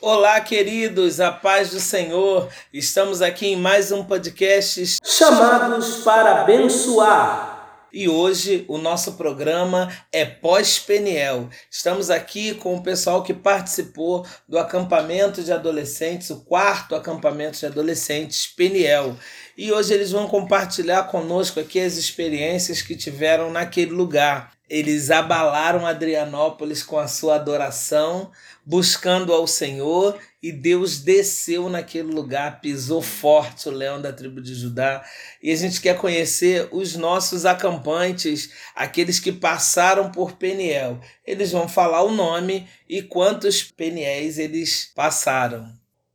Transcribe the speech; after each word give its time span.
Olá, 0.00 0.40
queridos, 0.40 1.18
a 1.18 1.32
paz 1.32 1.70
do 1.70 1.80
Senhor. 1.80 2.48
Estamos 2.72 3.20
aqui 3.20 3.48
em 3.48 3.56
mais 3.56 3.90
um 3.90 4.04
podcast 4.04 4.96
chamados 5.04 6.04
para 6.04 6.42
abençoar. 6.42 7.88
E 7.92 8.08
hoje 8.08 8.64
o 8.68 8.78
nosso 8.78 9.14
programa 9.14 9.90
é 10.12 10.24
pós-Peniel. 10.24 11.48
Estamos 11.68 12.10
aqui 12.10 12.54
com 12.54 12.76
o 12.76 12.82
pessoal 12.82 13.24
que 13.24 13.34
participou 13.34 14.24
do 14.48 14.56
acampamento 14.56 15.42
de 15.42 15.52
adolescentes, 15.52 16.30
o 16.30 16.44
quarto 16.44 16.94
acampamento 16.94 17.58
de 17.58 17.66
adolescentes 17.66 18.46
Peniel. 18.46 19.16
E 19.56 19.72
hoje 19.72 19.94
eles 19.94 20.12
vão 20.12 20.28
compartilhar 20.28 21.04
conosco 21.04 21.58
aqui 21.58 21.80
as 21.80 21.96
experiências 21.96 22.80
que 22.80 22.94
tiveram 22.94 23.50
naquele 23.50 23.90
lugar. 23.90 24.57
Eles 24.68 25.10
abalaram 25.10 25.86
Adrianópolis 25.86 26.82
com 26.82 26.98
a 26.98 27.08
sua 27.08 27.36
adoração, 27.36 28.30
buscando 28.66 29.32
ao 29.32 29.46
Senhor, 29.46 30.20
e 30.42 30.52
Deus 30.52 31.00
desceu 31.00 31.70
naquele 31.70 32.12
lugar, 32.12 32.60
pisou 32.60 33.00
forte 33.00 33.68
o 33.68 33.72
leão 33.72 34.00
da 34.00 34.12
tribo 34.12 34.42
de 34.42 34.54
Judá. 34.54 35.02
E 35.42 35.50
a 35.50 35.56
gente 35.56 35.80
quer 35.80 35.96
conhecer 35.96 36.68
os 36.70 36.94
nossos 36.96 37.46
acampantes, 37.46 38.52
aqueles 38.74 39.18
que 39.18 39.32
passaram 39.32 40.12
por 40.12 40.32
Peniel. 40.32 41.00
Eles 41.26 41.50
vão 41.50 41.66
falar 41.66 42.02
o 42.02 42.12
nome 42.12 42.68
e 42.86 43.02
quantos 43.02 43.62
Peniéis 43.62 44.38
eles 44.38 44.92
passaram. 44.94 45.72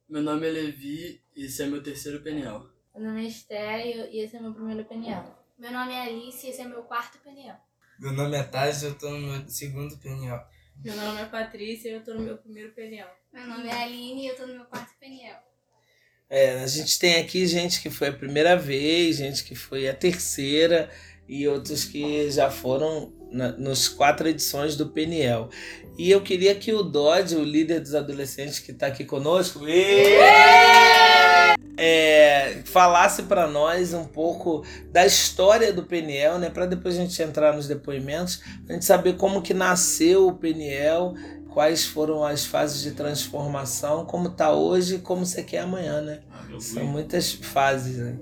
Meu 0.07 0.21
nome 0.21 0.47
é 0.47 0.51
Levi 0.51 1.19
e 1.35 1.45
esse 1.45 1.63
é 1.63 1.65
meu 1.65 1.81
terceiro 1.81 2.21
Peniel. 2.21 2.67
Meu 2.95 3.09
nome 3.09 3.25
é 3.25 3.27
Esther 3.27 4.09
e 4.11 4.19
esse 4.19 4.35
é 4.35 4.39
meu 4.39 4.53
primeiro 4.53 4.85
Peniel. 4.85 5.25
Meu 5.57 5.71
nome 5.71 5.91
é 5.93 6.03
Alice 6.03 6.45
e 6.45 6.51
esse 6.51 6.61
é 6.61 6.65
meu 6.65 6.83
quarto 6.83 7.17
Peniel. 7.17 7.55
Meu 7.99 8.11
nome 8.11 8.37
é 8.37 8.43
Taz 8.43 8.83
e 8.83 8.87
eu 8.87 8.95
tô 8.95 9.09
no 9.09 9.19
meu 9.19 9.47
segundo 9.47 9.97
peniel. 9.97 10.39
Meu 10.83 10.95
nome 10.95 11.21
é 11.21 11.25
Patrícia 11.25 11.89
e 11.89 11.93
eu 11.93 12.03
tô 12.03 12.13
no 12.13 12.21
meu 12.21 12.37
primeiro 12.37 12.71
peniel. 12.71 13.07
Meu 13.31 13.47
nome 13.47 13.67
é 13.69 13.83
Aline 13.83 14.23
e 14.23 14.27
eu 14.27 14.35
tô 14.35 14.47
no 14.47 14.53
meu 14.53 14.65
quarto 14.65 14.93
peniel. 14.99 15.37
É, 16.29 16.63
a 16.63 16.67
gente 16.67 16.97
tem 16.97 17.21
aqui 17.21 17.45
gente 17.45 17.81
que 17.81 17.89
foi 17.89 18.07
a 18.07 18.13
primeira 18.13 18.57
vez, 18.57 19.17
gente 19.17 19.43
que 19.43 19.53
foi 19.55 19.87
a 19.87 19.93
terceira 19.93 20.89
e 21.27 21.47
outros 21.47 21.85
que 21.85 22.29
já 22.31 22.49
foram 22.49 23.13
na, 23.31 23.51
nos 23.51 23.87
quatro 23.87 24.27
edições 24.27 24.75
do 24.75 24.89
Peniel. 24.89 25.49
E 25.97 26.09
eu 26.09 26.21
queria 26.21 26.55
que 26.55 26.73
o 26.73 26.83
Dodge, 26.83 27.35
o 27.35 27.43
líder 27.43 27.79
dos 27.79 27.95
adolescentes 27.95 28.59
que 28.59 28.71
está 28.71 28.87
aqui 28.87 29.05
conosco, 29.05 29.59
é, 31.77 32.61
falasse 32.65 33.23
para 33.23 33.47
nós 33.47 33.93
um 33.93 34.05
pouco 34.05 34.63
da 34.91 35.05
história 35.05 35.73
do 35.73 35.83
Peniel, 35.83 36.37
né? 36.37 36.49
Para 36.49 36.65
depois 36.65 36.95
a 36.95 37.01
gente 37.01 37.21
entrar 37.21 37.53
nos 37.53 37.67
depoimentos, 37.67 38.41
a 38.69 38.73
gente 38.73 38.85
saber 38.85 39.17
como 39.17 39.41
que 39.41 39.53
nasceu 39.53 40.27
o 40.27 40.35
Peniel, 40.35 41.13
quais 41.49 41.85
foram 41.85 42.23
as 42.23 42.45
fases 42.45 42.81
de 42.81 42.91
transformação, 42.91 44.05
como 44.05 44.29
tá 44.29 44.51
hoje 44.51 44.95
e 44.95 44.99
como 44.99 45.25
você 45.25 45.43
quer 45.43 45.59
amanhã, 45.59 46.01
né? 46.01 46.21
Ah, 46.31 46.45
São 46.59 46.85
muitas 46.85 47.31
fases, 47.33 47.97
né? 47.97 48.17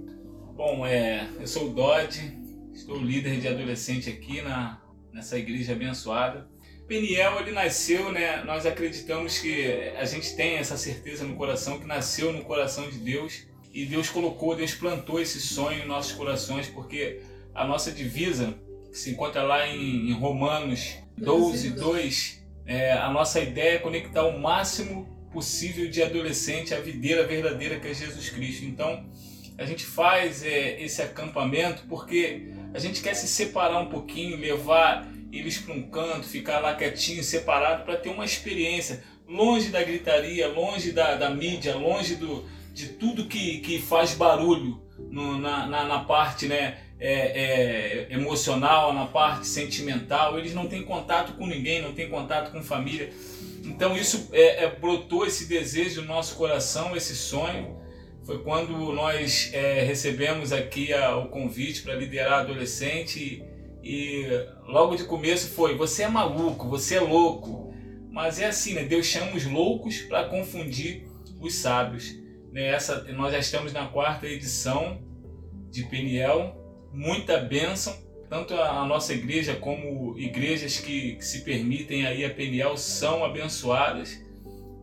Bom, 0.55 0.86
é, 0.86 1.28
eu 1.39 1.48
sou 1.48 1.70
o 1.70 1.73
Dodge, 1.73 2.38
estou 2.73 2.98
líder 2.98 3.39
de 3.39 3.48
adolescente 3.48 4.09
aqui 4.09 4.42
na, 4.42 4.81
nessa 5.11 5.38
igreja 5.38 5.73
abençoada. 5.73 6.48
Peniel, 6.92 7.39
ele 7.39 7.52
nasceu, 7.52 8.11
né? 8.11 8.44
Nós 8.44 8.66
acreditamos 8.66 9.39
que 9.39 9.64
a 9.95 10.03
gente 10.03 10.36
tem 10.36 10.56
essa 10.56 10.75
certeza 10.75 11.23
no 11.23 11.38
coração 11.38 11.80
que 11.80 11.88
nasceu 11.88 12.33
no 12.33 12.44
coração 12.44 12.89
de 12.89 12.98
Deus 12.98 13.44
e 13.73 13.86
Deus 13.86 14.09
colocou, 14.09 14.58
Deus 14.58 14.73
plantou 14.73 15.22
esse 15.22 15.39
sonho 15.39 15.86
em 15.86 15.88
nossos 15.88 16.11
corações, 16.11 16.67
porque 16.67 17.22
a 17.56 17.66
nossa 17.66 17.94
divisa, 17.94 18.53
que 18.92 18.98
se 18.98 19.09
encontra 19.09 19.42
lá 19.42 19.66
em, 19.66 20.09
em 20.09 20.11
Romanos 20.11 20.98
12, 21.17 21.70
2, 21.70 22.44
é, 22.66 22.92
a 22.92 23.09
nossa 23.09 23.39
ideia 23.39 23.76
é 23.76 23.80
conectar 23.80 24.26
o 24.26 24.38
máximo 24.38 25.08
possível 25.31 25.89
de 25.89 26.03
adolescente 26.03 26.73
à 26.73 26.81
videira 26.81 27.26
verdadeira 27.26 27.80
que 27.80 27.88
é 27.88 27.94
Jesus 27.94 28.30
Cristo. 28.30 28.66
Então, 28.66 29.05
a 29.58 29.66
gente 29.66 29.86
faz 29.86 30.44
é, 30.44 30.81
esse 30.81 31.02
acampamento 31.02 31.83
porque 31.87 32.49
a 32.73 32.80
gente 32.80 33.02
quer 33.02 33.14
se 33.14 33.30
separar 33.30 33.80
um 33.80 33.87
pouquinho, 33.87 34.36
levar 34.36 35.10
eles 35.31 35.58
para 35.58 35.73
um 35.73 35.83
canto, 35.83 36.27
ficar 36.27 36.59
lá 36.59 36.75
quietinho, 36.75 37.23
separado, 37.23 37.83
para 37.83 37.95
ter 37.95 38.09
uma 38.09 38.25
experiência 38.25 39.03
longe 39.27 39.69
da 39.69 39.81
gritaria, 39.81 40.47
longe 40.47 40.92
da, 40.92 41.15
da 41.15 41.30
mídia, 41.30 41.75
longe 41.75 42.15
do, 42.15 42.45
de 42.73 42.89
tudo 42.89 43.25
que, 43.25 43.59
que 43.59 43.80
faz 43.80 44.14
barulho 44.14 44.81
no, 45.09 45.37
na, 45.37 45.65
na, 45.65 45.86
na, 45.86 45.99
parte 45.99 46.47
né, 46.47 46.77
é, 46.99 47.14
é, 47.14 48.14
emocional, 48.14 48.93
na 48.93 49.05
parte 49.05 49.47
sentimental. 49.47 50.37
Eles 50.37 50.53
não 50.53 50.67
têm 50.67 50.83
contato 50.83 51.33
com 51.33 51.48
ninguém, 51.48 51.81
não 51.81 51.93
têm 51.93 52.09
contato 52.09 52.52
com 52.52 52.61
família. 52.61 53.11
Então 53.63 53.95
isso 53.95 54.30
é, 54.33 54.65
é 54.65 54.69
brotou 54.69 55.25
esse 55.25 55.45
desejo 55.45 56.02
no 56.02 56.08
nosso 56.08 56.36
coração, 56.36 56.95
esse 56.95 57.15
sonho. 57.15 57.80
Foi 58.23 58.39
quando 58.43 58.73
nós 58.93 59.49
é, 59.53 59.81
recebemos 59.83 60.52
aqui 60.52 60.93
a, 60.93 61.17
o 61.17 61.30
convite 61.30 61.81
para 61.81 61.95
liderar 61.95 62.42
adolescente 62.42 63.43
e, 63.83 64.27
logo 64.67 64.95
de 64.95 65.03
começo 65.05 65.49
foi: 65.49 65.75
você 65.75 66.03
é 66.03 66.08
maluco, 66.08 66.67
você 66.67 66.95
é 66.95 67.02
louco. 67.02 67.73
Mas 68.11 68.39
é 68.39 68.47
assim, 68.47 68.73
né? 68.73 68.83
Deus 68.83 69.05
chama 69.05 69.36
os 69.36 69.45
loucos 69.45 70.02
para 70.02 70.25
confundir 70.25 71.08
os 71.39 71.55
sábios. 71.55 72.19
Né? 72.52 72.77
nós 73.15 73.31
já 73.31 73.39
estamos 73.39 73.71
na 73.71 73.87
quarta 73.87 74.27
edição 74.27 75.02
de 75.69 75.83
Peniel, 75.86 76.55
muita 76.93 77.37
bênção. 77.37 77.95
Tanto 78.30 78.53
a, 78.53 78.81
a 78.81 78.86
nossa 78.86 79.14
igreja 79.14 79.55
como 79.55 80.17
igrejas 80.17 80.77
que, 80.77 81.15
que, 81.15 81.25
se 81.25 81.43
permitem 81.43 82.05
aí 82.05 82.23
a 82.23 82.30
Peniel 82.30 82.77
são 82.77 83.23
abençoadas. 83.23 84.21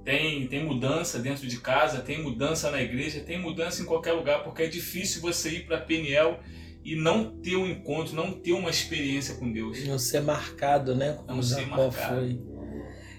Tem, 0.05 0.47
tem 0.47 0.65
mudança 0.65 1.19
dentro 1.19 1.47
de 1.47 1.61
casa, 1.61 2.01
tem 2.01 2.23
mudança 2.23 2.71
na 2.71 2.81
igreja, 2.81 3.21
tem 3.21 3.39
mudança 3.39 3.83
em 3.83 3.85
qualquer 3.85 4.13
lugar, 4.13 4.43
porque 4.43 4.63
é 4.63 4.67
difícil 4.67 5.21
você 5.21 5.51
ir 5.51 5.67
para 5.67 5.79
Peniel 5.79 6.41
e 6.85 6.97
não 6.97 7.31
ter 7.41 7.57
um 7.57 7.67
encontro, 7.67 8.15
não 8.15 8.33
ter 8.33 8.53
uma 8.53 8.71
experiência 8.71 9.35
com 9.35 9.53
Deus. 9.53 9.85
Não 9.87 9.99
ser 9.99 10.23
marcado, 10.23 10.95
né? 10.95 11.19
Como 11.27 11.37
não 11.37 11.43
ser 11.43 11.67
marcado. 11.67 12.17
foi. 12.17 12.41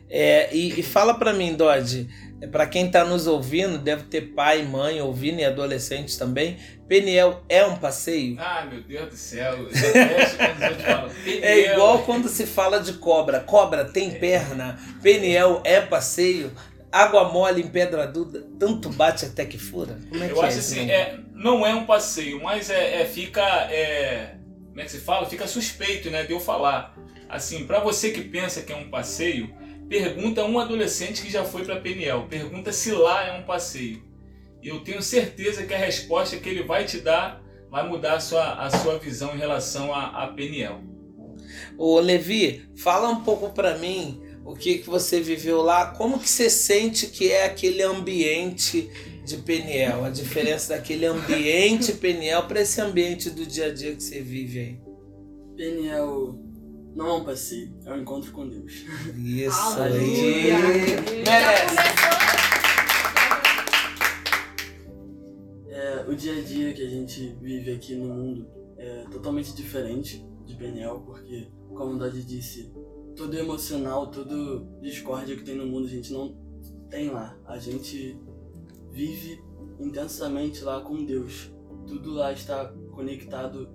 É, 0.10 0.54
e, 0.54 0.80
e 0.80 0.84
fala 0.84 1.14
para 1.14 1.34
mim, 1.34 1.56
Dodge, 1.56 2.10
é, 2.42 2.48
para 2.48 2.66
quem 2.66 2.88
está 2.88 3.06
nos 3.06 3.28
ouvindo, 3.28 3.78
deve 3.78 4.04
ter 4.04 4.34
pai, 4.34 4.64
mãe 4.64 5.00
ouvindo 5.02 5.40
e 5.40 5.46
adolescentes 5.46 6.18
também. 6.18 6.58
Peniel 6.88 7.44
é 7.48 7.64
um 7.64 7.76
passeio? 7.76 8.36
Ah, 8.40 8.68
meu 8.70 8.82
Deus 8.82 9.10
do 9.10 9.16
céu. 9.16 9.68
é 11.42 11.74
igual 11.74 12.00
quando 12.04 12.28
se 12.28 12.48
fala 12.48 12.80
de 12.80 12.94
cobra. 12.94 13.40
Cobra 13.40 13.86
tem 13.86 14.10
é. 14.10 14.16
perna. 14.16 14.80
Peniel 15.04 15.62
é 15.64 15.80
passeio. 15.80 16.52
Água 16.92 17.32
mole 17.32 17.62
em 17.62 17.68
pedra 17.68 18.08
dura, 18.08 18.44
tanto 18.60 18.90
bate 18.90 19.24
até 19.26 19.46
que 19.46 19.60
fura? 19.60 20.00
Como 20.10 20.24
é 20.24 20.32
Eu 20.32 20.34
que 20.34 20.42
acho 20.42 20.58
é 20.58 20.60
assim, 20.60 20.90
é, 20.90 21.20
não 21.40 21.66
é 21.66 21.74
um 21.74 21.86
passeio, 21.86 22.44
mas 22.44 22.70
é, 22.70 23.02
é 23.02 23.06
fica. 23.06 23.42
É, 23.72 24.36
como 24.68 24.82
é 24.82 24.84
que 24.84 24.92
se 24.92 25.00
fala? 25.00 25.28
Fica 25.28 25.48
suspeito 25.48 26.12
né, 26.12 26.24
de 26.24 26.34
eu 26.34 26.40
falar. 26.40 26.96
Assim, 27.30 27.66
para 27.66 27.80
você 27.80 28.12
que 28.12 28.22
pensa 28.22 28.62
que 28.62 28.74
é 28.74 28.76
um 28.76 28.90
passeio, 28.90 29.56
pergunta 29.88 30.42
a 30.42 30.46
um 30.46 30.60
adolescente 30.60 31.22
que 31.22 31.32
já 31.32 31.46
foi 31.46 31.64
para 31.64 31.80
Peniel. 31.80 32.28
Pergunta 32.30 32.74
se 32.74 32.92
lá 32.92 33.26
é 33.26 33.40
um 33.40 33.44
passeio. 33.44 34.04
E 34.62 34.68
eu 34.68 34.82
tenho 34.82 35.02
certeza 35.02 35.66
que 35.66 35.74
a 35.74 35.78
resposta 35.78 36.36
que 36.38 36.50
ele 36.50 36.64
vai 36.64 36.84
te 36.84 37.00
dar 37.00 37.42
vai 37.72 37.88
mudar 37.88 38.16
a 38.16 38.20
sua, 38.20 38.56
a 38.56 38.70
sua 38.70 38.98
visão 39.00 39.34
em 39.34 39.38
relação 39.38 39.94
a, 39.94 40.24
a 40.24 40.28
Peniel. 40.28 40.82
Ô 41.78 42.00
Levi, 42.00 42.70
fala 42.76 43.10
um 43.10 43.24
pouco 43.24 43.52
para 43.52 43.78
mim 43.78 44.22
o 44.44 44.56
que, 44.56 44.80
que 44.80 44.90
você 44.90 45.22
viveu 45.22 45.62
lá, 45.62 45.92
como 45.92 46.20
que 46.20 46.28
você 46.28 46.50
sente 46.50 47.08
que 47.08 47.32
é 47.32 47.46
aquele 47.46 47.84
ambiente 47.84 48.90
de 49.30 49.38
Peniel, 49.38 50.04
a 50.04 50.10
diferença 50.10 50.76
daquele 50.76 51.06
ambiente 51.06 51.94
Peniel 51.94 52.48
para 52.48 52.62
esse 52.62 52.82
ambiente 52.82 53.30
do 53.30 53.46
dia 53.46 53.68
a 53.68 53.74
dia 53.74 53.96
que 53.96 54.02
você 54.02 54.22
vive 54.22 54.60
aí. 54.60 54.82
Peniel 55.56 56.36
não 56.96 57.08
é 57.08 57.14
um 57.14 57.24
passeio, 57.24 57.72
é 57.86 57.94
um 57.94 58.02
encontro 58.02 58.32
com 58.32 58.50
Deus. 58.50 58.74
Isso 59.16 59.80
aí. 59.80 60.48
Merece. 61.24 61.76
É, 65.68 66.06
o 66.08 66.16
dia 66.16 66.34
a 66.34 66.42
dia 66.42 66.74
que 66.74 66.82
a 66.82 66.90
gente 66.90 67.38
vive 67.40 67.72
aqui 67.72 67.94
no 67.94 68.12
mundo 68.12 68.48
é 68.80 69.06
totalmente 69.12 69.54
diferente 69.54 70.26
de 70.44 70.56
Peniel, 70.56 71.04
porque, 71.06 71.52
como 71.76 71.94
o 71.94 72.00
Dodi 72.00 72.24
disse, 72.24 72.74
tudo 73.16 73.38
emocional, 73.38 74.08
tudo 74.08 74.68
discórdia 74.82 75.36
que 75.36 75.44
tem 75.44 75.56
no 75.56 75.68
mundo, 75.68 75.86
a 75.86 75.92
gente 75.92 76.12
não 76.12 76.36
tem 76.90 77.12
lá. 77.12 77.38
A 77.46 77.60
gente 77.60 78.18
vive 79.00 79.42
intensamente 79.80 80.62
lá 80.62 80.82
com 80.82 81.06
Deus. 81.06 81.50
Tudo 81.88 82.12
lá 82.12 82.34
está 82.34 82.66
conectado 82.92 83.70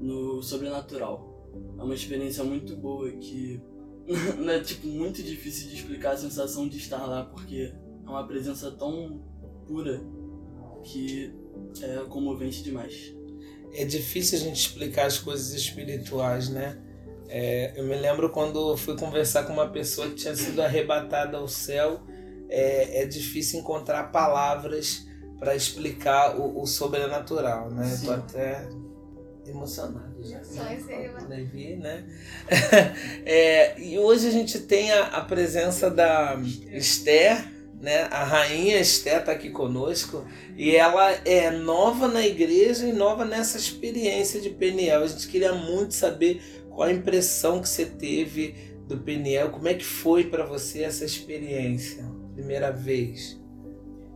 no 0.00 0.40
sobrenatural. 0.40 1.50
É 1.78 1.82
uma 1.82 1.94
experiência 1.94 2.44
muito 2.44 2.76
boa 2.76 3.10
que 3.10 3.60
é 4.48 4.60
tipo 4.60 4.86
muito 4.86 5.22
difícil 5.22 5.68
de 5.68 5.74
explicar 5.74 6.12
a 6.12 6.16
sensação 6.16 6.68
de 6.68 6.78
estar 6.78 7.04
lá 7.06 7.24
porque 7.24 7.74
é 8.04 8.08
uma 8.08 8.26
presença 8.26 8.70
tão 8.70 9.20
pura 9.66 10.00
que 10.84 11.34
é 11.82 12.04
comovente 12.08 12.62
demais. 12.62 13.12
É 13.74 13.84
difícil 13.84 14.38
a 14.38 14.40
gente 14.42 14.60
explicar 14.60 15.06
as 15.06 15.18
coisas 15.18 15.52
espirituais, 15.54 16.48
né? 16.50 16.80
É, 17.28 17.72
eu 17.80 17.84
me 17.84 17.96
lembro 17.96 18.30
quando 18.30 18.76
fui 18.76 18.96
conversar 18.96 19.44
com 19.44 19.54
uma 19.54 19.68
pessoa 19.68 20.08
que 20.08 20.16
tinha 20.16 20.36
sido 20.36 20.60
arrebatada 20.60 21.38
ao 21.38 21.48
céu. 21.48 22.02
É, 22.52 23.02
é 23.02 23.06
difícil 23.06 23.60
encontrar 23.60 24.12
palavras 24.12 25.06
para 25.38 25.56
explicar 25.56 26.38
o, 26.38 26.60
o 26.60 26.66
sobrenatural, 26.66 27.70
né? 27.70 27.86
Sim. 27.86 28.06
Tô 28.06 28.12
até 28.12 28.68
emocionado 29.46 30.22
já. 30.22 30.44
Só 30.44 30.70
esse 30.70 30.92
aí, 30.92 31.08
né? 31.08 31.26
Levi, 31.28 31.76
né? 31.76 32.04
É, 33.24 33.80
e 33.80 33.98
hoje 33.98 34.28
a 34.28 34.30
gente 34.30 34.60
tem 34.60 34.92
a, 34.92 35.06
a 35.06 35.20
presença 35.22 35.90
da 35.90 36.38
Esther, 36.70 37.50
né? 37.80 38.02
A 38.10 38.22
rainha 38.22 38.78
Esther 38.78 39.20
está 39.20 39.32
aqui 39.32 39.50
conosco 39.50 40.24
e 40.56 40.76
ela 40.76 41.10
é 41.24 41.50
nova 41.50 42.06
na 42.06 42.24
igreja 42.24 42.86
e 42.86 42.92
nova 42.92 43.24
nessa 43.24 43.56
experiência 43.56 44.40
de 44.40 44.50
Peniel. 44.50 45.02
A 45.02 45.06
gente 45.06 45.26
queria 45.26 45.54
muito 45.54 45.94
saber 45.94 46.40
qual 46.68 46.86
a 46.86 46.92
impressão 46.92 47.60
que 47.60 47.68
você 47.68 47.86
teve 47.86 48.54
do 48.86 48.98
Peniel, 48.98 49.50
como 49.50 49.68
é 49.68 49.74
que 49.74 49.84
foi 49.84 50.24
para 50.24 50.44
você 50.44 50.82
essa 50.82 51.04
experiência, 51.04 52.04
primeira 52.32 52.70
vez. 52.70 53.40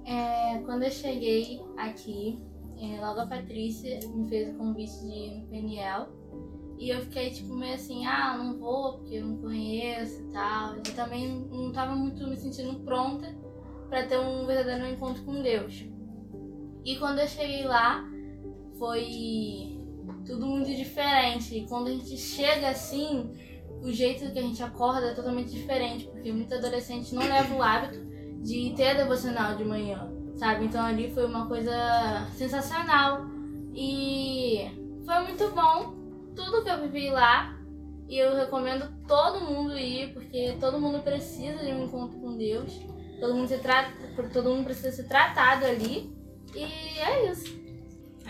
É, 0.05 0.59
quando 0.65 0.85
eu 0.85 0.91
cheguei 0.91 1.61
aqui, 1.77 2.39
é, 2.79 3.01
logo 3.01 3.21
a 3.21 3.27
Patrícia 3.27 3.99
me 4.09 4.29
fez 4.29 4.55
o 4.55 4.59
convite 4.59 4.99
de 5.01 5.07
ir 5.07 5.41
no 5.41 5.47
Peniel. 5.49 6.09
E 6.79 6.91
eu 6.91 7.01
fiquei 7.01 7.31
tipo 7.31 7.55
meio 7.55 7.75
assim, 7.75 8.05
ah, 8.05 8.37
não 8.37 8.59
vou 8.59 8.99
porque 8.99 9.15
eu 9.15 9.27
não 9.27 9.39
conheço 9.39 10.23
e 10.23 10.33
tal. 10.33 10.77
E 10.77 10.83
também 10.95 11.47
não 11.51 11.73
tava 11.73 11.97
muito 11.97 12.27
me 12.29 12.37
sentindo 12.37 12.81
pronta 12.81 13.35
para 13.89 14.07
ter 14.07 14.19
um 14.19 14.47
verdadeiro 14.47 14.87
encontro 14.87 15.25
com 15.25 15.43
Deus. 15.43 15.87
E 16.85 16.97
quando 16.97 17.19
eu 17.19 17.27
cheguei 17.27 17.65
lá, 17.65 18.05
foi 18.79 19.77
tudo 20.27 20.47
muito 20.47 20.73
diferente. 20.75 21.57
E 21.57 21.67
quando 21.67 21.89
a 21.89 21.91
gente 21.91 22.17
chega 22.17 22.69
assim, 22.69 23.31
o 23.83 23.91
jeito 23.91 24.31
que 24.31 24.39
a 24.39 24.43
gente 24.43 24.63
acorda 24.63 25.07
é 25.07 25.15
totalmente 25.15 25.51
diferente, 25.51 26.07
porque 26.07 26.31
muito 26.31 26.55
adolescente 26.55 27.15
não 27.15 27.23
leva 27.23 27.55
o 27.55 27.63
hábito 27.63 28.06
de 28.47 28.73
ter 28.77 28.91
a 28.91 28.95
devocional 28.95 29.57
de 29.57 29.65
manhã, 29.65 30.09
sabe? 30.37 30.67
Então 30.67 30.81
ali 30.81 31.11
foi 31.11 31.27
uma 31.27 31.49
coisa 31.49 32.29
sensacional 32.37 33.27
e 33.75 34.71
foi 35.05 35.21
muito 35.25 35.51
bom 35.51 35.97
tudo 36.35 36.63
que 36.63 36.71
eu 36.71 36.81
vivi 36.83 37.11
lá 37.11 37.59
e 38.09 38.17
eu 38.17 38.37
recomendo 38.37 38.89
todo 39.09 39.45
mundo 39.45 39.77
ir 39.77 40.13
porque 40.15 40.57
todo 40.61 40.81
mundo 40.81 41.03
precisa 41.03 41.59
de 41.59 41.73
um 41.73 41.87
encontro 41.87 42.21
com 42.21 42.37
Deus, 42.37 42.81
todo 43.19 43.35
mundo 43.35 43.49
se 43.49 43.59
trata, 43.59 43.91
todo 44.33 44.51
mundo 44.51 44.65
precisa 44.65 44.93
ser 44.93 45.09
tratado 45.09 45.67
ali 45.67 46.09
e 46.55 46.63
é 47.01 47.31
isso. 47.33 47.53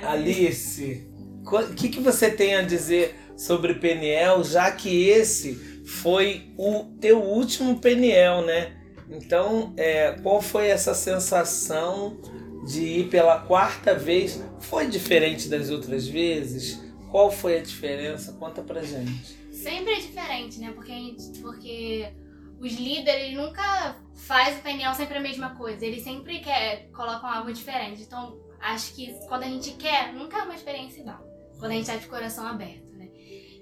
Alice, 0.03 1.11
o 1.45 1.75
que, 1.75 1.91
que 1.91 2.01
você 2.01 2.31
tem 2.31 2.55
a 2.55 2.63
dizer 2.63 3.15
sobre 3.37 3.75
Peniel, 3.75 4.43
já 4.43 4.71
que 4.71 5.09
esse 5.09 5.55
foi 5.85 6.55
o 6.57 6.85
teu 7.01 7.23
último 7.23 7.79
Peniel, 7.79 8.41
né? 8.41 8.86
Então, 9.09 9.73
é, 9.77 10.13
qual 10.23 10.43
foi 10.43 10.69
essa 10.69 10.95
sensação 10.95 12.19
de 12.67 12.83
ir 12.83 13.09
pela 13.09 13.41
quarta 13.41 13.95
vez? 13.95 14.43
Foi 14.61 14.87
diferente 14.89 15.49
das 15.49 15.71
outras 15.71 16.07
vezes? 16.09 16.81
Qual 17.11 17.31
foi 17.31 17.59
a 17.59 17.63
diferença? 17.63 18.33
Conta 18.33 18.63
pra 18.63 18.83
gente. 18.83 19.37
Sempre 19.53 19.95
é 19.95 20.01
diferente, 20.01 20.59
né? 20.59 20.73
Porque, 20.73 21.17
porque 21.41 22.13
os 22.61 22.73
líderes 22.73 23.35
nunca 23.35 23.97
faz 24.15 24.59
o 24.59 24.63
pneu 24.63 24.93
sempre 24.95 25.19
a 25.19 25.21
mesma 25.21 25.55
coisa. 25.55 25.85
Eles 25.85 26.03
sempre 26.03 26.41
quer, 26.41 26.89
colocam 26.91 27.31
algo 27.31 27.53
diferente. 27.53 28.03
Então, 28.03 28.39
acho 28.61 28.95
que 28.95 29.13
quando 29.29 29.45
a 29.45 29.49
gente 29.49 29.73
quer, 29.73 30.13
nunca 30.13 30.39
é 30.39 30.43
uma 30.43 30.55
experiência 30.55 31.01
igual. 31.01 31.25
Quando 31.59 31.73
a 31.73 31.75
gente 31.75 31.87
tá 31.87 31.97
de 31.97 32.07
coração 32.07 32.47
aberto, 32.47 32.93
né? 32.93 33.09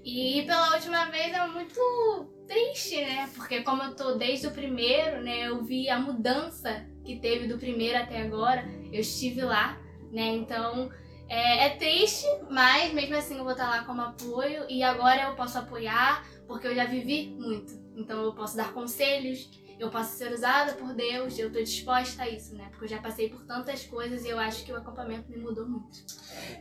E 0.03 0.43
pela 0.45 0.75
última 0.75 1.05
vez 1.05 1.33
é 1.33 1.47
muito 1.47 2.34
triste, 2.45 2.97
né? 2.97 3.29
Porque 3.35 3.61
como 3.61 3.83
eu 3.83 3.95
tô 3.95 4.15
desde 4.15 4.47
o 4.47 4.51
primeiro, 4.51 5.21
né? 5.21 5.47
Eu 5.47 5.63
vi 5.63 5.89
a 5.89 5.99
mudança 5.99 6.85
que 7.03 7.17
teve 7.19 7.47
do 7.47 7.57
primeiro 7.57 7.97
até 7.97 8.21
agora. 8.21 8.65
Eu 8.91 9.01
estive 9.01 9.41
lá, 9.41 9.79
né? 10.11 10.27
Então 10.35 10.89
é, 11.27 11.65
é 11.65 11.69
triste, 11.71 12.25
mas 12.49 12.93
mesmo 12.93 13.15
assim 13.15 13.37
eu 13.37 13.43
vou 13.43 13.53
estar 13.53 13.69
lá 13.69 13.83
como 13.83 14.01
apoio. 14.01 14.65
E 14.69 14.83
agora 14.83 15.23
eu 15.23 15.35
posso 15.35 15.57
apoiar, 15.57 16.25
porque 16.47 16.67
eu 16.67 16.75
já 16.75 16.85
vivi 16.85 17.35
muito. 17.37 17.73
Então 17.95 18.23
eu 18.23 18.33
posso 18.33 18.55
dar 18.55 18.73
conselhos, 18.73 19.49
eu 19.79 19.89
posso 19.89 20.17
ser 20.17 20.31
usada 20.31 20.73
por 20.73 20.93
Deus, 20.93 21.37
eu 21.37 21.51
tô 21.51 21.59
disposta 21.59 22.23
a 22.23 22.29
isso, 22.29 22.55
né? 22.55 22.65
Porque 22.69 22.85
eu 22.85 22.89
já 22.89 22.99
passei 22.99 23.29
por 23.29 23.43
tantas 23.45 23.83
coisas 23.83 24.23
e 24.23 24.29
eu 24.29 24.39
acho 24.39 24.63
que 24.63 24.71
o 24.71 24.75
acampamento 24.77 25.29
me 25.29 25.37
mudou 25.37 25.67
muito. 25.67 25.99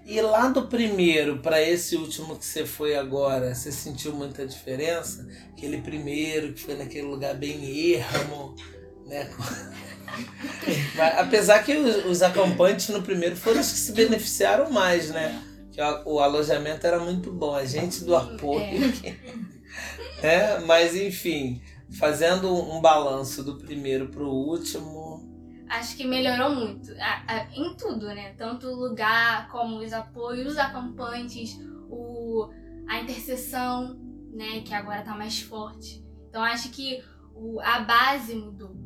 E 0.05 0.21
lá 0.21 0.49
do 0.49 0.67
primeiro 0.67 1.39
para 1.39 1.61
esse 1.63 1.97
último 1.97 2.37
que 2.37 2.45
você 2.45 2.67
foi 2.67 2.97
agora, 2.97 3.55
você 3.55 3.71
sentiu 3.71 4.13
muita 4.15 4.47
diferença? 4.47 5.27
Aquele 5.51 5.81
primeiro 5.81 6.53
que 6.53 6.61
foi 6.63 6.75
naquele 6.77 7.07
lugar 7.07 7.35
bem 7.35 7.93
ermo, 7.95 8.55
né? 9.07 9.29
Apesar 11.19 11.63
que 11.65 11.77
os, 11.77 12.05
os 12.07 12.23
acampantes 12.23 12.89
no 12.89 13.03
primeiro 13.03 13.37
foram 13.37 13.61
os 13.61 13.71
que 13.73 13.79
se 13.79 13.93
beneficiaram 13.93 14.71
mais, 14.71 15.11
né? 15.11 15.43
Que 15.73 15.81
o 16.05 16.21
alojamento 16.21 16.87
era 16.87 16.99
muito 17.01 17.33
bom, 17.33 17.55
a 17.55 17.65
gente 17.65 18.05
do 18.05 18.15
apoio. 18.15 18.93
que- 18.93 19.11
né? 20.23 20.59
Mas 20.67 20.95
enfim, 20.95 21.61
fazendo 21.93 22.53
um 22.55 22.81
balanço 22.81 23.43
do 23.45 23.57
primeiro 23.59 24.09
pro 24.09 24.29
último, 24.29 25.33
Acho 25.69 25.97
que 25.97 26.07
melhorou 26.07 26.55
muito. 26.55 26.93
a- 27.01 27.25
a- 27.27 27.47
em 27.55 27.75
tudo, 27.77 28.07
né? 28.07 28.35
Tanto 28.35 28.69
o 28.69 28.75
lugar, 28.75 29.49
como 29.51 29.79
os 29.79 29.93
apoios, 29.93 30.53
os 30.53 30.59
acampantes, 30.59 31.59
o, 31.89 32.49
a 32.89 33.01
intercessão, 33.01 33.99
né? 34.33 34.61
Que 34.61 34.75
agora 34.75 35.03
tá 35.03 35.17
mais 35.17 35.41
forte. 35.41 36.05
Então 36.29 36.43
acho 36.43 36.71
que 36.71 37.03
o, 37.35 37.59
a 37.61 37.81
base 37.81 38.35
mudou. 38.35 38.77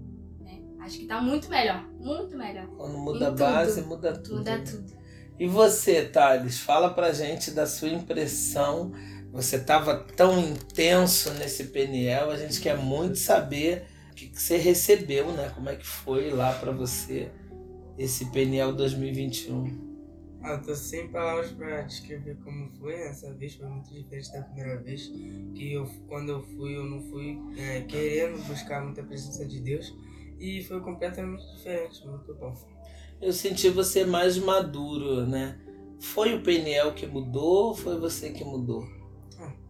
Né? 0.41 0.63
Acho 0.81 0.99
que 0.99 1.07
tá 1.07 1.21
muito 1.21 1.51
melhor. 1.51 1.85
Muito 1.99 2.37
melhor. 2.39 2.67
quando 2.69 2.97
muda 2.97 3.27
a 3.27 3.29
Em 3.29 3.33
tudo. 3.33 3.39
base, 3.39 3.83
muda 3.83 4.13
tudo. 4.17 4.37
Muda 4.39 4.57
né? 4.59 4.65
tudo. 4.65 4.93
E 5.39 5.47
você, 5.47 6.05
Thales, 6.05 6.59
fala 6.61 6.91
pra 6.95 7.13
gente 7.13 7.51
da 7.51 7.67
sua 7.67 7.89
impressão. 7.89 8.93
Você 9.33 9.57
estava 9.57 9.95
tão 10.17 10.39
intenso 10.41 11.33
nesse 11.35 11.65
PNL, 11.65 12.31
a 12.31 12.37
gente 12.37 12.61
quer 12.61 12.77
muito 12.77 13.17
saber 13.17 13.85
o 14.11 14.15
que, 14.15 14.29
que 14.29 14.41
você 14.41 14.57
recebeu, 14.57 15.31
né? 15.33 15.51
Como 15.55 15.69
é 15.69 15.77
que 15.77 15.87
foi 15.87 16.31
lá 16.31 16.53
pra 16.55 16.73
você 16.73 17.31
esse 17.97 18.25
PNL 18.31 18.73
2021? 18.73 19.89
Ah, 20.43 20.53
eu 20.53 20.63
tô 20.63 20.75
sem 20.75 21.09
palavras 21.09 21.51
pra 21.51 21.83
descrever 21.83 22.37
como 22.45 22.71
foi 22.79 22.95
essa 22.95 23.33
vez, 23.35 23.57
foi 23.57 23.67
muito 23.69 23.93
diferente 23.93 24.33
da 24.33 24.43
primeira 24.43 24.81
vez. 24.81 25.09
Que 25.55 25.73
eu, 25.73 25.85
quando 26.09 26.31
eu 26.31 26.43
fui, 26.43 26.77
eu 26.77 26.85
não 26.85 27.03
fui 27.03 27.39
é, 27.59 27.83
querendo 27.83 28.43
buscar 28.47 28.83
muita 28.83 29.03
presença 29.03 29.45
de 29.45 29.61
Deus. 29.61 29.93
E 30.39 30.63
foi 30.63 30.81
completamente 30.81 31.45
diferente, 31.57 32.07
muito 32.07 32.33
bom. 32.35 32.55
Eu 33.21 33.33
senti 33.33 33.69
você 33.69 34.05
mais 34.05 34.39
maduro, 34.39 35.27
né? 35.27 35.59
Foi 35.99 36.35
o 36.35 36.43
PNL 36.43 36.93
que 36.95 37.07
mudou 37.07 37.69
ou 37.69 37.75
foi 37.75 37.99
você 37.99 38.31
que 38.31 38.45
mudou? 38.45 38.98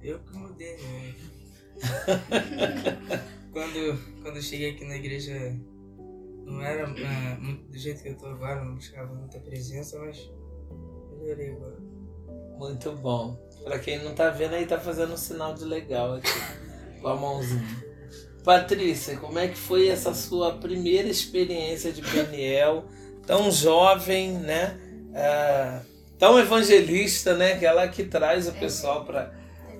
Eu 0.02 0.18
que 0.20 0.36
mudei, 0.36 0.76
né? 0.76 1.14
quando, 3.52 4.22
quando 4.22 4.36
eu 4.36 4.42
cheguei 4.42 4.70
aqui 4.70 4.84
na 4.84 4.96
igreja, 4.96 5.56
não 6.44 6.62
era 6.62 6.86
muito 7.38 7.70
do 7.70 7.78
jeito 7.78 8.02
que 8.02 8.08
eu 8.08 8.16
tô 8.16 8.26
agora, 8.26 8.64
não 8.64 8.74
buscava 8.74 9.12
muita 9.14 9.38
presença, 9.40 9.98
mas 9.98 10.30
melhorei 11.18 11.50
agora. 11.50 11.76
Muito 12.58 12.92
bom. 12.92 13.38
Pra 13.64 13.78
quem 13.78 14.02
não 14.02 14.14
tá 14.14 14.30
vendo 14.30 14.54
aí, 14.54 14.66
tá 14.66 14.78
fazendo 14.78 15.12
um 15.12 15.16
sinal 15.16 15.54
de 15.54 15.64
legal 15.64 16.14
aqui 16.14 16.30
com 17.00 17.08
a 17.08 17.16
mãozinha. 17.16 17.88
Patrícia, 18.44 19.16
como 19.16 19.38
é 19.38 19.48
que 19.48 19.56
foi 19.56 19.88
essa 19.88 20.14
sua 20.14 20.54
primeira 20.54 21.08
experiência 21.08 21.92
de 21.92 22.02
PNL? 22.02 22.84
Tão 23.26 23.50
jovem, 23.50 24.32
né? 24.32 24.80
Ah, 25.14 25.82
tão 26.18 26.38
evangelista, 26.38 27.36
né? 27.36 27.58
Que 27.58 27.66
ela 27.66 27.86
que 27.88 28.04
traz 28.04 28.48
o 28.48 28.52
pessoal 28.52 29.04
para 29.04 29.34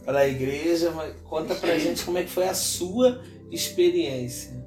para 0.09 0.21
a 0.21 0.27
igreja. 0.27 0.91
Mas 0.93 1.15
conta 1.21 1.55
pra 1.55 1.77
gente 1.79 2.03
como 2.03 2.17
é 2.17 2.25
que 2.25 2.31
foi 2.31 2.49
a 2.49 2.55
sua 2.55 3.23
experiência. 3.51 4.67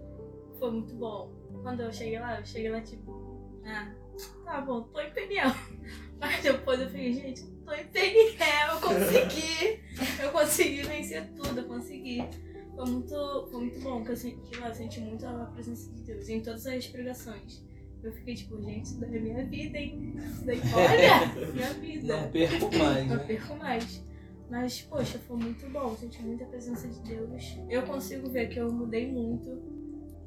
Foi 0.60 0.70
muito 0.72 0.94
bom. 0.94 1.34
Quando 1.64 1.82
eu 1.82 1.92
cheguei 1.92 2.20
lá, 2.20 2.40
eu 2.40 2.46
cheguei 2.46 2.70
lá 2.70 2.82
tipo, 2.82 3.42
ah, 3.66 3.92
tá 4.46 4.62
bom, 4.62 4.84
tô 4.84 5.00
em 5.02 5.12
Peniel. 5.12 5.50
Mas 6.20 6.44
depois 6.44 6.80
eu 6.80 6.90
fiquei, 6.90 7.14
gente, 7.14 7.44
tô 7.66 7.74
em 7.74 7.86
Peniel, 7.88 8.74
eu 8.74 8.80
consegui. 8.80 9.80
eu 10.22 10.32
consegui 10.32 10.82
vencer 10.84 11.28
tudo, 11.36 11.60
eu 11.60 11.66
consegui. 11.66 12.24
Foi 12.76 12.86
muito, 12.86 13.48
foi 13.52 13.62
muito 13.62 13.80
bom, 13.82 14.04
que 14.04 14.12
eu 14.12 14.16
senti 14.18 14.60
lá, 14.60 14.70
eu 14.70 14.74
senti 14.76 15.00
muito 15.02 15.26
a 15.26 15.46
presença 15.54 15.92
de 15.92 16.04
Deus 16.04 16.30
em 16.30 16.42
todas 16.42 16.66
as 16.68 16.88
pregações. 16.88 17.64
Eu 18.04 18.12
fiquei 18.14 18.34
tipo, 18.34 18.60
gente, 18.62 18.86
isso 18.86 19.00
daí 19.00 19.18
é 19.18 19.20
minha 19.20 19.46
vida, 19.46 19.78
hein? 19.78 20.14
Isso 20.18 20.46
daí, 20.46 20.62
olha, 20.74 21.52
minha 21.54 21.74
vida. 21.74 22.18
Não 22.18 22.32
perco 22.32 22.78
mais, 22.78 23.08
Não 23.08 23.18
né? 23.18 23.24
perco 23.24 23.56
mais. 23.56 24.11
Mas, 24.52 24.82
poxa, 24.82 25.18
foi 25.18 25.38
muito 25.38 25.66
bom. 25.70 25.96
Senti 25.96 26.22
muita 26.22 26.46
presença 26.46 26.86
de 26.86 27.00
Deus. 27.00 27.58
Eu 27.70 27.84
consigo 27.84 28.30
ver 28.30 28.50
que 28.50 28.60
eu 28.60 28.70
mudei 28.70 29.10
muito. 29.10 29.50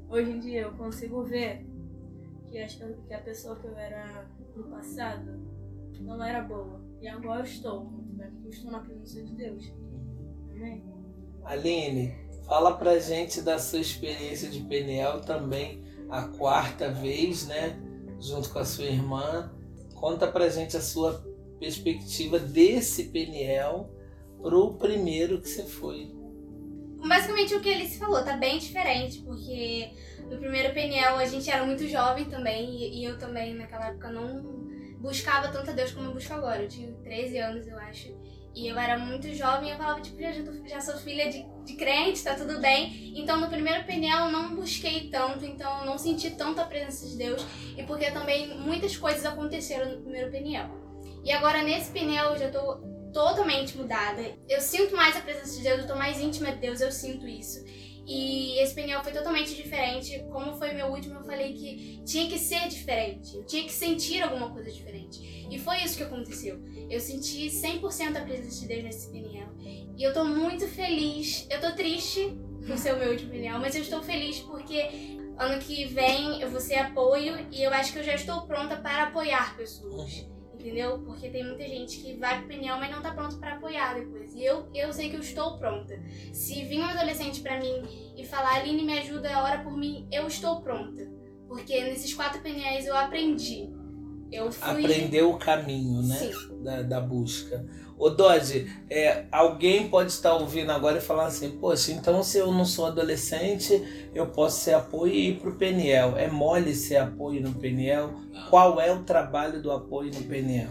Hoje 0.09 0.31
em 0.31 0.39
dia 0.39 0.61
eu 0.61 0.71
consigo 0.71 1.23
ver 1.23 1.63
que, 2.47 2.57
acho 2.57 2.79
que 3.07 3.13
a 3.13 3.19
pessoa 3.19 3.55
que 3.55 3.67
eu 3.67 3.77
era 3.77 4.27
no 4.55 4.63
passado 4.63 5.39
não 6.01 6.23
era 6.23 6.41
boa. 6.41 6.81
E 6.99 7.07
agora 7.07 7.41
eu 7.41 7.45
estou 7.45 7.85
muito 7.85 8.13
bem, 8.15 8.31
porque 8.31 8.47
eu 8.47 8.51
estou 8.51 8.71
na 8.71 8.79
presença 8.79 9.21
de 9.21 9.35
Deus. 9.35 9.71
Amém? 10.49 10.83
Aline, 11.43 12.15
fala 12.47 12.75
pra 12.75 12.97
gente 12.97 13.43
da 13.43 13.59
sua 13.59 13.79
experiência 13.79 14.49
de 14.49 14.61
PNL 14.61 15.21
também 15.21 15.83
a 16.09 16.23
quarta 16.29 16.89
vez, 16.89 17.45
né? 17.45 17.79
Junto 18.19 18.49
com 18.49 18.57
a 18.57 18.65
sua 18.65 18.85
irmã. 18.85 19.53
Conta 19.93 20.27
pra 20.27 20.49
gente 20.49 20.75
a 20.75 20.81
sua 20.81 21.23
perspectiva 21.59 22.39
desse 22.39 23.03
Peniel 23.09 23.93
pro 24.45 24.75
primeiro 24.75 25.41
que 25.41 25.49
você 25.49 25.63
foi. 25.63 26.11
Basicamente 26.99 27.55
o 27.55 27.59
que 27.59 27.69
ele 27.69 27.87
se 27.87 27.97
falou, 27.97 28.23
tá 28.23 28.37
bem 28.37 28.59
diferente, 28.59 29.23
porque 29.23 29.89
no 30.29 30.37
primeiro 30.37 30.71
Peniel 30.71 31.17
a 31.17 31.25
gente 31.25 31.49
era 31.49 31.65
muito 31.65 31.87
jovem 31.87 32.25
também, 32.25 32.93
e, 32.93 33.03
eu 33.03 33.17
também 33.17 33.55
naquela 33.55 33.87
época 33.87 34.11
não 34.11 34.43
buscava 34.99 35.47
tanto 35.47 35.71
a 35.71 35.73
Deus 35.73 35.91
como 35.91 36.09
eu 36.09 36.13
busco 36.13 36.31
agora. 36.31 36.61
Eu 36.61 36.67
tinha 36.67 36.91
13 36.91 37.37
anos, 37.39 37.67
eu 37.67 37.77
acho. 37.79 38.15
E 38.53 38.67
eu 38.67 38.77
era 38.77 38.99
muito 38.99 39.33
jovem 39.33 39.71
eu 39.71 39.77
falava, 39.77 39.99
tipo, 39.99 40.21
já, 40.21 40.31
já 40.67 40.79
sou 40.79 40.95
filha 40.97 41.27
de, 41.29 41.43
de 41.65 41.73
crente, 41.75 42.23
tá 42.23 42.35
tudo 42.35 42.59
bem. 42.61 43.13
Então 43.15 43.41
no 43.41 43.49
primeiro 43.49 43.83
Peniel 43.85 44.25
eu 44.25 44.31
não 44.31 44.55
busquei 44.55 45.09
tanto, 45.09 45.43
então 45.43 45.79
eu 45.79 45.85
não 45.87 45.97
senti 45.97 46.31
tanta 46.31 46.63
presença 46.63 47.07
de 47.07 47.17
Deus. 47.17 47.43
E 47.75 47.81
porque 47.83 48.11
também 48.11 48.59
muitas 48.59 48.95
coisas 48.95 49.25
aconteceram 49.25 49.91
no 49.91 50.01
primeiro 50.01 50.31
Peniel. 50.31 50.69
E 51.23 51.31
agora 51.31 51.63
nesse 51.63 51.91
Peniel 51.91 52.33
eu 52.33 52.37
já 52.37 52.51
tô 52.51 52.94
totalmente 53.15 53.77
mudada. 53.77 54.21
Eu 54.45 54.59
sinto 54.59 54.93
mais 54.93 55.15
a 55.15 55.21
presença 55.21 55.55
de 55.55 55.63
Deus, 55.63 55.79
eu 55.79 55.87
tô 55.87 55.95
mais 55.95 56.19
íntima 56.19 56.51
de 56.51 56.57
Deus, 56.57 56.81
eu 56.81 56.91
sinto 56.91 57.25
isso. 57.25 57.63
E 58.05 58.59
esse 58.59 58.75
pneu 58.75 59.01
foi 59.01 59.13
totalmente 59.13 59.55
diferente. 59.55 60.21
Como 60.33 60.53
foi 60.57 60.73
meu 60.73 60.87
último, 60.87 61.19
eu 61.19 61.23
falei 61.23 61.53
que 61.53 62.03
tinha 62.05 62.27
que 62.27 62.37
ser 62.37 62.67
diferente. 62.67 63.41
Tinha 63.47 63.63
que 63.63 63.71
sentir 63.71 64.21
alguma 64.21 64.51
coisa 64.51 64.69
diferente. 64.69 65.47
E 65.49 65.57
foi 65.57 65.81
isso 65.81 65.95
que 65.95 66.03
aconteceu. 66.03 66.61
Eu 66.89 66.99
senti 66.99 67.47
100% 67.47 68.17
a 68.17 68.21
presença 68.21 68.59
de 68.59 68.67
Deus 68.67 68.83
nesse 68.83 69.09
pneu. 69.09 69.47
E 69.97 70.03
eu 70.03 70.13
tô 70.13 70.25
muito 70.25 70.67
feliz. 70.67 71.47
Eu 71.49 71.61
tô 71.61 71.71
triste 71.71 72.37
por 72.67 72.77
ser 72.77 72.95
o 72.95 72.99
meu 72.99 73.11
último 73.11 73.31
pneu, 73.31 73.57
mas 73.59 73.75
eu 73.75 73.81
estou 73.81 74.03
feliz 74.03 74.39
porque 74.39 75.17
ano 75.39 75.57
que 75.61 75.85
vem 75.85 76.41
eu 76.41 76.49
vou 76.49 76.59
ser 76.59 76.75
apoio 76.75 77.47
e 77.49 77.63
eu 77.63 77.73
acho 77.73 77.93
que 77.93 77.99
eu 77.99 78.03
já 78.03 78.13
estou 78.13 78.41
pronta 78.41 78.75
para 78.75 79.03
apoiar 79.03 79.55
pessoas 79.55 80.34
entendeu? 80.65 80.97
Porque 81.05 81.29
tem 81.29 81.43
muita 81.43 81.63
gente 81.63 81.99
que 81.99 82.15
vai 82.17 82.39
pro 82.39 82.47
pneu, 82.47 82.75
mas 82.77 82.89
não 82.89 83.01
tá 83.01 83.13
pronto 83.13 83.37
para 83.37 83.53
apoiar 83.53 83.93
depois. 83.93 84.33
E 84.33 84.43
eu, 84.43 84.67
eu 84.73 84.91
sei 84.91 85.11
que 85.11 85.15
eu 85.15 85.19
estou 85.19 85.59
pronta. 85.59 86.01
Se 86.33 86.65
vir 86.65 86.79
um 86.79 86.85
adolescente 86.85 87.41
para 87.41 87.59
mim 87.59 88.13
e 88.17 88.25
falar, 88.25 88.55
Aline, 88.55 88.83
me 88.83 88.97
ajuda, 88.97 89.43
ora 89.43 89.59
por 89.59 89.77
mim, 89.77 90.07
eu 90.11 90.25
estou 90.25 90.61
pronta. 90.61 91.07
Porque 91.47 91.79
nesses 91.81 92.13
quatro 92.15 92.41
pneus 92.41 92.85
eu 92.85 92.97
aprendi. 92.97 93.69
Eu 94.35 94.51
fui... 94.51 94.85
Aprendeu 94.85 95.31
o 95.31 95.37
caminho, 95.37 96.01
né? 96.01 96.15
Sim. 96.15 96.63
Da, 96.63 96.81
da 96.81 97.01
busca. 97.01 97.65
Ô 97.97 98.09
Dodge, 98.09 98.69
é, 98.89 99.25
alguém 99.31 99.87
pode 99.87 100.11
estar 100.11 100.33
ouvindo 100.33 100.69
agora 100.69 100.97
e 100.97 101.01
falar 101.01 101.27
assim, 101.27 101.51
poxa, 101.51 101.93
então 101.93 102.21
se 102.21 102.37
eu 102.37 102.51
não 102.51 102.65
sou 102.65 102.87
adolescente, 102.87 104.09
eu 104.13 104.27
posso 104.27 104.61
ser 104.65 104.73
apoio 104.73 105.13
e 105.13 105.29
ir 105.29 105.39
pro 105.39 105.55
Peniel. 105.55 106.17
É 106.17 106.27
mole 106.27 106.75
ser 106.75 106.97
apoio 106.97 107.41
no 107.41 107.53
Peniel? 107.53 108.11
Não. 108.33 108.49
Qual 108.49 108.81
é 108.81 108.91
o 108.91 109.03
trabalho 109.03 109.61
do 109.61 109.71
apoio 109.71 110.11
no 110.13 110.23
Peniel? 110.23 110.69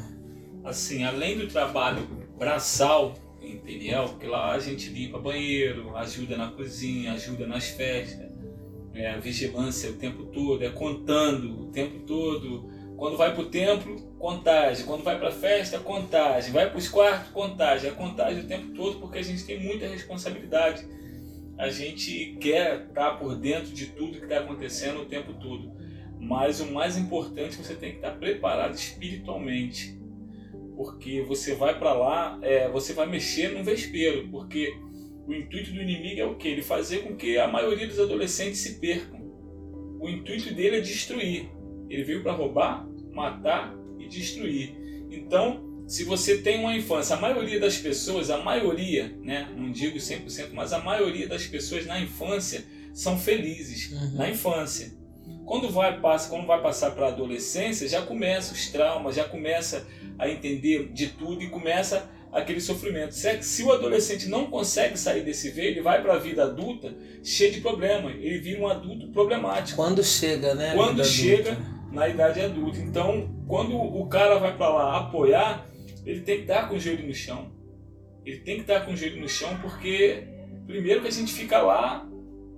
Assim, 0.63 1.03
além 1.05 1.39
do 1.39 1.49
trabalho 1.49 2.07
braçal 2.39 3.15
em 3.41 3.59
Peniel, 3.59 4.05
porque 4.05 4.27
lá 4.27 4.53
a 4.53 4.59
gente 4.59 4.91
limpa 4.91 5.19
banheiro, 5.19 5.97
ajuda 5.97 6.37
na 6.37 6.51
cozinha, 6.51 7.15
ajuda 7.15 7.47
nas 7.47 7.69
festas, 7.69 8.31
é, 8.95 9.19
vigilância 9.19 9.91
o 9.91 9.95
tempo 9.95 10.25
todo, 10.27 10.63
é 10.63 10.71
contando 10.71 11.63
o 11.63 11.67
tempo 11.71 12.01
todo. 12.01 12.74
Quando 12.97 13.17
vai 13.17 13.35
para 13.35 13.43
o 13.43 13.47
templo, 13.47 13.97
contagem. 14.19 14.87
Quando 14.87 15.03
vai 15.03 15.19
para 15.19 15.29
a 15.29 15.33
festa, 15.33 15.79
contagem. 15.79 16.53
Vai 16.53 16.69
para 16.69 16.79
os 16.79 16.89
quartos, 16.89 17.31
contagem. 17.33 17.91
É 17.91 17.93
contagem 17.93 18.45
o 18.45 18.47
tempo 18.47 18.73
todo 18.75 19.01
porque 19.01 19.19
a 19.19 19.23
gente 19.23 19.45
tem 19.45 19.61
muita 19.61 19.87
responsabilidade. 19.87 20.87
A 21.59 21.69
gente 21.71 22.37
quer 22.41 22.87
estar 22.89 23.13
por 23.19 23.37
dentro 23.37 23.73
de 23.73 23.87
tudo 23.87 24.19
que 24.19 24.25
está 24.25 24.41
acontecendo 24.41 25.03
o 25.03 25.07
tempo 25.07 25.35
todo. 25.35 25.73
Mas 26.21 26.61
o 26.61 26.73
mais 26.73 26.97
importante, 26.97 27.57
você 27.57 27.75
tem 27.75 27.91
que 27.91 27.97
estar 27.97 28.13
preparado 28.13 28.75
espiritualmente. 28.75 29.99
Porque 30.77 31.23
você 31.23 31.55
vai 31.55 31.79
para 31.79 31.93
lá, 31.93 32.39
é, 32.43 32.69
você 32.69 32.93
vai 32.93 33.07
mexer 33.07 33.49
no 33.51 33.63
vespeiro. 33.65 34.29
Porque 34.29 34.73
o 35.27 35.33
intuito 35.33 35.73
do 35.73 35.83
inimigo 35.83 36.21
é 36.21 36.25
o 36.25 36.37
quê? 36.37 36.49
Ele 36.49 36.63
fazer 36.63 36.99
com 36.99 37.17
que 37.17 37.39
a 37.39 37.49
maioria 37.49 37.87
dos 37.87 37.99
adolescentes 37.99 38.61
se 38.61 38.79
percam. 38.79 39.21
O 40.01 40.09
intuito 40.09 40.55
dele 40.55 40.77
é 40.77 40.81
destruir. 40.81 41.51
Ele 41.95 42.05
veio 42.05 42.23
para 42.23 42.33
roubar, 42.33 42.87
matar 43.13 43.75
e 43.99 44.07
destruir. 44.09 44.75
Então, 45.11 45.63
se 45.87 46.05
você 46.05 46.39
tem 46.39 46.59
uma 46.61 46.77
infância, 46.77 47.15
a 47.17 47.21
maioria 47.21 47.61
das 47.61 47.77
pessoas, 47.77 48.31
a 48.31 48.39
maioria, 48.39 49.17
né, 49.23 49.49
não 49.57 49.71
digo 49.71 49.99
100%, 49.99 50.51
mas 50.53 50.73
a 50.73 50.79
maioria 50.79 51.29
das 51.29 51.47
pessoas 51.47 51.87
na 51.87 52.01
infância 52.01 52.65
são 52.93 53.19
felizes 53.19 53.93
Uhum. 53.93 54.15
na 54.17 54.31
infância. 54.31 54.93
Quando 55.45 55.69
vai, 55.71 56.01
passa, 56.01 56.29
quando 56.31 56.47
vai 56.47 56.61
passar 56.63 56.93
para 56.93 57.07
a 57.07 57.09
adolescência, 57.11 57.87
já 57.89 58.01
começa 58.03 58.53
os 58.55 58.69
traumas, 58.69 59.15
já 59.15 59.25
começa 59.25 59.87
a 60.19 60.29
entender 60.29 60.91
de 60.93 61.09
tudo 61.09 61.43
e 61.43 61.49
começa 61.51 62.09
aquele 62.33 62.61
sofrimento. 62.61 63.15
Se, 63.15 63.29
é 63.29 63.43
se 63.43 63.63
o 63.63 63.71
adolescente 63.73 64.27
não 64.29 64.47
consegue 64.47 64.99
sair 64.99 65.23
desse 65.23 65.51
veio, 65.51 65.69
ele 65.69 65.83
vai 65.83 66.01
para 66.03 66.15
a 66.15 66.19
vida 66.19 66.45
adulta 66.45 66.95
cheio 67.23 67.53
de 67.53 67.61
problema. 67.61 68.11
Ele 68.11 68.39
vira 68.39 68.61
um 68.61 68.67
adulto 68.67 69.09
problemático 69.09 69.77
Quando 69.77 70.03
chega, 70.03 70.55
né? 70.55 70.73
Quando 70.75 71.05
chega- 71.05 71.53
adulta? 71.53 71.74
Na 71.95 72.09
idade 72.09 72.41
adulta. 72.41 72.79
Então, 72.81 73.31
quando 73.47 73.77
o 73.77 74.07
cara 74.09 74.39
vai 74.39 74.57
para 74.57 74.69
lá 74.69 74.99
apoiar, 74.99 75.67
ele 76.05 76.21
tem 76.21 76.37
que 76.39 76.43
estar 76.43 76.69
com 76.69 76.75
o 76.75 76.79
joelho 76.79 77.07
no 77.07 77.15
chão. 77.15 77.53
Ele 78.27 78.39
tem 78.41 78.57
que 78.57 78.63
estar 78.63 78.85
com 78.85 78.93
o 78.93 78.97
joelho 78.97 79.21
no 79.21 79.29
chão 79.29 79.57
porque, 79.63 80.25
primeiro, 80.67 81.03
que 81.03 81.09
a 81.09 81.13
gente 81.13 81.33
fica 81.33 81.63
lá 81.63 82.07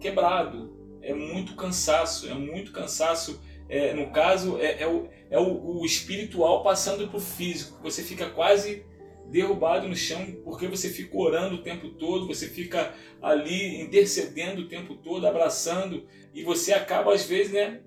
quebrado. 0.00 0.74
É 1.02 1.14
muito 1.14 1.54
cansaço, 1.54 2.28
é 2.28 2.34
muito 2.34 2.72
cansaço. 2.72 3.40
É, 3.68 3.92
no 3.92 4.10
caso, 4.10 4.58
é, 4.58 4.82
é 4.82 4.86
o, 4.86 5.08
é 5.30 5.38
o, 5.38 5.80
o 5.80 5.84
espiritual 5.84 6.62
passando 6.62 7.06
para 7.08 7.18
o 7.18 7.20
físico. 7.20 7.80
Você 7.82 8.02
fica 8.02 8.30
quase 8.30 8.84
derrubado 9.30 9.88
no 9.88 9.96
chão 9.96 10.24
porque 10.44 10.68
você 10.68 10.88
fica 10.88 11.16
orando 11.16 11.56
o 11.56 11.62
tempo 11.62 11.90
todo, 11.90 12.26
você 12.26 12.48
fica 12.48 12.94
ali 13.20 13.80
intercedendo 13.80 14.62
o 14.62 14.68
tempo 14.68 14.94
todo, 14.94 15.26
abraçando, 15.26 16.06
e 16.32 16.44
você 16.44 16.72
acaba, 16.72 17.12
às 17.12 17.24
vezes, 17.24 17.52
né, 17.52 17.80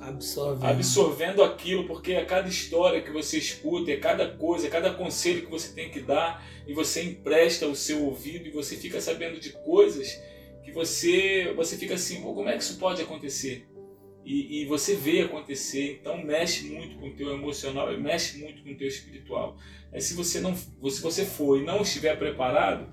Absorvendo. 0.00 0.70
absorvendo 0.70 1.42
aquilo, 1.42 1.86
porque 1.86 2.12
é 2.12 2.24
cada 2.24 2.48
história 2.48 3.00
que 3.02 3.10
você 3.10 3.38
escuta, 3.38 3.90
é 3.90 3.96
cada 3.96 4.28
coisa, 4.28 4.66
é 4.66 4.70
cada 4.70 4.92
conselho 4.94 5.42
que 5.42 5.50
você 5.50 5.72
tem 5.72 5.90
que 5.90 6.00
dar, 6.00 6.44
e 6.66 6.72
você 6.74 7.02
empresta 7.02 7.66
o 7.66 7.74
seu 7.74 8.04
ouvido 8.04 8.46
e 8.46 8.50
você 8.50 8.76
fica 8.76 9.00
sabendo 9.00 9.40
de 9.40 9.50
coisas 9.50 10.20
que 10.64 10.72
você 10.72 11.52
você 11.56 11.76
fica 11.76 11.94
assim, 11.94 12.20
Pô, 12.20 12.34
como 12.34 12.48
é 12.48 12.56
que 12.56 12.62
isso 12.62 12.78
pode 12.78 13.00
acontecer? 13.02 13.66
E, 14.24 14.62
e 14.62 14.64
você 14.66 14.96
vê 14.96 15.20
acontecer, 15.20 15.98
então 16.00 16.18
mexe 16.18 16.64
muito 16.66 16.96
com 16.98 17.08
o 17.08 17.14
teu 17.14 17.30
emocional 17.32 17.92
e 17.92 17.96
mexe 18.00 18.38
muito 18.38 18.62
com 18.64 18.70
o 18.72 18.76
teu 18.76 18.88
espiritual. 18.88 19.56
É, 19.92 20.00
se 20.00 20.14
você 20.14 20.40
não, 20.40 20.54
se 20.54 21.00
você 21.00 21.24
for 21.24 21.60
e 21.60 21.64
não 21.64 21.82
estiver 21.82 22.18
preparado, 22.18 22.88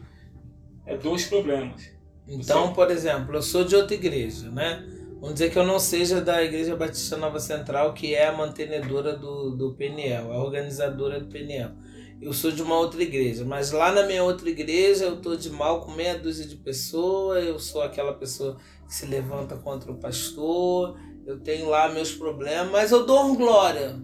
é 0.86 0.96
dois 0.96 1.26
problemas. 1.26 1.92
Então, 2.28 2.68
Você- 2.68 2.74
por 2.76 2.92
exemplo, 2.92 3.36
eu 3.36 3.42
sou 3.42 3.64
de 3.66 3.76
outra 3.76 3.96
igreja, 3.96 4.52
né? 4.52 4.88
Vamos 5.24 5.36
dizer 5.36 5.52
que 5.52 5.58
eu 5.58 5.66
não 5.66 5.80
seja 5.80 6.20
da 6.20 6.44
Igreja 6.44 6.76
Batista 6.76 7.16
Nova 7.16 7.40
Central, 7.40 7.94
que 7.94 8.14
é 8.14 8.28
a 8.28 8.36
mantenedora 8.36 9.16
do, 9.16 9.52
do 9.52 9.74
PNL, 9.74 10.30
a 10.30 10.44
organizadora 10.44 11.18
do 11.18 11.28
PNL. 11.28 11.72
Eu 12.22 12.34
sou 12.34 12.52
de 12.52 12.62
uma 12.62 12.78
outra 12.78 13.02
igreja, 13.02 13.46
mas 13.46 13.72
lá 13.72 13.90
na 13.94 14.06
minha 14.06 14.22
outra 14.22 14.50
igreja 14.50 15.06
eu 15.06 15.22
tô 15.22 15.38
de 15.38 15.50
mal 15.50 15.80
com 15.80 15.94
meia 15.94 16.20
dúzia 16.20 16.46
de 16.46 16.58
pessoas, 16.58 17.46
eu 17.46 17.58
sou 17.58 17.82
aquela 17.82 18.14
pessoa 18.14 18.58
que 18.86 18.94
se 18.94 19.06
levanta 19.06 19.56
contra 19.56 19.94
o 19.94 19.96
pastor, 19.96 21.00
eu 21.26 21.40
tenho 21.40 21.70
lá 21.70 21.88
meus 21.88 22.12
problemas, 22.12 22.70
mas 22.70 22.92
eu 22.92 23.06
dou 23.06 23.28
um 23.28 23.38
glória. 23.38 23.96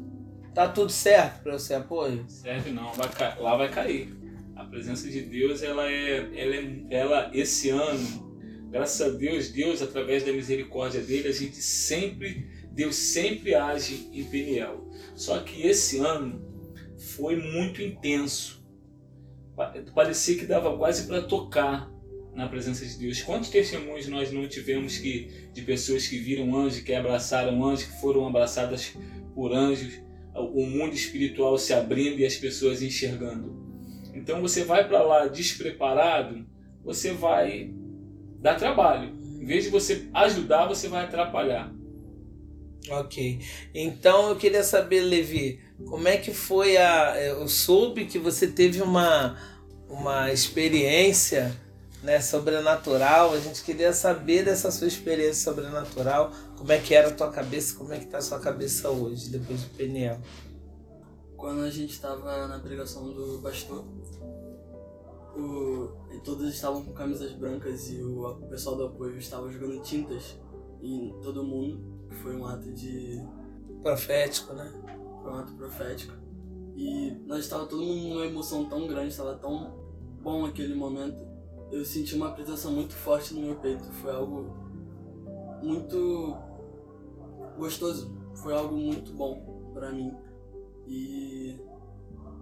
Tá 0.56 0.70
tudo 0.70 0.90
certo 0.90 1.44
para 1.44 1.60
ser 1.60 1.74
apoio? 1.74 2.24
Serve 2.30 2.72
não, 2.72 2.94
vai 2.94 3.10
lá 3.42 3.58
vai 3.58 3.70
cair. 3.70 4.18
A 4.56 4.64
presença 4.64 5.10
de 5.10 5.24
Deus, 5.24 5.64
ela 5.64 5.86
é, 5.86 6.30
ela 6.34 6.56
é, 6.56 6.84
ela 6.90 7.32
esse 7.34 7.72
ano, 7.72 8.29
graças 8.72 9.02
a 9.02 9.10
Deus, 9.18 9.50
Deus 9.50 9.82
através 9.82 10.24
da 10.24 10.32
misericórdia 10.32 11.02
dele, 11.02 11.28
a 11.28 11.32
gente 11.32 11.58
sempre, 11.62 12.48
Deus 12.72 12.96
sempre 12.96 13.56
age 13.56 14.10
em 14.14 14.24
Peniel. 14.24 14.90
Só 15.16 15.40
que 15.40 15.62
esse 15.66 15.98
ano 16.00 16.42
foi 16.98 17.36
muito 17.36 17.82
intenso. 17.82 18.64
Pa- 19.56 19.74
Parecia 19.94 20.38
que 20.38 20.46
dava 20.46 20.78
quase 20.78 21.08
para 21.08 21.22
tocar 21.22 21.92
na 22.34 22.48
presença 22.48 22.86
de 22.86 22.98
Deus. 22.98 23.22
Quantos 23.22 23.50
testemunhos 23.50 24.08
nós 24.08 24.32
não 24.32 24.48
tivemos 24.48 24.98
que 24.98 25.50
de 25.54 25.62
pessoas 25.64 26.08
que 26.08 26.18
viram 26.20 26.56
anjos, 26.56 26.82
que 26.82 26.94
abraçaram 26.94 27.64
anjos, 27.66 27.86
que 27.86 28.00
foram 28.00 28.28
abraçadas 28.28 28.94
por 29.34 29.54
anjos? 29.54 30.02
o 30.36 30.66
mundo 30.66 30.94
espiritual 30.94 31.58
se 31.58 31.74
abrindo 31.74 32.20
e 32.20 32.26
as 32.26 32.38
pessoas 32.38 32.82
enxergando. 32.82 33.60
Então 34.14 34.40
você 34.40 34.64
vai 34.64 34.88
para 34.88 35.02
lá 35.04 35.28
despreparado, 35.28 36.46
você 36.82 37.12
vai 37.12 37.74
dar 38.40 38.56
trabalho. 38.56 39.12
Em 39.40 39.46
vez 39.46 39.64
de 39.64 39.70
você 39.70 40.08
ajudar, 40.14 40.68
você 40.68 40.88
vai 40.88 41.06
atrapalhar. 41.06 41.72
Ok. 42.90 43.40
Então 43.74 44.30
eu 44.30 44.36
queria 44.36 44.64
saber, 44.64 45.02
Levi, 45.02 45.60
como 45.88 46.08
é 46.08 46.18
que 46.18 46.34
foi 46.34 46.78
a. 46.78 47.20
Eu 47.22 47.48
soube 47.48 48.06
que 48.06 48.18
você 48.18 48.48
teve 48.48 48.82
uma, 48.82 49.38
uma 49.90 50.32
experiência 50.32 51.56
né, 52.02 52.20
sobrenatural. 52.22 53.34
A 53.34 53.40
gente 53.40 53.64
queria 53.64 53.94
saber 53.94 54.44
dessa 54.44 54.72
sua 54.72 54.88
experiência 54.88 55.44
sobrenatural, 55.52 56.32
como 56.58 56.72
é 56.72 56.80
que 56.80 56.94
era 56.94 57.10
a 57.10 57.12
tua 57.12 57.32
cabeça, 57.32 57.76
como 57.76 57.94
é 57.94 58.00
que 58.00 58.06
tá 58.06 58.18
a 58.18 58.22
sua 58.22 58.40
cabeça 58.40 58.90
hoje, 58.90 59.30
depois 59.30 59.62
do 59.62 59.70
Peniel. 59.72 60.20
Quando 61.38 61.62
a 61.62 61.70
gente 61.70 61.94
estava 61.94 62.48
na 62.48 62.60
pregação 62.60 63.12
do 63.14 63.40
pastor, 63.42 63.86
o, 65.36 65.90
e 66.12 66.20
todos 66.20 66.54
estavam 66.54 66.84
com 66.84 66.94
camisas 66.94 67.34
brancas 67.34 67.90
e 67.90 68.02
o, 68.02 68.28
o 68.28 68.48
pessoal 68.48 68.76
do 68.76 68.86
apoio 68.86 69.18
estava 69.18 69.50
jogando 69.52 69.82
tintas 69.82 70.40
em 70.82 71.14
todo 71.22 71.44
mundo. 71.44 71.82
Foi 72.22 72.36
um 72.36 72.46
ato 72.46 72.72
de. 72.74 73.22
Profético, 73.82 74.54
né? 74.54 74.72
Foi 75.22 75.32
um 75.32 75.36
ato 75.36 75.54
profético. 75.54 76.14
E 76.76 77.12
nós 77.26 77.40
estava 77.40 77.66
todo 77.66 77.84
mundo 77.84 78.10
numa 78.10 78.26
emoção 78.26 78.66
tão 78.66 78.88
grande, 78.88 79.10
estava 79.10 79.36
tão 79.36 79.78
bom 80.22 80.46
aquele 80.46 80.74
momento. 80.74 81.18
Eu 81.72 81.86
senti 81.86 82.16
uma 82.16 82.32
presença 82.32 82.70
muito 82.70 82.94
forte 82.94 83.34
no 83.34 83.42
meu 83.42 83.56
peito. 83.56 83.84
Foi 83.94 84.12
algo 84.12 84.54
muito 85.62 86.36
gostoso. 87.58 88.18
Foi 88.36 88.54
algo 88.54 88.76
muito 88.76 89.14
bom 89.14 89.72
para 89.74 89.92
mim. 89.92 90.16
E 90.88 91.60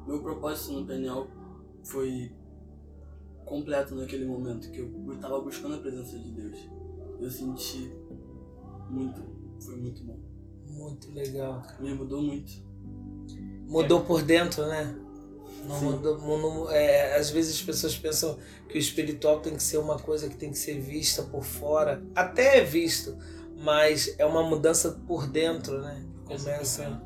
meu 0.06 0.22
propósito 0.22 0.72
no 0.72 0.86
PNL 0.86 1.28
foi 1.84 2.32
completo 3.48 3.96
naquele 3.96 4.26
momento, 4.26 4.70
que 4.72 4.80
eu 4.80 5.14
estava 5.14 5.40
buscando 5.42 5.76
a 5.76 5.80
presença 5.80 6.18
de 6.20 6.32
Deus. 6.32 6.58
Eu 7.20 7.32
senti 7.32 7.92
muito, 8.90 9.22
foi 9.60 9.76
muito 9.78 10.04
bom. 10.04 10.20
Muito 10.68 11.12
legal. 11.12 11.64
Me 11.80 11.94
mudou 11.94 12.22
muito. 12.22 12.52
Mudou 13.68 14.02
por 14.02 14.22
dentro, 14.22 14.66
né? 14.68 14.96
Não 15.66 15.82
mudou, 15.82 16.18
não- 16.20 16.72
é, 16.72 17.18
às 17.18 17.30
vezes 17.30 17.56
as 17.56 17.62
pessoas 17.64 17.98
pensam 17.98 18.38
que 18.70 18.78
o 18.78 18.80
espiritual 18.80 19.40
tem 19.42 19.56
que 19.56 19.64
ser 19.64 19.78
uma 19.78 19.98
coisa 19.98 20.30
que 20.30 20.38
tem 20.38 20.52
que 20.52 20.58
ser 20.58 20.80
vista 20.80 21.24
por 21.24 21.44
fora. 21.44 22.02
Até 22.16 22.60
é 22.60 22.64
visto, 22.64 23.18
mas 23.58 24.14
é 24.20 24.26
uma 24.26 24.44
mudança 24.44 24.92
por 25.08 25.28
dentro, 25.28 25.82
né? 25.82 26.06
Começa. 26.26 27.02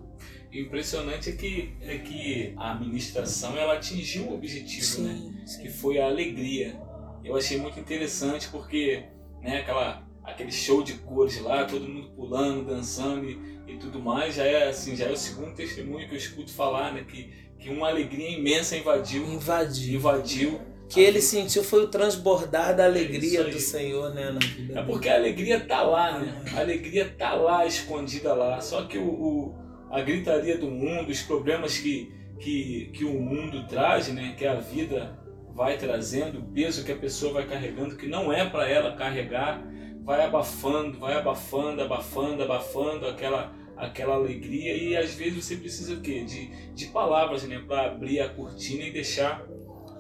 E 0.52 0.62
o 0.62 0.66
impressionante 0.66 1.30
é 1.30 1.34
que, 1.34 1.74
é 1.82 1.98
que 2.00 2.54
a 2.58 2.74
administração 2.74 3.56
ela 3.58 3.76
atingiu 3.76 4.24
o 4.26 4.34
objetivo, 4.36 5.02
né? 5.04 5.14
Sim, 5.16 5.48
sim. 5.48 5.62
que 5.62 5.70
foi 5.70 5.98
a 6.00 6.06
alegria. 6.08 6.76
Eu 7.24 7.36
achei 7.38 7.58
muito 7.58 7.80
interessante 7.80 8.50
porque 8.50 9.04
né, 9.42 9.60
aquela, 9.60 10.04
aquele 10.24 10.52
show 10.52 10.84
de 10.84 10.94
cores 10.96 11.40
lá, 11.42 11.64
todo 11.66 11.88
mundo 11.88 12.10
pulando, 12.16 12.66
dançando 12.66 13.30
e, 13.30 13.40
e 13.68 13.78
tudo 13.78 14.00
mais, 14.00 14.36
já 14.36 14.44
é 14.44 14.68
assim, 14.70 14.96
já 14.96 15.06
é 15.06 15.12
o 15.12 15.18
segundo 15.18 15.54
testemunho 15.56 16.08
que 16.08 16.16
eu 16.16 16.18
escuto 16.18 16.52
falar, 16.52 16.92
né, 16.94 17.06
que, 17.08 17.30
que 17.60 17.70
uma 17.70 17.88
alegria 17.88 18.30
imensa 18.32 18.76
invadiu, 18.76 19.24
Invadiu. 19.26 19.94
invadiu. 19.96 20.62
que 20.90 21.00
ele 21.00 21.22
sentiu 21.22 21.64
foi 21.64 21.84
o 21.84 21.88
transbordar 21.88 22.76
da 22.76 22.84
alegria 22.86 23.42
É 23.42 23.44
do 23.46 23.60
Senhor, 23.60 24.14
né, 24.14 24.32
na 24.32 24.40
vida 24.40 24.80
É 24.80 24.84
porque 24.84 25.08
a 25.08 25.16
alegria 25.16 25.60
tá 25.62 25.82
lá, 25.84 26.20
né? 26.20 26.44
A 26.56 26.60
alegria 26.60 27.08
tá 27.18 27.34
lá, 27.36 27.66
escondida 27.66 28.34
lá. 28.34 28.60
Só 28.60 28.84
que 28.86 28.98
o, 28.98 29.08
o- 29.08 29.56
a 29.92 30.02
gritaria 30.02 30.58
do 30.58 30.68
mundo, 30.68 31.12
os 31.12 31.22
problemas 31.22 31.78
que, 31.78 32.12
que, 32.40 32.90
que 32.94 33.04
o 33.04 33.20
mundo 33.20 33.68
traz, 33.68 34.08
né? 34.08 34.34
Que 34.38 34.48
a 34.48 34.56
vida 34.56 35.20
vai 35.54 35.78
trazendo, 35.78 36.40
o 36.40 36.44
peso 36.44 36.86
que 36.86 36.92
a 36.92 36.98
pessoa 36.98 37.34
vai 37.34 37.48
carregando, 37.48 37.98
que 37.98 38.08
não 38.08 38.32
é 38.32 38.50
para 38.50 38.70
ela 38.70 38.96
carregar, 38.96 39.62
vai 40.04 40.24
abafando, 40.26 40.98
vai 40.98 41.14
abafando, 41.14 41.82
abafando, 41.82 42.42
abafando 42.42 43.06
aquela, 43.06 43.54
aquela 43.76 44.16
alegria. 44.16 44.76
E 44.76 44.96
às 44.96 45.14
vezes 45.14 45.46
você 45.46 45.58
precisa 45.58 45.94
o 45.94 46.02
quê? 46.02 46.24
De, 46.24 46.48
de 46.74 46.86
palavras, 46.88 47.44
né? 47.44 47.62
Para 47.68 47.88
abrir 47.88 48.22
a 48.22 48.30
cortina 48.30 48.84
e 48.84 48.92
deixar 48.92 49.46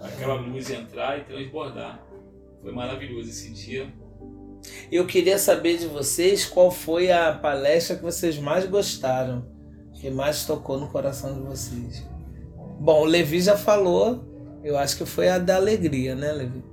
aquela 0.01 0.35
luz 0.35 0.69
entrar 0.71 1.19
e 1.19 1.23
transbordar. 1.25 2.01
Foi 2.61 2.71
maravilhoso 2.71 3.29
esse 3.29 3.51
dia. 3.51 3.91
Eu 4.91 5.05
queria 5.05 5.37
saber 5.37 5.77
de 5.77 5.87
vocês 5.87 6.45
qual 6.45 6.71
foi 6.71 7.11
a 7.11 7.33
palestra 7.33 7.95
que 7.95 8.03
vocês 8.03 8.37
mais 8.37 8.65
gostaram, 8.65 9.50
que 10.01 10.09
mais 10.09 10.45
tocou 10.45 10.79
no 10.79 10.87
coração 10.87 11.31
de 11.31 11.41
vocês. 11.41 12.03
Bom, 12.79 13.01
o 13.01 13.05
Levi 13.05 13.39
já 13.39 13.55
falou, 13.55 14.25
eu 14.63 14.75
acho 14.75 14.97
que 14.97 15.05
foi 15.05 15.29
a 15.29 15.37
da 15.37 15.57
alegria, 15.57 16.15
né, 16.15 16.31
Levi? 16.31 16.63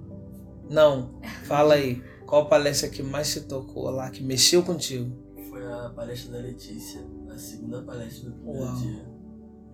Não, 0.70 1.20
fala 1.44 1.74
aí, 1.74 2.02
qual 2.26 2.48
palestra 2.48 2.88
que 2.88 3.02
mais 3.02 3.30
te 3.30 3.42
tocou 3.42 3.90
lá, 3.90 4.08
que 4.08 4.22
mexeu 4.24 4.62
contigo? 4.62 5.14
Foi 5.50 5.62
a 5.62 5.90
palestra 5.90 6.32
da 6.32 6.38
Letícia, 6.38 7.02
a 7.30 7.36
segunda 7.36 7.82
palestra 7.82 8.30
do 8.30 8.36
primeiro 8.36 8.64
Uau. 8.64 8.76
dia. 8.76 9.06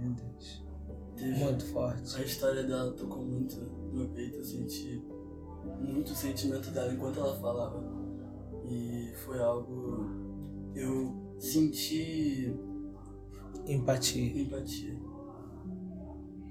Meu 0.01 0.11
Deus, 0.11 0.65
Teve 1.17 1.45
muito 1.45 1.65
forte. 1.67 2.17
A 2.17 2.25
história 2.25 2.65
dela 2.65 2.91
tocou 2.91 3.23
muito 3.25 3.57
no 3.61 3.93
meu 3.93 4.09
peito, 4.09 4.39
eu 4.39 4.45
senti 4.45 5.01
muito 5.79 6.11
o 6.11 6.17
sentimento 6.17 6.73
dela 6.73 6.93
enquanto 6.93 7.21
ela 7.21 7.37
falava. 7.37 7.85
E 8.69 9.13
foi 9.25 9.39
algo. 9.39 10.11
Eu 10.75 11.37
senti 11.39 12.53
Empatia. 13.67 14.43
empatia. 14.43 14.95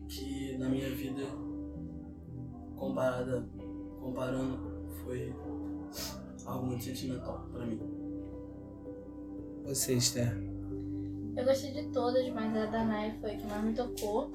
Que 0.07 0.57
na 0.57 0.69
minha 0.69 0.89
vida, 0.89 1.21
comparada, 2.75 3.47
comparando, 3.99 4.59
foi 5.03 5.33
algo 6.45 6.65
muito 6.67 6.83
sentimental 6.83 7.47
pra 7.51 7.65
mim. 7.65 7.79
Você, 9.65 9.93
Esther. 9.93 10.33
Eu 11.35 11.45
gostei 11.45 11.71
de 11.71 11.89
todas, 11.91 12.27
mas 12.29 12.55
a 12.55 12.65
da 12.65 12.83
Nai 12.83 13.17
foi 13.19 13.31
a 13.31 13.37
que 13.37 13.45
mais 13.47 13.63
me 13.63 13.73
tocou. 13.73 14.31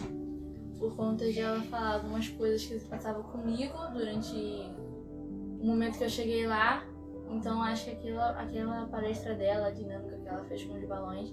Por 0.79 0.95
conta 0.95 1.31
de 1.31 1.41
ela 1.41 1.61
falar 1.63 1.97
algumas 1.97 2.29
coisas 2.29 2.65
que 2.65 2.79
se 2.79 2.87
passavam 2.87 3.25
comigo 3.25 3.77
durante 3.93 4.35
o 4.35 5.67
momento 5.67 5.99
que 5.99 6.05
eu 6.05 6.09
cheguei 6.09 6.47
lá. 6.47 6.85
Então 7.31 7.63
acho 7.63 7.85
que 7.85 7.91
aquilo, 7.91 8.21
aquela 8.21 8.87
palestra 8.87 9.35
dela, 9.35 9.67
a 9.67 9.71
dinâmica 9.71 10.17
que 10.19 10.29
ela 10.29 10.45
fez 10.45 10.65
com 10.65 10.75
os 10.75 10.85
balões, 10.85 11.33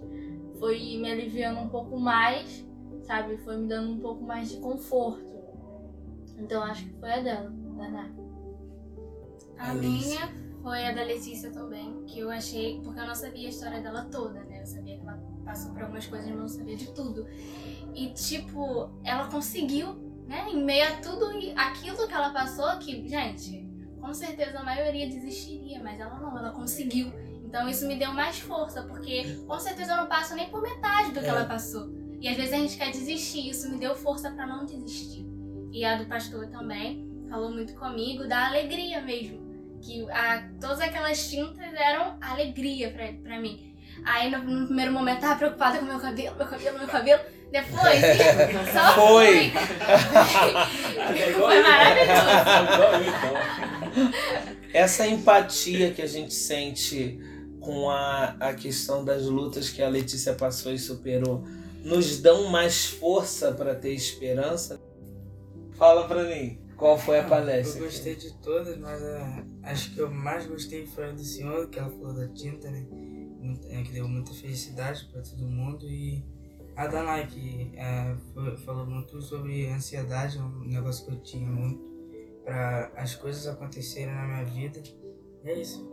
foi 0.60 0.98
me 0.98 1.12
aliviando 1.12 1.60
um 1.60 1.70
pouco 1.70 2.00
mais, 2.00 2.66
sabe? 3.04 3.38
Foi 3.38 3.58
me 3.58 3.68
dando 3.68 3.92
um 3.94 4.00
pouco 4.00 4.24
mais 4.24 4.50
de 4.50 4.58
conforto. 4.58 5.26
Então 6.38 6.64
acho 6.64 6.86
que 6.86 6.94
foi 7.00 7.12
a 7.12 7.22
dela, 7.22 7.50
da 7.50 7.90
Nai. 7.90 8.12
A 9.58 9.74
minha 9.74 10.34
foi 10.62 10.86
a 10.86 10.92
da 10.92 11.04
Letícia 11.04 11.52
também, 11.52 12.04
que 12.06 12.20
eu 12.20 12.30
achei, 12.30 12.82
porque 12.84 13.00
eu 13.00 13.08
não 13.08 13.16
sabia 13.16 13.48
a 13.48 13.50
história 13.50 13.82
dela 13.82 14.06
toda, 14.06 14.44
né? 14.44 14.62
Eu 14.62 14.66
sabia 14.66 14.98
que 14.98 15.02
ela 15.04 15.18
passou 15.46 15.72
por 15.72 15.84
algumas 15.84 16.06
coisas, 16.08 16.28
mas 16.28 16.36
eu 16.36 16.42
não 16.42 16.50
sabia 16.50 16.76
de 16.76 16.92
tudo. 16.92 17.26
E, 17.94 18.10
tipo, 18.14 18.90
ela 19.04 19.28
conseguiu, 19.30 19.94
né? 20.28 20.48
Em 20.50 20.64
meio 20.64 20.86
a 20.88 20.98
tudo 20.98 21.32
e- 21.34 21.54
aquilo 21.56 22.08
que 22.08 22.14
ela 22.14 22.32
passou, 22.32 22.78
que, 22.80 23.08
gente, 23.08 23.66
com 24.02 24.14
certeza 24.14 24.60
a 24.60 24.64
maioria 24.64 25.08
desistiria, 25.08 25.82
mas 25.82 26.00
ela 26.00 26.20
não, 26.20 26.38
ela 26.38 26.52
conseguiu. 26.52 27.14
Então 27.46 27.70
isso 27.70 27.88
me 27.88 27.96
deu 27.96 28.12
mais 28.12 28.40
força, 28.40 28.82
porque 28.84 29.24
com 29.48 29.60
certeza 29.60 29.94
eu 29.94 29.98
não 29.98 30.08
passo 30.08 30.36
nem 30.36 30.50
por 30.50 30.62
metade 30.62 31.12
do 31.12 31.20
que 31.20 31.26
É. 31.26 31.30
ela 31.30 31.46
passou. 31.46 31.90
E 32.20 32.28
às 32.28 32.36
vezes 32.36 32.54
a 32.54 32.58
gente 32.58 32.76
quer 32.78 32.92
desistir, 32.92 33.50
isso 33.50 33.70
me 33.70 33.78
deu 33.78 33.96
força 33.96 34.32
pra 34.32 34.46
não 34.48 34.66
desistir. 34.66 35.26
E 35.72 35.86
a 35.86 35.96
do 35.98 36.06
pastor 36.06 36.48
também 36.48 37.08
falou 37.30 37.52
muito 37.52 37.74
comigo 37.76 38.28
da 38.28 38.48
alegria 38.48 39.02
mesmo. 39.02 39.46
Que 39.82 40.10
a, 40.10 40.50
todas 40.60 40.80
aquelas 40.82 41.30
tintas 41.30 41.74
eram 41.74 42.18
alegria 42.22 42.90
pra, 42.92 43.08
pra 43.24 43.40
mim. 43.40 43.76
Aí 44.04 44.30
no, 44.32 44.40
no 44.40 44.66
primeiro 44.66 44.92
momento 44.92 45.22
tava 45.22 45.36
preocupada 45.36 45.78
com 45.80 45.86
meu 45.86 46.00
cabelo, 46.00 46.36
meu 46.36 46.48
cabelo, 46.48 46.78
meu 46.80 46.88
cabelo. 46.88 47.22
Depois, 47.52 48.00
só 48.74 48.94
Foi. 48.96 49.52
Foi 51.38 51.62
maravilhoso. 51.62 52.26
Essa 54.74 55.08
empatia 55.08 55.92
que 55.92 56.02
a 56.02 56.08
gente 56.08 56.34
sente 56.34 57.20
com 57.66 57.90
a, 57.90 58.36
a 58.40 58.54
questão 58.54 59.04
das 59.04 59.24
lutas 59.24 59.70
que 59.70 59.82
a 59.82 59.90
Letícia 59.90 60.34
passou 60.36 60.72
e 60.72 60.78
superou 60.80 61.44
nos 61.84 62.20
dão 62.22 62.50
mais 62.50 62.86
força 62.86 63.52
para 63.52 63.76
ter 63.76 63.94
esperança? 63.94 64.80
Fala 65.74 66.08
pra 66.08 66.24
mim, 66.24 66.60
qual 66.78 66.98
foi 66.98 67.20
a 67.20 67.24
palestra? 67.24 67.80
Eu 67.82 67.86
gostei 67.86 68.16
de 68.16 68.34
todas, 68.36 68.78
mas 68.78 69.02
é, 69.02 69.44
acho 69.64 69.94
que 69.94 70.00
eu 70.00 70.10
mais 70.10 70.46
gostei 70.46 70.86
foi 70.86 71.10
a 71.10 71.12
do 71.12 71.24
senhor, 71.24 71.68
que 71.70 71.80
ela 71.80 71.90
falou 71.90 72.14
da 72.14 72.28
tinta, 72.30 72.70
né? 72.70 72.86
É, 73.70 73.84
que 73.84 73.92
deu 73.92 74.08
muita 74.08 74.34
felicidade 74.34 75.08
para 75.12 75.22
todo 75.22 75.46
mundo. 75.48 75.86
E 75.88 76.24
a 76.76 76.88
da 76.88 77.04
Nike 77.04 77.72
é, 77.76 78.16
foi- 78.34 78.58
falou 78.58 78.86
muito 78.86 79.22
sobre 79.22 79.68
ansiedade, 79.68 80.40
um 80.40 80.66
negócio 80.66 81.06
que 81.06 81.12
eu 81.12 81.20
tinha 81.22 81.48
muito, 81.48 81.84
para 82.44 82.92
as 82.96 83.16
coisas 83.16 83.46
acontecerem 83.48 84.14
na 84.14 84.26
minha 84.26 84.46
vida. 84.46 84.82
É 85.46 85.54
isso. 85.54 85.88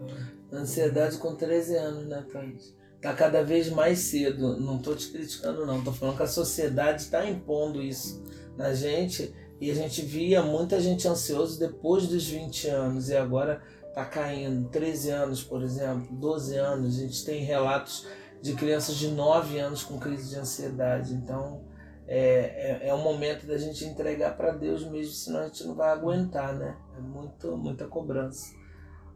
Ansiedade 0.50 1.18
com 1.18 1.34
13 1.34 1.76
anos, 1.76 2.06
né, 2.06 2.24
Thaís? 2.32 2.74
Tá 3.02 3.12
cada 3.12 3.42
vez 3.42 3.68
mais 3.68 3.98
cedo. 3.98 4.58
Não 4.58 4.78
tô 4.78 4.94
te 4.94 5.08
criticando, 5.10 5.66
não. 5.66 5.84
Tô 5.84 5.92
falando 5.92 6.16
que 6.16 6.22
a 6.22 6.26
sociedade 6.26 7.02
está 7.02 7.28
impondo 7.28 7.82
isso 7.82 8.22
na 8.56 8.72
gente. 8.72 9.34
E 9.60 9.70
a 9.70 9.74
gente 9.74 10.02
via 10.02 10.42
muita 10.42 10.80
gente 10.80 11.06
ansioso 11.06 11.58
depois 11.58 12.06
dos 12.06 12.26
20 12.26 12.68
anos. 12.68 13.10
E 13.10 13.16
agora 13.16 13.62
tá 13.94 14.04
caindo. 14.04 14.68
13 14.70 15.10
anos, 15.10 15.42
por 15.42 15.62
exemplo, 15.62 16.14
12 16.16 16.56
anos. 16.56 16.96
A 16.96 17.00
gente 17.00 17.24
tem 17.24 17.44
relatos 17.44 18.06
de 18.40 18.54
crianças 18.54 18.96
de 18.96 19.08
9 19.08 19.58
anos 19.58 19.82
com 19.82 19.98
crise 19.98 20.30
de 20.30 20.38
ansiedade. 20.38 21.12
Então, 21.12 21.64
é, 22.06 22.80
é, 22.84 22.88
é 22.88 22.94
um 22.94 23.02
momento 23.02 23.46
da 23.46 23.58
gente 23.58 23.84
entregar 23.84 24.36
para 24.36 24.52
Deus 24.52 24.84
mesmo, 24.84 25.12
senão 25.12 25.40
a 25.40 25.46
gente 25.46 25.64
não 25.64 25.74
vai 25.74 25.90
aguentar, 25.90 26.54
né? 26.54 26.76
É 26.96 27.00
muito, 27.00 27.56
muita 27.56 27.86
cobrança. 27.86 28.61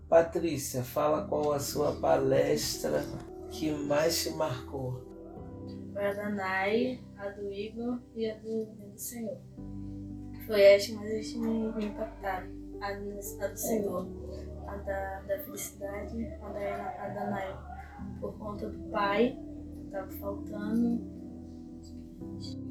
Patrícia, 0.08 0.82
fala 0.84 1.26
qual 1.26 1.52
a 1.52 1.58
sua 1.58 1.92
palestra 1.92 3.02
que 3.50 3.72
mais 3.72 4.22
te 4.22 4.30
marcou. 4.30 5.02
Foi 5.92 6.06
a 6.06 6.12
da 6.12 6.28
Nai, 6.30 7.00
a 7.16 7.28
do 7.30 7.52
Igor 7.52 7.98
e 8.14 8.30
a 8.30 8.36
do, 8.36 8.66
do 8.66 8.96
Senhor. 8.98 9.38
Foi 10.46 10.74
as 10.74 10.86
que 10.86 10.92
mais 10.94 11.34
me, 11.34 11.72
me 11.72 11.86
impactaram. 11.86 12.46
A, 12.80 12.88
a 12.88 13.48
do 13.48 13.56
Senhor, 13.56 14.06
a 14.68 14.76
da, 14.76 15.20
da 15.22 15.38
felicidade, 15.40 16.24
a 16.40 16.48
da, 16.50 17.04
a 17.04 17.08
da 17.08 17.30
Nai. 17.30 17.58
Por 18.20 18.38
conta 18.38 18.68
do 18.68 18.78
pai, 18.90 19.36
que 19.82 19.90
tava 19.90 20.10
faltando, 20.12 20.98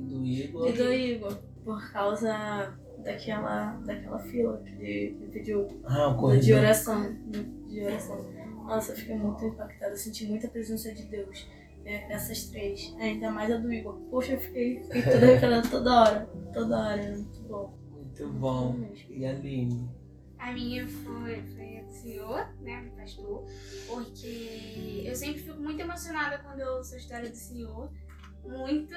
Do 0.07 0.23
Igor. 0.23 0.69
e 0.69 0.73
do 0.73 0.93
Igor, 0.93 1.35
por 1.65 1.91
causa 1.91 2.77
daquela, 3.05 3.73
daquela 3.85 4.19
fila 4.19 4.61
que 4.65 4.83
ele, 4.83 5.29
pediu 5.31 5.67
Ah, 5.85 6.09
o 6.09 6.37
de 6.37 6.53
oração. 6.53 7.15
De 7.67 7.81
oração. 7.81 8.25
Nossa, 8.65 8.91
eu 8.91 8.95
fiquei 8.97 9.15
muito 9.15 9.45
impactada. 9.45 9.93
Eu 9.93 9.97
senti 9.97 10.25
muita 10.25 10.47
presença 10.47 10.91
de 10.91 11.03
Deus 11.03 11.47
é, 11.85 12.07
nessas 12.09 12.45
três. 12.45 12.93
Ainda 12.99 13.31
mais 13.31 13.51
a 13.51 13.57
do 13.57 13.71
Igor. 13.71 13.95
Poxa, 14.09 14.33
eu 14.33 14.39
fiquei, 14.39 14.83
fiquei 14.83 15.03
toda 15.03 15.17
arrepiada 15.29 15.69
toda 15.69 16.01
hora. 16.01 16.29
Toda 16.51 16.77
hora, 16.77 17.11
muito 17.11 17.41
bom. 17.43 17.77
Muito 17.91 18.27
bom. 18.29 18.75
E 19.09 19.25
a 19.25 19.29
Aline? 19.29 19.87
A 20.39 20.51
minha 20.51 20.87
foi, 20.87 21.41
foi 21.43 21.77
a 21.77 21.83
do 21.83 21.91
senhor, 21.91 22.47
né, 22.61 22.83
do 22.83 22.91
pastor, 22.95 23.45
porque 23.87 25.03
eu 25.05 25.15
sempre 25.15 25.41
fico 25.41 25.59
muito 25.59 25.79
emocionada 25.79 26.37
quando 26.39 26.59
eu 26.59 26.73
ouço 26.75 26.93
a 26.93 26.97
história 26.97 27.29
do 27.29 27.35
senhor. 27.35 27.89
Muito, 28.43 28.93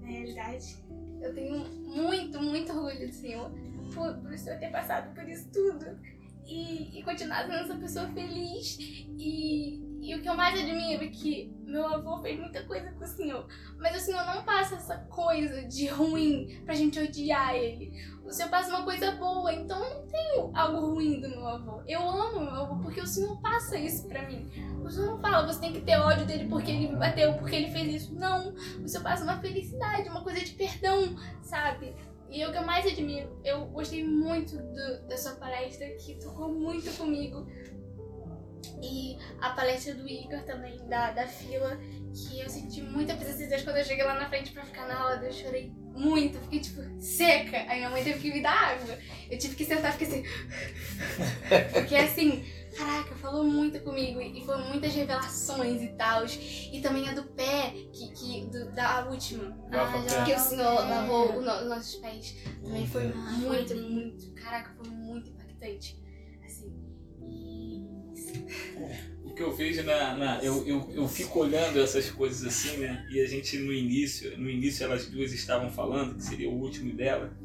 na 0.00 0.08
realidade. 0.08 0.76
Eu 1.20 1.34
tenho 1.34 1.58
muito, 1.58 2.40
muito 2.40 2.72
orgulho 2.72 3.08
do 3.08 3.12
senhor 3.12 3.50
por, 3.94 4.14
por 4.18 4.32
o 4.32 4.38
senhor 4.38 4.58
ter 4.58 4.70
passado 4.70 5.14
por 5.14 5.28
isso 5.28 5.48
tudo 5.52 5.98
e, 6.46 6.98
e 6.98 7.02
continuar 7.02 7.42
sendo 7.42 7.54
essa 7.54 7.76
pessoa 7.76 8.08
feliz. 8.08 8.78
E, 9.18 9.87
e 10.08 10.14
o 10.14 10.22
que 10.22 10.28
eu 10.28 10.34
mais 10.34 10.58
admiro 10.58 11.04
é 11.04 11.08
que 11.08 11.52
meu 11.64 11.86
avô 11.86 12.18
fez 12.22 12.38
muita 12.40 12.62
coisa 12.64 12.90
com 12.92 13.04
o 13.04 13.06
senhor, 13.06 13.46
mas 13.78 13.94
o 13.96 14.04
senhor 14.04 14.24
não 14.24 14.42
passa 14.42 14.76
essa 14.76 14.96
coisa 15.10 15.62
de 15.66 15.86
ruim 15.86 16.62
pra 16.64 16.74
gente 16.74 16.98
odiar 16.98 17.54
ele. 17.54 17.92
O 18.24 18.32
senhor 18.32 18.48
passa 18.50 18.70
uma 18.70 18.84
coisa 18.84 19.12
boa, 19.12 19.52
então 19.52 19.78
não 19.78 20.06
tenho 20.06 20.50
algo 20.54 20.94
ruim 20.94 21.20
do 21.20 21.28
meu 21.28 21.46
avô. 21.46 21.82
Eu 21.86 22.00
amo 22.08 22.40
meu 22.40 22.54
avô 22.54 22.76
porque 22.82 23.00
o 23.00 23.06
senhor 23.06 23.40
passa 23.40 23.76
isso 23.78 24.06
pra 24.08 24.26
mim. 24.26 24.50
O 24.84 24.90
senhor 24.90 25.12
não 25.12 25.20
fala, 25.20 25.46
você 25.46 25.60
tem 25.60 25.72
que 25.72 25.80
ter 25.82 25.98
ódio 25.98 26.24
dele 26.26 26.48
porque 26.48 26.70
ele 26.70 26.88
me 26.88 26.96
bateu, 26.96 27.34
porque 27.34 27.54
ele 27.56 27.70
fez 27.70 28.02
isso. 28.02 28.14
Não. 28.14 28.54
O 28.82 28.88
senhor 28.88 29.02
passa 29.02 29.24
uma 29.24 29.38
felicidade, 29.40 30.08
uma 30.08 30.22
coisa 30.22 30.40
de 30.40 30.52
perdão, 30.52 31.16
sabe? 31.42 31.94
E 32.30 32.42
é 32.42 32.48
o 32.48 32.52
que 32.52 32.58
eu 32.58 32.64
mais 32.66 32.84
admiro. 32.86 33.40
Eu 33.42 33.64
gostei 33.66 34.04
muito 34.04 34.56
do- 34.58 35.08
da 35.08 35.16
sua 35.16 35.32
palestra, 35.36 35.86
que 35.96 36.14
tocou 36.16 36.52
muito 36.52 36.94
comigo. 36.98 37.46
E 38.82 39.16
a 39.40 39.50
palestra 39.50 39.94
do 39.94 40.06
Igor 40.08 40.42
também, 40.42 40.76
da, 40.88 41.10
da 41.12 41.26
fila, 41.26 41.78
que 42.14 42.40
eu 42.40 42.48
senti 42.48 42.80
muita 42.82 43.14
presença 43.14 43.38
de 43.38 43.46
Deus 43.48 43.62
quando 43.62 43.76
eu 43.76 43.84
cheguei 43.84 44.04
lá 44.04 44.14
na 44.14 44.28
frente 44.28 44.52
pra 44.52 44.64
ficar 44.64 44.86
na 44.86 44.98
aula. 44.98 45.16
Eu 45.24 45.32
chorei 45.32 45.72
muito, 45.94 46.38
fiquei 46.40 46.60
tipo 46.60 46.80
seca. 47.00 47.56
Aí 47.68 47.78
minha 47.78 47.90
mãe 47.90 48.02
teve 48.04 48.20
que 48.20 48.32
me 48.32 48.40
dar 48.42 48.52
água. 48.72 48.96
Eu 49.30 49.38
tive 49.38 49.54
que 49.56 49.64
sentar 49.64 49.92
fiquei 49.92 50.06
assim. 50.08 50.24
Porque 51.72 51.96
assim, 51.96 52.44
caraca, 52.76 53.14
falou 53.16 53.44
muito 53.44 53.80
comigo 53.80 54.20
e 54.20 54.44
foi 54.44 54.56
muitas 54.64 54.94
revelações 54.94 55.82
e 55.82 55.88
tal. 55.88 56.24
E 56.26 56.80
também 56.80 57.08
a 57.08 57.14
do 57.14 57.24
pé, 57.24 57.72
que, 57.92 58.08
que 58.12 58.46
do- 58.46 58.70
da 58.72 59.06
última. 59.08 59.56
Lava 59.72 60.08
já 60.08 60.24
pé. 60.24 60.30
que 60.34 60.40
o 60.40 60.44
senhor 60.44 60.74
lavou 60.88 61.38
os 61.38 61.44
nossos 61.44 61.96
pés. 61.96 62.36
Também 62.62 62.86
foi 62.86 63.06
Ah, 63.14 63.30
muito, 63.38 63.74
muito. 63.76 64.32
Caraca, 64.34 64.72
foi 64.76 64.90
muito 64.90 65.30
impactante. 65.30 65.96
O 69.24 69.34
que 69.34 69.42
eu 69.42 69.54
vejo 69.54 69.82
na. 69.84 70.16
na- 70.16 70.42
eu, 70.42 70.66
eu, 70.66 70.90
eu 70.92 71.08
fico 71.08 71.40
olhando 71.40 71.80
essas 71.80 72.10
coisas 72.10 72.44
assim, 72.46 72.78
né? 72.78 73.06
E 73.10 73.20
a 73.20 73.26
gente 73.26 73.58
no 73.58 73.72
início, 73.72 74.36
no 74.38 74.48
início 74.48 74.84
elas 74.84 75.06
duas 75.06 75.32
estavam 75.32 75.70
falando, 75.70 76.16
que 76.16 76.24
seria 76.24 76.48
o 76.48 76.54
último 76.54 76.92
dela 76.94 77.36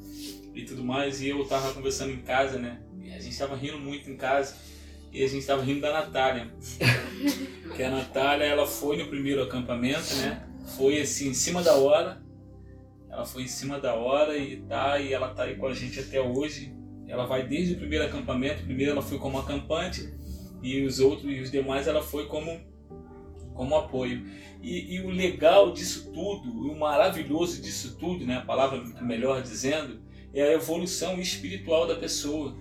e 0.56 0.64
tudo 0.64 0.84
mais, 0.84 1.22
e 1.22 1.30
eu 1.30 1.44
tava 1.46 1.74
conversando 1.74 2.12
em 2.12 2.22
casa, 2.22 2.58
né? 2.58 2.82
E 3.02 3.12
a 3.12 3.20
gente 3.20 3.38
tava 3.38 3.56
rindo 3.56 3.78
muito 3.80 4.10
em 4.10 4.16
casa. 4.16 4.56
E 5.12 5.24
a 5.24 5.28
gente 5.28 5.46
tava 5.46 5.62
rindo 5.62 5.82
da 5.82 5.92
Natália. 5.94 6.52
que 7.76 7.84
a 7.84 7.92
Natália, 7.92 8.46
ela 8.46 8.66
foi 8.66 8.98
no 8.98 9.08
primeiro 9.08 9.44
acampamento, 9.44 10.16
né? 10.16 10.48
Foi 10.76 11.00
assim, 11.00 11.30
em 11.30 11.34
cima 11.34 11.62
da 11.62 11.76
hora. 11.76 12.24
Ela 13.10 13.26
foi 13.26 13.44
em 13.44 13.48
cima 13.48 13.80
da 13.80 13.94
hora 13.94 14.36
e 14.36 14.58
tá, 14.62 15.00
e 15.00 15.14
ela 15.14 15.30
tá 15.34 15.44
aí 15.44 15.56
com 15.56 15.68
a 15.68 15.74
gente 15.74 16.00
até 16.00 16.20
hoje. 16.20 16.74
Ela 17.08 17.28
vai 17.28 17.46
desde 17.46 17.74
o 17.76 17.78
primeiro 17.78 18.06
acampamento. 18.06 18.64
Primeiro 18.64 18.94
ela 18.94 19.04
foi 19.04 19.20
como 19.20 19.38
acampante 19.38 20.12
e 20.64 20.82
os 20.84 21.00
outros 21.00 21.32
e 21.32 21.40
os 21.42 21.52
demais 21.52 21.88
ela 21.88 22.02
foi 22.02 22.26
como 22.26 22.60
como 23.54 23.76
apoio. 23.76 24.26
E, 24.64 24.96
e 24.96 25.02
o 25.02 25.10
legal 25.10 25.72
disso 25.72 26.12
tudo 26.12 26.50
o 26.50 26.80
maravilhoso 26.80 27.62
disso 27.62 27.98
tudo 28.00 28.26
né 28.26 28.38
a 28.38 28.42
palavra 28.42 28.80
melhor 29.02 29.44
dizendo 29.44 30.02
é 30.34 30.42
a 30.42 30.54
evolução 30.54 31.20
espiritual 31.20 31.86
da 31.86 31.96
pessoa 31.96 32.56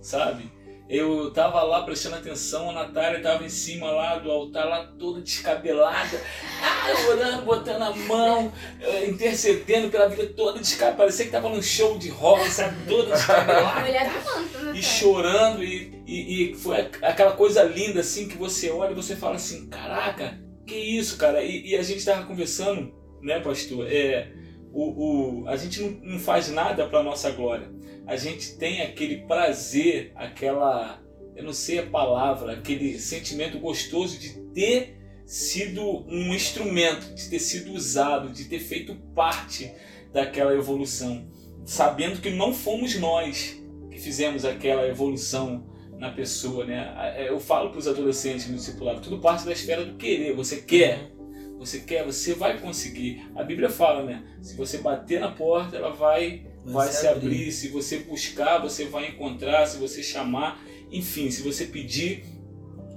sabe 0.00 0.50
eu 0.88 1.30
tava 1.32 1.62
lá 1.62 1.82
prestando 1.82 2.16
atenção, 2.16 2.68
a 2.70 2.72
Natália 2.72 3.22
tava 3.22 3.44
em 3.44 3.48
cima 3.48 3.90
lá 3.90 4.18
do 4.18 4.30
altar, 4.30 4.66
lá 4.66 4.84
toda 4.98 5.20
descabelada, 5.22 6.20
ah, 6.62 7.08
orando, 7.08 7.42
botando 7.42 7.82
a 7.82 7.94
mão, 7.94 8.52
eh, 8.80 9.06
intercedendo 9.06 9.88
pela 9.88 10.08
vida 10.08 10.26
toda 10.36 10.58
descabelada, 10.58 10.98
parecia 10.98 11.24
que 11.24 11.30
tava 11.30 11.48
num 11.48 11.62
show 11.62 11.96
de 11.98 12.10
rock, 12.10 12.50
sabe, 12.50 12.76
toda 12.86 13.12
descabelada 13.14 13.80
manto, 14.24 14.58
né? 14.58 14.72
e 14.74 14.82
chorando 14.82 15.64
e, 15.64 16.02
e, 16.06 16.50
e 16.50 16.54
foi 16.54 16.88
aquela 17.00 17.32
coisa 17.32 17.62
linda 17.62 18.00
assim 18.00 18.28
que 18.28 18.36
você 18.36 18.70
olha 18.70 18.92
e 18.92 18.94
você 18.94 19.16
fala 19.16 19.36
assim, 19.36 19.66
caraca, 19.68 20.38
que 20.66 20.74
isso, 20.74 21.16
cara? 21.16 21.42
E, 21.42 21.70
e 21.70 21.76
a 21.76 21.82
gente 21.82 22.04
tava 22.04 22.26
conversando, 22.26 22.94
né, 23.22 23.40
pastor? 23.40 23.86
É, 23.90 24.28
o, 24.74 25.42
o, 25.44 25.48
a 25.48 25.56
gente 25.56 25.80
não, 25.80 25.90
não 26.02 26.18
faz 26.18 26.48
nada 26.48 26.86
para 26.88 27.02
nossa 27.02 27.30
glória. 27.30 27.70
A 28.06 28.16
gente 28.16 28.56
tem 28.56 28.82
aquele 28.82 29.18
prazer, 29.18 30.12
aquela, 30.16 31.00
eu 31.36 31.44
não 31.44 31.52
sei 31.52 31.78
a 31.78 31.86
palavra, 31.86 32.52
aquele 32.52 32.98
sentimento 32.98 33.58
gostoso 33.58 34.18
de 34.18 34.30
ter 34.52 34.98
sido 35.24 36.04
um 36.08 36.34
instrumento, 36.34 37.14
de 37.14 37.30
ter 37.30 37.38
sido 37.38 37.72
usado, 37.72 38.30
de 38.30 38.44
ter 38.44 38.58
feito 38.58 38.94
parte 39.14 39.72
daquela 40.12 40.54
evolução, 40.54 41.26
sabendo 41.64 42.20
que 42.20 42.30
não 42.30 42.52
fomos 42.52 42.98
nós, 42.98 43.58
que 43.90 43.98
fizemos 43.98 44.44
aquela 44.44 44.86
evolução 44.86 45.66
na 45.98 46.10
pessoa, 46.10 46.64
né? 46.66 47.14
Eu 47.28 47.38
falo 47.40 47.70
para 47.70 47.78
os 47.78 47.88
adolescentes 47.88 48.48
no 48.48 48.56
discipulado, 48.56 49.00
tudo 49.00 49.20
parte 49.20 49.46
da 49.46 49.52
esfera 49.52 49.84
do 49.84 49.94
querer. 49.94 50.34
Você 50.34 50.56
quer, 50.56 51.10
você 51.58 51.80
quer, 51.80 52.04
você 52.04 52.34
vai 52.34 52.60
conseguir. 52.60 53.26
A 53.34 53.42
Bíblia 53.42 53.70
fala, 53.70 54.02
né? 54.04 54.22
Se 54.42 54.56
você 54.56 54.78
bater 54.78 55.20
na 55.20 55.30
porta, 55.30 55.76
ela 55.76 55.90
vai, 55.90 56.42
vai, 56.64 56.88
se 56.88 57.06
abrir. 57.06 57.50
Se 57.52 57.68
você 57.68 57.98
buscar, 57.98 58.58
você 58.58 58.84
vai 58.84 59.08
encontrar. 59.08 59.66
Se 59.66 59.78
você 59.78 60.02
chamar, 60.02 60.62
enfim, 60.90 61.30
se 61.30 61.42
você 61.42 61.66
pedir, 61.66 62.24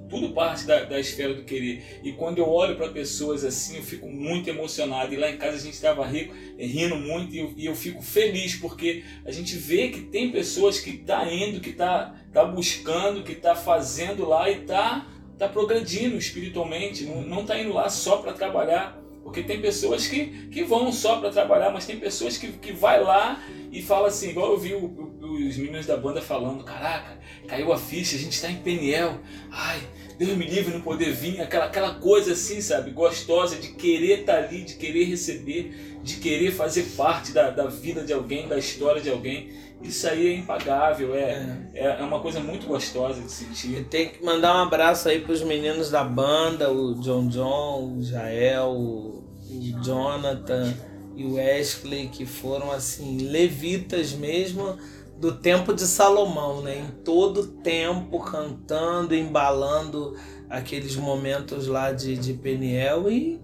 tudo 0.10 0.32
parte 0.32 0.66
da, 0.66 0.84
da 0.84 1.00
esfera 1.00 1.34
do 1.34 1.44
querer. 1.44 2.02
E 2.04 2.12
quando 2.14 2.40
eu 2.40 2.50
olho 2.50 2.76
para 2.76 2.90
pessoas 2.90 3.44
assim, 3.44 3.78
eu 3.78 3.84
fico 3.84 4.08
muito 4.08 4.50
emocionado. 4.50 5.14
E 5.14 5.18
lá 5.18 5.30
em 5.30 5.38
casa 5.38 5.58
a 5.58 5.60
gente 5.60 5.74
estava 5.74 6.06
rindo 6.06 6.96
muito 6.96 7.34
e 7.34 7.40
eu, 7.40 7.54
e 7.56 7.66
eu 7.66 7.76
fico 7.76 8.02
feliz 8.02 8.56
porque 8.56 9.04
a 9.26 9.32
gente 9.32 9.56
vê 9.56 9.90
que 9.90 10.02
tem 10.02 10.32
pessoas 10.32 10.80
que 10.80 10.98
tá 10.98 11.32
indo, 11.32 11.60
que 11.60 11.74
tá, 11.74 12.16
tá 12.34 12.46
buscando, 12.46 13.24
que 13.24 13.36
tá 13.36 13.56
fazendo 13.56 14.28
lá 14.28 14.50
e 14.50 14.62
tá, 14.62 15.08
tá 15.38 15.48
progredindo 15.48 16.18
espiritualmente. 16.18 17.04
Não, 17.06 17.22
não 17.22 17.46
tá 17.46 17.60
indo 17.60 17.74
lá 17.74 17.90
só 17.90 18.18
para 18.18 18.34
trabalhar. 18.34 19.02
Porque 19.28 19.44
tem 19.44 19.60
pessoas 19.60 20.08
que, 20.08 20.48
que 20.48 20.64
vão 20.64 20.90
só 20.90 21.18
para 21.20 21.30
trabalhar, 21.30 21.70
mas 21.70 21.86
tem 21.86 22.00
pessoas 22.00 22.38
que, 22.38 22.50
que 22.54 22.72
vai 22.72 23.04
lá 23.04 23.44
e 23.74 23.82
fala 23.82 24.08
assim, 24.08 24.30
igual 24.30 24.54
eu 24.54 24.58
vi 24.58 24.74
o, 24.74 24.86
o, 24.86 25.34
os 25.46 25.58
meninos 25.58 25.86
da 25.86 25.98
banda 25.98 26.22
falando, 26.22 26.64
caraca, 26.64 27.20
caiu 27.46 27.74
a 27.74 27.78
ficha, 27.78 28.16
a 28.16 28.20
gente 28.20 28.32
está 28.32 28.50
em 28.50 28.56
Peniel. 28.56 29.20
Ai, 29.52 29.82
Deus 30.18 30.38
me 30.38 30.46
livre 30.46 30.74
não 30.74 30.80
poder 30.80 31.12
vir, 31.12 31.42
aquela, 31.42 31.66
aquela 31.66 31.96
coisa 31.96 32.32
assim, 32.32 32.62
sabe, 32.62 32.92
gostosa 32.92 33.58
de 33.58 33.74
querer 33.74 34.22
estar 34.22 34.38
ali, 34.38 34.64
de 34.64 34.76
querer 34.76 35.04
receber, 35.04 36.00
de 36.02 36.16
querer 36.16 36.52
fazer 36.52 36.84
parte 36.96 37.34
da, 37.34 37.50
da 37.50 37.68
vida 37.68 38.04
de 38.04 38.14
alguém, 38.14 38.48
da 38.48 38.58
história 38.58 39.02
de 39.02 39.10
alguém. 39.10 39.52
Isso 39.82 40.08
aí 40.08 40.28
é 40.28 40.38
impagável, 40.38 41.14
é, 41.16 41.70
é. 41.74 41.98
é 42.00 42.04
uma 42.04 42.20
coisa 42.20 42.40
muito 42.40 42.68
gostosa 42.68 43.22
de 43.22 43.32
sentir. 43.32 43.86
Tem 43.86 44.10
que 44.10 44.24
mandar 44.24 44.56
um 44.56 44.64
abraço 44.64 45.08
aí 45.08 45.22
pros 45.22 45.44
meninos 45.44 45.92
da 45.92 46.04
banda, 46.04 46.72
o 46.72 46.96
John 46.96 47.28
John, 47.28 47.98
o 47.98 48.04
Jael, 48.04 48.72
o, 48.72 49.24
o 49.50 49.84
Jonathan 49.84 50.74
e 51.16 51.24
o 51.24 51.36
Wesley, 51.36 52.08
que 52.08 52.26
foram 52.26 52.72
assim, 52.72 53.18
levitas 53.30 54.14
mesmo 54.14 54.78
do 55.20 55.32
tempo 55.32 55.74
de 55.74 55.86
Salomão, 55.86 56.62
né? 56.62 56.78
Em 56.78 57.04
todo 57.04 57.48
tempo 57.48 58.20
cantando, 58.20 59.16
embalando 59.16 60.16
aqueles 60.50 60.96
momentos 60.96 61.68
lá 61.68 61.92
de, 61.92 62.16
de 62.16 62.34
Peniel 62.34 63.10
e 63.10 63.42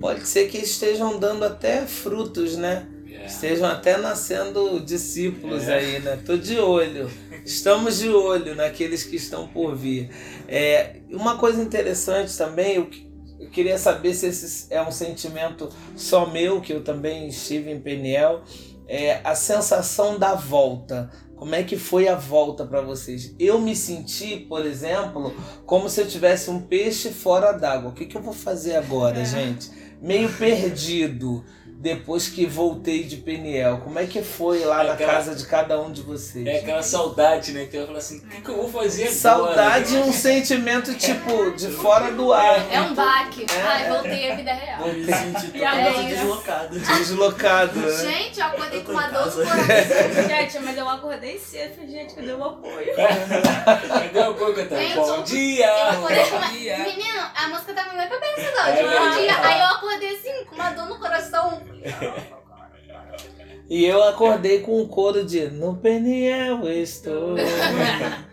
pode 0.00 0.26
ser 0.26 0.48
que 0.48 0.58
estejam 0.58 1.18
dando 1.18 1.44
até 1.44 1.86
frutos, 1.86 2.56
né? 2.56 2.86
É. 3.24 3.26
Estejam 3.26 3.66
até 3.68 3.96
nascendo 3.96 4.80
discípulos 4.80 5.66
É. 5.68 5.74
aí, 5.74 5.98
né? 6.00 6.18
Tô 6.24 6.36
de 6.36 6.58
olho. 6.58 7.10
Estamos 7.44 7.98
de 7.98 8.08
olho 8.08 8.54
naqueles 8.54 9.02
que 9.04 9.16
estão 9.16 9.48
por 9.48 9.74
vir. 9.74 10.10
É, 10.46 10.96
uma 11.10 11.36
coisa 11.36 11.62
interessante 11.62 12.36
também, 12.36 12.76
eu, 12.76 12.88
eu 13.40 13.50
queria 13.50 13.78
saber 13.78 14.14
se 14.14 14.26
esse 14.26 14.66
é 14.72 14.80
um 14.82 14.92
sentimento 14.92 15.68
só 15.96 16.26
meu, 16.26 16.60
que 16.60 16.72
eu 16.72 16.82
também 16.84 17.28
estive 17.28 17.70
em 17.70 17.80
Peniel, 17.80 18.42
é 18.86 19.20
a 19.24 19.34
sensação 19.34 20.18
da 20.18 20.34
volta. 20.34 21.10
Como 21.36 21.54
é 21.54 21.62
que 21.62 21.76
foi 21.76 22.08
a 22.08 22.14
volta 22.14 22.64
para 22.64 22.80
vocês? 22.80 23.34
Eu 23.38 23.58
me 23.58 23.74
senti, 23.74 24.36
por 24.48 24.64
exemplo, 24.64 25.34
como 25.66 25.88
se 25.90 26.00
eu 26.00 26.06
tivesse 26.06 26.48
um 26.48 26.60
peixe 26.60 27.10
fora 27.10 27.52
d'água. 27.52 27.90
O 27.90 27.92
que, 27.92 28.06
que 28.06 28.16
eu 28.16 28.22
vou 28.22 28.32
fazer 28.32 28.76
agora, 28.76 29.20
É. 29.20 29.24
gente? 29.24 29.70
Meio 30.00 30.30
perdido 30.32 31.44
depois 31.84 32.28
que 32.28 32.46
voltei 32.46 33.04
de 33.04 33.18
Peniel. 33.18 33.76
Como 33.84 33.98
é 33.98 34.06
que 34.06 34.22
foi 34.22 34.64
lá 34.64 34.82
É 34.82 34.86
na 34.86 34.92
aquela- 34.94 35.12
casa 35.12 35.34
de 35.34 35.44
cada 35.46 35.78
um 35.78 35.92
de 35.92 36.00
vocês? 36.00 36.46
É 36.46 36.60
aquela 36.60 36.82
saudade, 36.82 37.52
né? 37.52 37.66
Que 37.66 37.76
eu 37.76 37.84
falo 37.84 37.98
assim, 37.98 38.20
o 38.20 38.26
que, 38.26 38.40
que 38.40 38.48
eu 38.48 38.56
vou 38.56 38.70
fazer 38.72 39.02
agora? 39.02 39.14
Saudade 39.18 39.94
e 39.94 39.98
um 39.98 40.10
sentimento 40.10 40.94
tipo 40.94 41.50
de 41.50 41.70
fora 41.70 42.10
do 42.10 42.32
ar. 42.32 42.72
É 42.72 42.80
um 42.80 42.94
baque. 42.94 43.44
É. 43.52 43.60
Ai, 43.60 43.88
voltei 43.90 44.32
à 44.32 44.34
vida 44.34 44.52
real. 44.54 44.80
Eu 44.88 44.94
me 44.94 45.04
senti 45.04 45.56
E 45.58 45.62
agora? 45.62 45.84
totalmente 45.90 46.14
deslocado. 46.14 46.78
Deslocado, 46.80 47.78
né? 47.80 47.96
Gente, 47.98 48.40
eu 48.40 48.46
acordei 48.46 48.78
Eu 48.80 48.84
com 48.84 48.92
uma 48.92 49.06
dor 49.08 49.26
no 49.26 49.32
coração. 49.32 50.28
Gente, 50.28 50.58
mas 50.60 50.78
eu 50.78 50.88
acordei 50.88 51.38
cedo, 51.38 51.86
gente, 51.86 52.14
cadê 52.14 52.32
o 52.32 52.44
apoio? 52.44 52.94
Cadê 52.96 54.18
o 54.20 54.60
então? 54.60 54.78
Gente, 54.78 54.94
Bom 54.94 55.14
eu- 55.16 55.22
dia! 55.22 55.66
Eu 55.66 55.88
acordei 55.90 56.24
com 56.30 56.36
uma... 56.36 56.48
Dia. 56.54 56.78
Menino, 56.78 57.20
a 57.34 57.48
música 57.48 57.74
tava 57.74 57.88
na 57.88 57.94
minha 57.94 58.08
cabeça, 58.08 58.50
não. 58.56 58.66
É 58.68 58.72
Tipo, 58.76 58.88
bom 58.88 59.10
dia. 59.20 59.36
Aí 59.42 59.60
eu 59.60 59.66
acordei 59.66 60.14
assim, 60.16 60.44
com 60.48 60.54
uma 60.54 60.70
dor 60.70 60.86
no 60.86 60.98
coração. 60.98 61.60
E 63.68 63.84
eu 63.84 64.02
acordei 64.02 64.60
com 64.60 64.82
um 64.82 64.86
coro 64.86 65.24
de 65.24 65.48
No 65.48 65.76
Peniel 65.76 66.68
estou, 66.68 67.30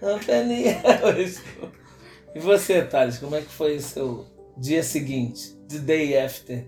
no 0.02 0.20
Peniel 0.26 1.20
estou. 1.20 1.72
E 2.36 2.40
você, 2.40 2.84
Thales, 2.84 3.18
como 3.18 3.36
é 3.36 3.42
que 3.42 3.50
foi 3.50 3.78
o 3.78 3.82
seu 3.82 4.26
dia 4.58 4.84
seguinte? 4.84 5.56
The 5.70 5.80
day 5.80 6.18
after? 6.18 6.66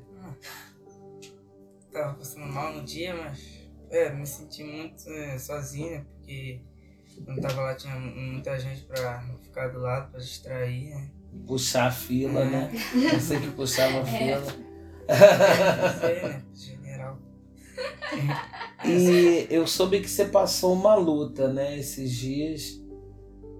Tava 1.91 2.13
passando 2.15 2.47
mal 2.47 2.73
no 2.73 2.83
dia, 2.83 3.13
mas 3.13 3.39
é, 3.91 4.09
me 4.11 4.25
senti 4.25 4.63
muito 4.63 5.09
é, 5.09 5.37
sozinho, 5.37 5.91
né? 5.91 6.05
Porque 6.15 6.61
quando 7.25 7.41
tava 7.41 7.61
lá 7.61 7.75
tinha 7.75 7.95
muita 7.95 8.57
gente 8.57 8.83
pra 8.83 9.23
ficar 9.41 9.67
do 9.67 9.79
lado, 9.79 10.09
pra 10.09 10.19
distrair, 10.19 10.89
né? 10.89 11.11
Puxar 11.45 11.87
a 11.87 11.91
fila, 11.91 12.45
né? 12.45 12.71
Você 13.13 13.39
que 13.39 13.51
puxava 13.51 14.01
a 14.01 14.05
fila. 14.05 14.72
Aí, 15.07 16.23
né? 16.29 16.43
General. 16.53 17.17
E 18.85 19.47
eu 19.49 19.65
soube 19.65 19.99
que 20.01 20.09
você 20.09 20.25
passou 20.25 20.73
uma 20.73 20.95
luta, 20.95 21.47
né, 21.51 21.77
esses 21.77 22.11
dias. 22.11 22.81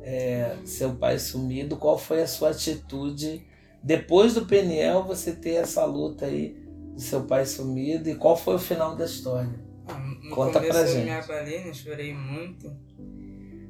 É, 0.01 0.57
seu 0.65 0.95
pai 0.95 1.17
sumido. 1.17 1.77
Qual 1.77 1.97
foi 1.97 2.21
a 2.21 2.27
sua 2.27 2.49
atitude 2.49 3.45
depois 3.81 4.33
do 4.33 4.45
Peniel 4.45 5.03
você 5.03 5.31
ter 5.33 5.53
essa 5.55 5.85
luta 5.85 6.25
aí 6.25 6.57
do 6.93 6.99
seu 6.99 7.23
pai 7.23 7.45
sumido? 7.45 8.09
E 8.09 8.15
qual 8.15 8.35
foi 8.35 8.55
o 8.55 8.59
final 8.59 8.95
da 8.97 9.05
história? 9.05 9.53
Ah, 9.87 9.97
No 9.99 10.29
Conta 10.35 10.59
começo 10.59 10.71
pra 10.77 10.81
eu 10.81 10.93
gente. 10.93 11.05
me 11.05 11.11
abalei, 11.11 11.63
né? 11.63 11.73
Chorei 11.73 12.13
muito. 12.13 12.69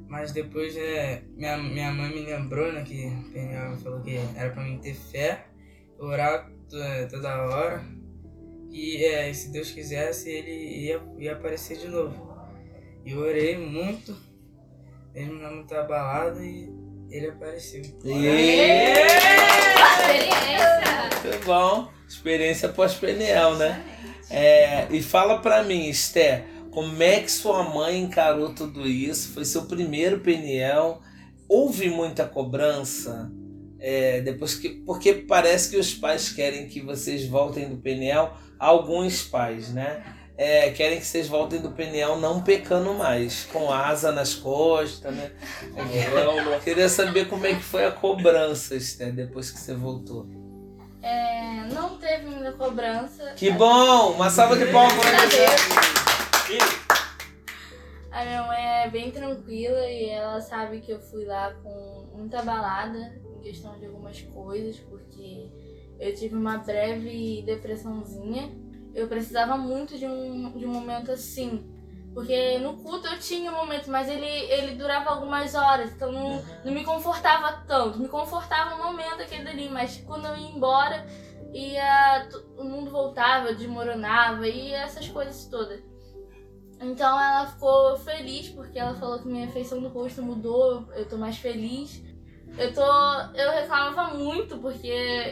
Mas 0.08 0.32
depois 0.32 0.76
é, 0.76 1.22
minha, 1.36 1.56
minha 1.56 1.92
mãe 1.92 2.10
me 2.12 2.26
lembrou, 2.26 2.72
né? 2.72 2.82
Que 2.82 3.10
Peniel 3.32 3.76
falou 3.76 4.00
que 4.00 4.18
era 4.36 4.50
pra 4.50 4.62
mim 4.64 4.78
ter 4.78 4.94
fé, 4.94 5.46
orar 5.98 6.50
to- 6.68 7.08
toda 7.10 7.42
hora. 7.46 7.84
E 8.70 9.04
é, 9.04 9.32
se 9.32 9.50
Deus 9.52 9.70
quisesse, 9.70 10.28
ele 10.30 10.50
ia, 10.86 11.00
ia 11.18 11.32
aparecer 11.32 11.78
de 11.78 11.88
novo. 11.88 12.34
E 13.04 13.12
eu 13.12 13.18
orei 13.20 13.56
muito, 13.56 14.16
mesmo 15.14 15.34
não 15.34 15.56
muito 15.56 15.74
abalado, 15.74 16.42
e 16.42 16.68
ele 17.10 17.28
apareceu. 17.28 17.82
Experiência. 17.82 19.04
Muito 21.22 21.44
bom. 21.46 21.88
Experiência 22.08 22.68
pós-Peniel, 22.68 23.56
né? 23.56 23.84
É, 24.30 24.86
e 24.90 25.02
fala 25.02 25.38
pra 25.40 25.62
mim, 25.62 25.88
Esté, 25.88 26.44
como 26.70 27.00
é 27.02 27.20
que 27.20 27.30
sua 27.30 27.62
mãe 27.62 28.00
encarou 28.00 28.54
tudo 28.54 28.86
isso? 28.86 29.32
Foi 29.34 29.44
seu 29.44 29.66
primeiro 29.66 30.20
Peniel? 30.20 31.00
Houve 31.48 31.88
muita 31.90 32.24
cobrança? 32.26 33.30
É, 33.86 34.22
depois 34.22 34.54
que, 34.54 34.70
porque 34.70 35.12
parece 35.12 35.68
que 35.68 35.76
os 35.76 35.92
pais 35.92 36.30
querem 36.30 36.66
que 36.66 36.80
vocês 36.80 37.26
voltem 37.26 37.68
do 37.68 37.76
Peniel, 37.76 38.32
alguns 38.58 39.22
pais, 39.22 39.74
né? 39.74 40.02
É, 40.38 40.70
querem 40.70 40.98
que 40.98 41.04
vocês 41.04 41.28
voltem 41.28 41.60
do 41.60 41.70
Peniel 41.70 42.16
não 42.16 42.40
pecando 42.40 42.94
mais, 42.94 43.44
com 43.52 43.70
asa 43.70 44.10
nas 44.10 44.34
costas, 44.34 45.14
né? 45.14 45.32
Eu 45.76 46.60
queria 46.60 46.88
saber 46.88 47.28
como 47.28 47.46
é 47.46 47.52
que 47.52 47.62
foi 47.62 47.84
a 47.84 47.92
cobrança, 47.92 48.74
Esté, 48.74 49.12
depois 49.12 49.50
que 49.50 49.60
você 49.60 49.74
voltou. 49.74 50.26
É, 51.02 51.66
não 51.70 51.98
teve 51.98 52.24
muita 52.24 52.52
cobrança. 52.52 53.34
Que 53.36 53.50
bom! 53.50 54.12
Uma 54.12 54.30
salva 54.30 54.56
de 54.56 54.64
palmas 54.72 54.94
pra 54.94 55.28
a 58.14 58.24
minha 58.24 58.42
mãe 58.44 58.64
é 58.84 58.88
bem 58.88 59.10
tranquila 59.10 59.90
e 59.90 60.08
ela 60.08 60.40
sabe 60.40 60.80
que 60.80 60.92
eu 60.92 61.00
fui 61.00 61.24
lá 61.24 61.52
com 61.54 62.10
muita 62.14 62.42
balada 62.42 63.20
em 63.36 63.40
questão 63.40 63.76
de 63.76 63.86
algumas 63.86 64.20
coisas, 64.22 64.78
porque 64.78 65.50
eu 65.98 66.14
tive 66.14 66.36
uma 66.36 66.58
breve 66.58 67.42
depressãozinha. 67.42 68.56
Eu 68.94 69.08
precisava 69.08 69.56
muito 69.56 69.98
de 69.98 70.06
um, 70.06 70.56
de 70.56 70.64
um 70.64 70.72
momento 70.72 71.10
assim. 71.10 71.68
Porque 72.14 72.58
no 72.58 72.76
culto 72.76 73.08
eu 73.08 73.18
tinha 73.18 73.50
um 73.50 73.56
momento, 73.56 73.90
mas 73.90 74.08
ele, 74.08 74.24
ele 74.24 74.76
durava 74.76 75.10
algumas 75.10 75.52
horas, 75.56 75.90
então 75.90 76.12
não, 76.12 76.40
não 76.64 76.72
me 76.72 76.84
confortava 76.84 77.64
tanto. 77.66 77.98
Me 77.98 78.06
confortava 78.06 78.76
um 78.76 78.84
momento 78.84 79.22
aquele 79.22 79.48
ali, 79.48 79.68
mas 79.68 79.96
quando 80.06 80.26
eu 80.26 80.36
ia 80.36 80.50
embora, 80.50 81.04
ia, 81.52 82.28
o 82.56 82.62
mundo 82.62 82.92
voltava, 82.92 83.52
desmoronava 83.52 84.46
e 84.46 84.72
essas 84.72 85.08
coisas 85.08 85.46
todas. 85.46 85.82
Então 86.80 87.18
ela 87.20 87.46
ficou 87.46 87.96
feliz 87.98 88.48
porque 88.48 88.78
ela 88.78 88.94
falou 88.94 89.18
que 89.18 89.28
minha 89.28 89.48
feição 89.48 89.80
do 89.80 89.88
rosto 89.88 90.22
mudou, 90.22 90.88
eu 90.94 91.08
tô 91.08 91.16
mais 91.16 91.38
feliz. 91.38 92.02
Eu 92.58 92.72
tô. 92.72 92.82
Eu 93.34 93.50
reclamava 93.52 94.14
muito 94.14 94.58
porque 94.58 94.88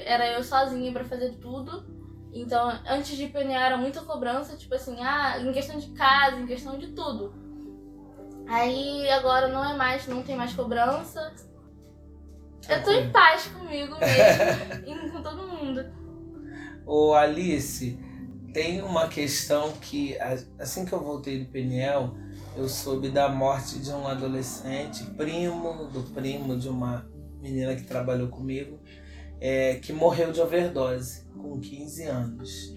era 0.06 0.32
eu 0.32 0.42
sozinha 0.42 0.92
pra 0.92 1.04
fazer 1.04 1.32
tudo. 1.36 1.84
Então, 2.32 2.72
antes 2.88 3.16
de 3.16 3.26
penear 3.26 3.66
era 3.66 3.76
muita 3.76 4.00
cobrança, 4.02 4.56
tipo 4.56 4.74
assim, 4.74 4.96
ah, 5.02 5.38
em 5.38 5.52
questão 5.52 5.78
de 5.78 5.90
casa, 5.90 6.36
em 6.38 6.46
questão 6.46 6.78
de 6.78 6.88
tudo. 6.88 7.34
Aí 8.46 9.08
agora 9.10 9.48
não 9.48 9.62
é 9.64 9.76
mais, 9.76 10.06
não 10.06 10.22
tem 10.22 10.34
mais 10.34 10.54
cobrança. 10.54 11.32
Eu 12.68 12.82
tô 12.82 12.90
em 12.90 13.10
paz 13.10 13.46
comigo 13.48 13.96
mesmo 13.98 15.06
e 15.06 15.10
com 15.10 15.22
todo 15.22 15.46
mundo. 15.46 15.84
Ô 16.86 17.12
Alice, 17.12 17.98
tem 18.52 18.82
uma 18.82 19.08
questão 19.08 19.72
que 19.72 20.16
assim 20.58 20.84
que 20.84 20.92
eu 20.92 21.00
voltei 21.00 21.42
do 21.42 21.50
Peniel, 21.50 22.14
eu 22.56 22.68
soube 22.68 23.08
da 23.08 23.28
morte 23.28 23.78
de 23.78 23.90
um 23.90 24.06
adolescente, 24.06 25.04
primo 25.16 25.86
do 25.86 26.02
primo 26.14 26.58
de 26.58 26.68
uma 26.68 27.06
menina 27.40 27.74
que 27.74 27.84
trabalhou 27.84 28.28
comigo, 28.28 28.78
é, 29.40 29.76
que 29.76 29.92
morreu 29.92 30.32
de 30.32 30.40
overdose 30.40 31.24
com 31.36 31.58
15 31.58 32.04
anos. 32.04 32.74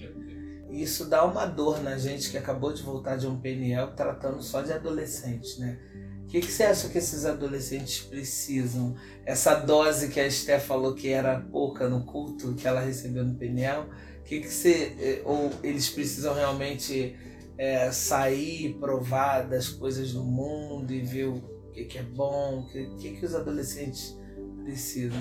Isso 0.71 1.05
dá 1.05 1.23
uma 1.23 1.45
dor 1.45 1.81
na 1.83 1.97
gente 1.97 2.31
que 2.31 2.37
acabou 2.37 2.73
de 2.73 2.81
voltar 2.81 3.17
de 3.17 3.27
um 3.27 3.39
Peniel 3.39 3.91
tratando 3.95 4.41
só 4.41 4.61
de 4.61 4.73
adolescentes, 4.73 5.57
né? 5.57 5.77
O 6.23 6.27
que, 6.27 6.39
que 6.41 6.51
você 6.51 6.63
acha 6.63 6.89
que 6.89 6.97
esses 6.97 7.23
adolescentes 7.23 8.01
precisam? 8.01 8.95
Essa 9.25 9.53
dose 9.55 10.09
que 10.09 10.19
a 10.19 10.25
Esté 10.25 10.59
falou 10.59 10.95
que 10.95 11.09
era 11.09 11.39
pouca 11.39 11.87
no 11.87 12.03
culto 12.03 12.55
que 12.55 12.67
ela 12.67 12.81
recebeu 12.81 13.23
no 13.23 13.35
o 13.35 13.85
que, 14.25 14.41
que 14.41 14.47
você. 14.49 14.95
eh, 14.99 15.21
Ou 15.25 15.51
eles 15.63 15.89
precisam 15.89 16.33
realmente 16.33 17.15
eh, 17.57 17.91
sair, 17.91 18.73
provar 18.79 19.43
das 19.47 19.69
coisas 19.69 20.13
do 20.13 20.23
mundo 20.23 20.91
e 20.91 21.01
ver 21.01 21.27
o 21.27 21.41
que, 21.73 21.85
que 21.85 21.97
é 21.97 22.03
bom? 22.03 22.59
O 22.59 22.67
que, 22.69 22.85
que, 22.97 23.17
que 23.17 23.25
os 23.25 23.35
adolescentes 23.35 24.17
precisam? 24.63 25.19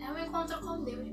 É 0.00 0.10
um 0.10 0.18
encontro 0.18 0.58
com 0.60 0.82
Deus. 0.82 1.08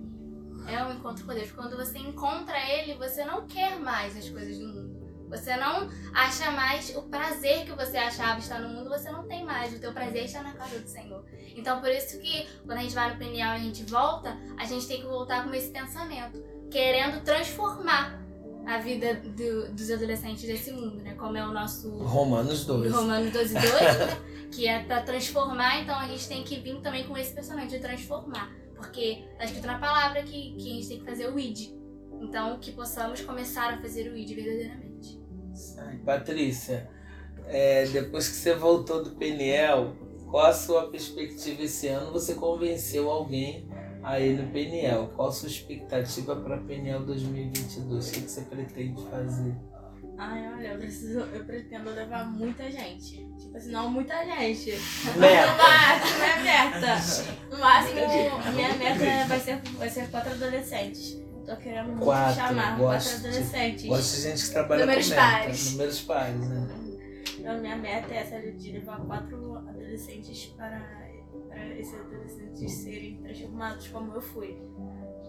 É 0.67 0.83
um 0.83 0.93
encontro 0.93 1.25
com 1.25 1.33
Deus. 1.33 1.51
Quando 1.51 1.75
você 1.77 1.97
encontra 1.97 2.57
Ele, 2.69 2.95
você 2.95 3.23
não 3.25 3.45
quer 3.47 3.79
mais 3.79 4.15
as 4.17 4.29
coisas 4.29 4.57
do 4.57 4.67
mundo. 4.67 4.97
Você 5.29 5.57
não 5.57 5.89
acha 6.13 6.51
mais 6.51 6.95
o 6.95 7.01
prazer 7.03 7.65
que 7.65 7.73
você 7.73 7.97
achava 7.97 8.39
estar 8.39 8.59
no 8.61 8.69
mundo, 8.69 8.89
você 8.89 9.11
não 9.11 9.27
tem 9.27 9.43
mais. 9.43 9.73
O 9.75 9.79
teu 9.79 9.91
prazer 9.91 10.23
está 10.23 10.41
na 10.41 10.53
casa 10.53 10.79
do 10.79 10.87
Senhor. 10.87 11.25
Então, 11.53 11.81
por 11.81 11.89
isso 11.89 12.17
que 12.19 12.47
quando 12.65 12.77
a 12.77 12.81
gente 12.81 12.95
vai 12.95 13.11
no 13.11 13.19
Peniel 13.19 13.49
e 13.49 13.55
a 13.55 13.59
gente 13.59 13.83
volta, 13.83 14.37
a 14.57 14.63
gente 14.63 14.87
tem 14.87 15.01
que 15.01 15.07
voltar 15.07 15.45
com 15.45 15.53
esse 15.53 15.69
pensamento, 15.69 16.41
querendo 16.71 17.23
transformar 17.23 18.21
a 18.65 18.77
vida 18.79 19.15
do- 19.15 19.71
dos 19.73 19.89
adolescentes 19.89 20.43
desse 20.45 20.71
mundo, 20.71 21.01
né? 21.01 21.13
Como 21.15 21.37
é 21.37 21.47
o 21.47 21.51
nosso 21.53 21.89
Romanos 21.99 22.65
2. 22.65 22.91
Romanos 22.93 23.31
12, 23.31 23.53
2, 23.53 23.63
né? 23.71 24.17
que 24.51 24.67
é 24.67 24.83
pra 24.83 25.01
transformar, 25.01 25.81
então 25.81 25.95
a 25.97 26.07
gente 26.07 26.27
tem 26.27 26.43
que 26.43 26.59
vir 26.59 26.79
também 26.81 27.05
com 27.05 27.17
esse 27.17 27.33
pensamento 27.33 27.69
de 27.69 27.79
transformar. 27.79 28.53
Porque 28.75 29.23
tá 29.37 29.45
escrito 29.45 29.65
na 29.65 29.79
palavra 29.79 30.21
que, 30.23 30.55
que 30.55 30.69
a 30.71 30.73
gente 30.75 30.87
tem 30.87 30.99
que 30.99 31.05
fazer 31.05 31.29
o 31.29 31.39
id. 31.39 31.71
Então, 32.21 32.59
que 32.59 32.71
possamos 32.71 33.21
começar 33.21 33.73
a 33.73 33.81
fazer 33.81 34.11
o 34.11 34.17
ID 34.17 34.35
verdadeiramente. 34.35 35.19
Ai, 35.79 35.97
Patrícia, 36.05 36.89
é, 37.47 37.85
depois 37.87 38.27
que 38.27 38.35
você 38.35 38.53
voltou 38.53 39.03
do 39.03 39.11
PNL, 39.11 39.93
qual 40.29 40.45
a 40.45 40.53
sua 40.53 40.89
perspectiva 40.89 41.63
esse 41.63 41.87
ano? 41.87 42.11
Você 42.11 42.35
convenceu 42.35 43.09
alguém 43.09 43.66
a 44.07 44.19
ir 44.19 44.37
no 44.41 44.51
PNL. 44.51 45.07
Qual 45.15 45.29
a 45.29 45.31
sua 45.31 45.47
expectativa 45.49 46.35
para 46.35 46.57
PNL 46.57 47.05
2022? 47.05 48.09
O 48.09 48.11
que 48.13 48.21
que 48.21 48.31
você 48.31 48.41
pretende 48.41 49.03
fazer? 49.09 49.55
Ai, 50.19 50.51
olha, 50.51 50.67
eu 50.69 50.79
preciso, 50.79 51.19
eu 51.19 51.45
pretendo 51.45 51.91
levar 51.91 52.25
muita 52.25 52.71
gente. 52.71 53.23
Tipo 53.37 53.55
assim, 53.55 53.71
não 53.71 53.89
muita 53.91 54.15
gente. 54.25 54.71
Meta. 55.15 55.51
No 55.51 55.57
máximo, 55.57 56.23
é 56.23 56.43
meta. 56.43 57.51
No 57.51 57.59
máximo, 57.59 57.99
a 58.47 58.51
minha 58.51 58.73
meta 58.75 59.27
vai 59.27 59.39
ser, 59.39 59.61
vai 59.77 59.89
ser 59.89 60.09
quatro 60.09 60.31
adolescentes. 60.31 61.17
Tô 61.45 61.55
querendo 61.57 61.89
muito 61.89 62.03
Quatro, 62.03 62.35
chamar 62.35 62.77
gosto. 62.77 63.09
quatro 63.11 63.27
adolescentes. 63.29 63.85
Gosto 63.85 64.15
de 64.15 64.21
gente 64.23 64.43
que 64.47 64.51
trabalha 64.51 64.85
Números 64.85 65.05
com 65.09 65.15
meta. 65.15 65.21
pares. 65.31 65.71
Números 65.71 66.01
pares, 66.01 66.39
né? 66.49 66.67
Então, 67.39 67.61
minha 67.61 67.75
meta 67.77 68.13
é 68.13 68.17
essa 68.17 68.41
de 68.51 68.71
levar 68.71 68.99
quatro 69.05 69.55
adolescentes 69.69 70.45
para, 70.57 71.06
para 71.47 71.75
esses 71.77 71.99
adolescentes 71.99 72.71
serem 72.71 73.17
transformados 73.17 73.87
como 73.87 74.13
eu 74.13 74.21
fui. 74.21 74.57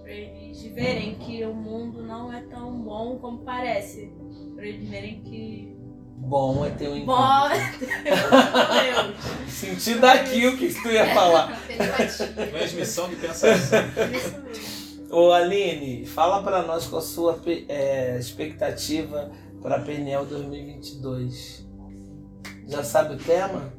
Para 0.03 0.13
eles 0.13 0.63
verem 0.75 1.17
que 1.17 1.45
o 1.45 1.55
mundo 1.55 2.03
não 2.03 2.33
é 2.33 2.41
tão 2.43 2.81
bom 2.83 3.19
como 3.19 3.39
parece. 3.39 4.13
Para 4.55 4.67
eles 4.67 4.89
verem 4.89 5.23
que. 5.23 5.77
Bom 6.17 6.65
é 6.65 6.71
ter 6.71 6.89
um 6.89 7.05
Bom! 7.05 7.47
encontro. 7.47 7.87
Deus! 7.87 9.49
Senti 9.49 9.95
daqui 9.95 10.47
o 10.47 10.57
que 10.57 10.75
tu 10.75 10.89
ia 10.89 11.15
falar. 11.15 11.61
Transmissão 12.51 13.09
de 13.09 13.17
pensamento. 13.17 15.09
Ô 15.11 15.33
Aline, 15.33 16.05
fala 16.05 16.43
pra 16.43 16.63
nós 16.63 16.87
qual 16.87 17.01
a 17.01 17.05
sua 17.05 17.41
é, 17.69 18.19
expectativa 18.19 19.31
para 19.63 19.81
PNL 19.81 20.27
2022. 20.27 21.67
Já 22.67 22.85
sabe 22.85 23.15
o 23.15 23.19
tema? 23.19 23.73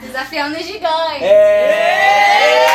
Desafiando 0.00 0.56
os 0.58 0.66
gigantes. 0.66 1.22
É! 1.22 2.66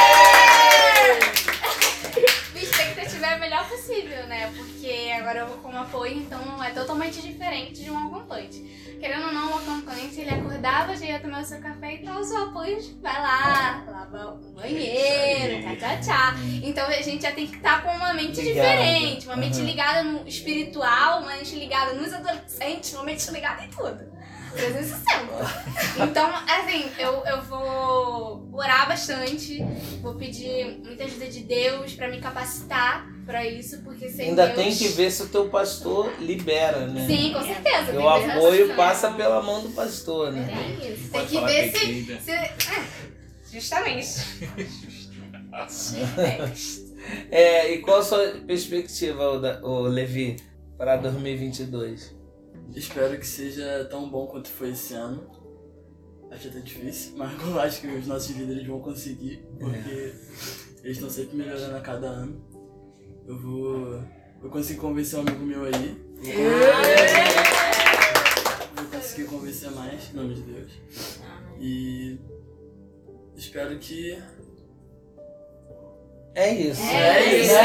Minha 2.53 2.63
expectativa 2.63 3.25
é 3.27 3.33
a 3.33 3.37
melhor 3.37 3.67
possível, 3.69 4.25
né? 4.27 4.51
Porque 4.57 5.11
agora 5.17 5.39
eu 5.39 5.47
vou 5.47 5.57
como 5.57 5.77
apoio, 5.77 6.17
então 6.17 6.63
é 6.63 6.71
totalmente 6.71 7.21
diferente 7.21 7.83
de 7.83 7.91
um 7.91 8.07
acompanhante. 8.07 8.81
Querendo 8.99 9.27
ou 9.27 9.33
não, 9.33 9.51
o 9.53 9.57
acompanhante 9.57 10.19
ele 10.19 10.29
acordava, 10.29 10.95
já 10.95 11.05
ia 11.05 11.19
tomar 11.19 11.41
o 11.41 11.45
seu 11.45 11.59
café, 11.59 11.93
então 11.93 12.19
o 12.19 12.23
seu 12.23 12.43
apoio 12.43 12.79
vai 13.01 13.13
lá, 13.19 13.83
lava 13.87 14.33
o 14.33 14.51
banheiro, 14.53 15.63
tchá 15.63 15.75
tchá 15.75 15.97
tchá. 15.97 16.35
Então 16.63 16.85
a 16.85 17.01
gente 17.01 17.23
já 17.23 17.31
tem 17.31 17.47
que 17.47 17.55
estar 17.55 17.81
com 17.83 17.89
uma 17.91 18.13
mente 18.13 18.41
Ligada. 18.41 18.67
diferente, 18.69 19.25
uma 19.25 19.37
mente 19.37 19.57
Aham. 19.57 19.65
ligada 19.65 20.03
no 20.03 20.27
espiritual, 20.27 21.21
uma 21.21 21.35
mente 21.35 21.55
ligada 21.55 21.93
nos 21.93 22.13
adolescentes, 22.13 22.93
uma 22.93 23.03
mente 23.03 23.29
ligada 23.31 23.63
em 23.63 23.69
tudo. 23.69 24.20
360. 24.53 26.03
Então, 26.03 26.29
assim, 26.47 26.89
eu, 26.99 27.23
eu 27.25 27.41
vou 27.43 28.49
orar 28.53 28.87
bastante, 28.87 29.59
vou 30.01 30.15
pedir 30.15 30.79
muita 30.83 31.03
ajuda 31.05 31.27
de 31.27 31.41
Deus 31.41 31.93
pra 31.93 32.07
me 32.09 32.19
capacitar 32.19 33.07
pra 33.25 33.45
isso, 33.45 33.81
porque 33.83 34.09
sem 34.09 34.29
Ainda 34.29 34.47
Deus... 34.47 34.57
tem 34.57 34.75
que 34.75 34.87
ver 34.89 35.11
se 35.11 35.23
o 35.23 35.27
teu 35.29 35.49
pastor 35.49 36.11
libera, 36.19 36.87
né? 36.87 37.07
Sim, 37.07 37.33
com 37.33 37.41
certeza. 37.43 37.99
O 37.99 38.09
apoio 38.09 38.67
se- 38.67 38.73
passa 38.73 39.11
pela 39.11 39.41
mão 39.41 39.61
do 39.61 39.69
pastor, 39.69 40.31
né? 40.31 40.47
Tem 40.79 40.91
isso. 40.93 41.09
Tem 41.11 41.25
que 41.25 41.39
ver 41.39 41.71
se... 41.71 41.85
pequena. 41.87 42.19
se... 42.21 42.31
é, 42.31 42.55
Justamente. 43.51 44.19
É, 47.29 47.73
e 47.73 47.79
qual 47.79 47.99
a 47.99 48.03
sua 48.03 48.19
perspectiva, 48.45 49.59
ô, 49.63 49.81
Levi, 49.81 50.37
para 50.77 50.95
2022? 50.97 52.15
Espero 52.75 53.17
que 53.19 53.27
seja 53.27 53.85
tão 53.89 54.09
bom 54.09 54.27
quanto 54.27 54.49
foi 54.49 54.69
esse 54.71 54.93
ano. 54.93 55.29
Acho 56.29 56.47
até 56.47 56.59
difícil, 56.59 57.13
mas 57.17 57.41
eu 57.41 57.59
acho 57.59 57.81
que 57.81 57.87
os 57.87 58.07
nossos 58.07 58.35
líderes 58.35 58.65
vão 58.65 58.79
conseguir, 58.79 59.45
porque 59.59 60.13
eles 60.83 60.97
estão 60.97 61.09
sempre 61.09 61.35
melhorando 61.35 61.75
a 61.75 61.81
cada 61.81 62.07
ano. 62.07 62.41
Eu 63.27 63.37
vou. 63.37 64.03
Eu 64.41 64.49
consegui 64.49 64.79
convencer 64.79 65.19
um 65.19 65.21
amigo 65.23 65.45
meu 65.45 65.65
aí. 65.65 66.01
Vou 68.75 68.85
conseguir 68.85 69.27
convencer 69.27 69.71
mais, 69.71 70.09
em 70.11 70.15
nome 70.15 70.33
de 70.33 70.41
Deus. 70.41 70.71
E 71.59 72.17
espero 73.35 73.77
que. 73.77 74.17
É 76.33 76.53
isso. 76.53 76.81
É 76.81 77.35
isso. 77.35 77.53
né? 77.53 77.59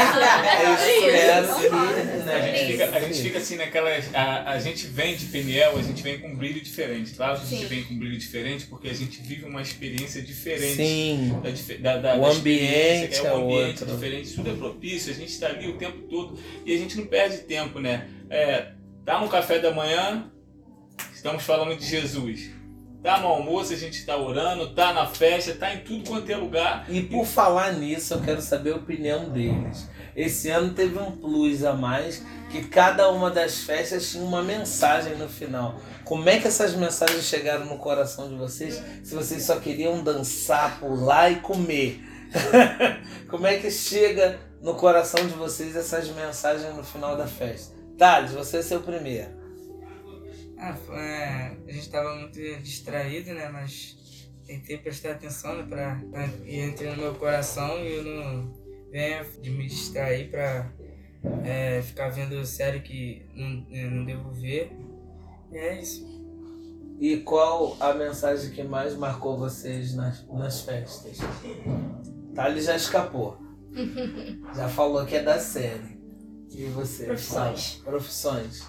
É 0.55 0.73
isso. 0.73 1.05
É 1.09 1.41
isso. 1.41 1.59
que, 1.59 1.67
A 1.67 2.39
né? 2.39 2.57
gente, 2.57 2.71
fica, 2.71 2.97
a 2.97 2.99
gente 2.99 3.21
fica 3.21 3.37
assim 3.37 3.55
naquela. 3.55 3.89
A, 4.13 4.51
a 4.51 4.59
gente 4.59 4.87
vem 4.87 5.15
de 5.15 5.25
PNL, 5.27 5.79
a 5.79 5.81
gente 5.81 6.03
vem 6.03 6.19
com 6.19 6.27
um 6.27 6.35
brilho 6.35 6.61
diferente. 6.61 7.13
Claro 7.13 7.39
que 7.39 7.45
a 7.45 7.49
gente 7.49 7.61
Sim. 7.61 7.67
vem 7.67 7.83
com 7.85 7.93
um 7.93 7.99
brilho 7.99 8.17
diferente 8.17 8.65
porque 8.65 8.89
a 8.89 8.93
gente 8.93 9.21
vive 9.21 9.45
uma 9.45 9.61
experiência 9.61 10.21
diferente. 10.21 10.75
Sim. 10.75 11.41
Da, 11.79 11.95
da, 11.95 12.01
da, 12.01 12.15
O 12.17 12.21
da 12.21 12.27
ambiente 12.29 13.15
é 13.25 13.31
o 13.31 13.37
ambiente 13.37 13.83
outro. 13.83 13.95
diferente, 13.95 14.33
tudo 14.33 14.49
é 14.49 14.53
propício, 14.53 15.11
a 15.13 15.15
gente 15.15 15.29
está 15.29 15.47
ali 15.47 15.67
o 15.69 15.77
tempo 15.77 15.99
todo 16.09 16.37
e 16.65 16.73
a 16.73 16.77
gente 16.77 16.97
não 16.97 17.05
perde 17.05 17.37
tempo, 17.39 17.79
né? 17.79 18.09
É, 18.29 18.71
tá 19.05 19.21
no 19.21 19.29
café 19.29 19.59
da 19.59 19.71
manhã, 19.71 20.29
estamos 21.13 21.43
falando 21.43 21.77
de 21.77 21.85
Jesus. 21.85 22.56
Tá 23.03 23.19
no 23.19 23.27
almoço, 23.27 23.73
a 23.73 23.77
gente 23.77 23.99
está 23.99 24.17
orando, 24.17 24.73
tá 24.73 24.91
na 24.91 25.05
festa, 25.05 25.53
tá 25.53 25.73
em 25.73 25.79
tudo 25.79 26.09
quanto 26.09 26.29
é 26.31 26.35
lugar. 26.35 26.85
E 26.89 27.01
por 27.03 27.25
falar 27.25 27.73
nisso, 27.73 28.15
eu 28.15 28.21
quero 28.21 28.41
saber 28.41 28.73
a 28.73 28.75
opinião 28.77 29.29
deles. 29.29 29.87
Esse 30.15 30.49
ano 30.49 30.73
teve 30.73 30.97
um 30.97 31.11
plus 31.11 31.63
a 31.63 31.73
mais, 31.73 32.25
que 32.49 32.63
cada 32.63 33.09
uma 33.09 33.29
das 33.29 33.59
festas 33.59 34.09
tinha 34.09 34.23
uma 34.23 34.41
mensagem 34.41 35.15
no 35.15 35.29
final. 35.29 35.79
Como 36.03 36.27
é 36.27 36.39
que 36.39 36.47
essas 36.47 36.73
mensagens 36.73 37.23
chegaram 37.25 37.65
no 37.65 37.77
coração 37.77 38.27
de 38.27 38.35
vocês? 38.35 38.81
Se 39.03 39.13
vocês 39.13 39.43
só 39.43 39.59
queriam 39.59 40.03
dançar, 40.03 40.79
pular 40.79 41.31
e 41.31 41.35
comer. 41.35 42.01
Como 43.29 43.45
é 43.45 43.57
que 43.57 43.69
chega 43.69 44.39
no 44.61 44.73
coração 44.73 45.25
de 45.27 45.33
vocês 45.33 45.75
essas 45.75 46.09
mensagens 46.09 46.75
no 46.75 46.83
final 46.83 47.15
da 47.15 47.27
festa? 47.27 47.75
Thales, 47.95 48.31
você 48.31 48.57
é 48.57 48.61
seu 48.63 48.79
primeiro. 48.79 49.36
Ah, 50.57 50.73
foi- 50.73 50.95
é, 50.97 51.57
a 51.67 51.71
gente 51.71 51.89
tava 51.89 52.15
muito 52.15 52.39
distraído, 52.61 53.33
né? 53.33 53.49
Mas 53.49 53.95
tentei 54.45 54.77
prestar 54.77 55.11
atenção, 55.11 55.55
né? 55.55 55.63
Pra, 55.67 56.01
pra 56.11 56.27
e 56.45 56.59
entrei 56.61 56.89
no 56.91 56.97
meu 56.97 57.15
coração 57.15 57.79
e 57.79 57.95
eu 57.95 58.03
não 58.03 58.53
venho 58.91 59.25
de 59.41 59.49
me 59.51 59.67
distrair 59.67 60.29
pra 60.31 60.71
é, 61.43 61.81
ficar 61.81 62.09
vendo 62.09 62.43
série 62.45 62.79
que 62.79 63.25
não, 63.35 63.67
eu 63.71 63.91
não 63.91 64.05
devo 64.05 64.31
ver. 64.31 64.71
E 65.51 65.57
é 65.57 65.79
isso. 65.81 66.05
E 66.99 67.17
qual 67.17 67.77
a 67.79 67.93
mensagem 67.93 68.51
que 68.51 68.63
mais 68.63 68.95
marcou 68.95 69.37
vocês 69.37 69.93
nas, 69.93 70.27
nas 70.27 70.61
festas? 70.61 71.17
Thales 72.33 72.65
já 72.65 72.75
escapou. 72.75 73.37
já 74.55 74.67
falou 74.67 75.05
que 75.05 75.15
é 75.15 75.21
da 75.21 75.39
série. 75.39 75.97
E 76.49 76.65
você? 76.65 77.05
Profissões. 77.05 77.73
Fala. 77.73 77.83
Profissões. 77.91 78.67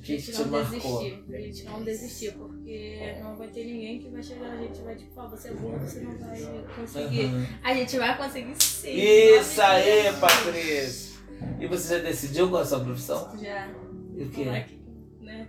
Que, 0.00 0.16
que 0.16 0.18
gente 0.18 0.32
te 0.32 0.42
não 0.42 0.48
marcou? 0.48 1.10
pra 1.26 1.38
gente 1.40 1.64
não 1.64 1.82
desistir, 1.84 2.32
porque 2.32 3.16
não 3.22 3.36
vai 3.36 3.48
ter 3.48 3.64
ninguém 3.64 3.98
que 3.98 4.08
vai 4.08 4.22
chegar, 4.22 4.52
a 4.52 4.56
gente 4.56 4.80
vai 4.80 4.94
tipo, 4.96 5.14
falar, 5.14 5.28
você 5.28 5.48
é 5.48 5.52
burro, 5.52 5.78
você 5.78 6.00
não 6.00 6.18
vai 6.18 6.64
conseguir. 6.76 7.24
Uhum. 7.26 7.46
A 7.62 7.74
gente 7.74 7.98
vai 7.98 8.16
conseguir 8.16 8.54
sim. 8.62 8.90
Isso 8.90 9.60
aí. 9.62 10.12
Patrícia! 10.20 11.20
E 11.58 11.66
você 11.66 11.98
já 11.98 12.04
decidiu 12.04 12.48
qual 12.48 12.62
é 12.62 12.64
a 12.64 12.66
sua 12.68 12.80
profissão? 12.80 13.38
Já. 13.38 13.68
E 14.16 14.24
o 14.24 14.30
quê? 14.30 14.44
Falar 14.44 14.60
que, 14.64 14.80
né? 15.20 15.48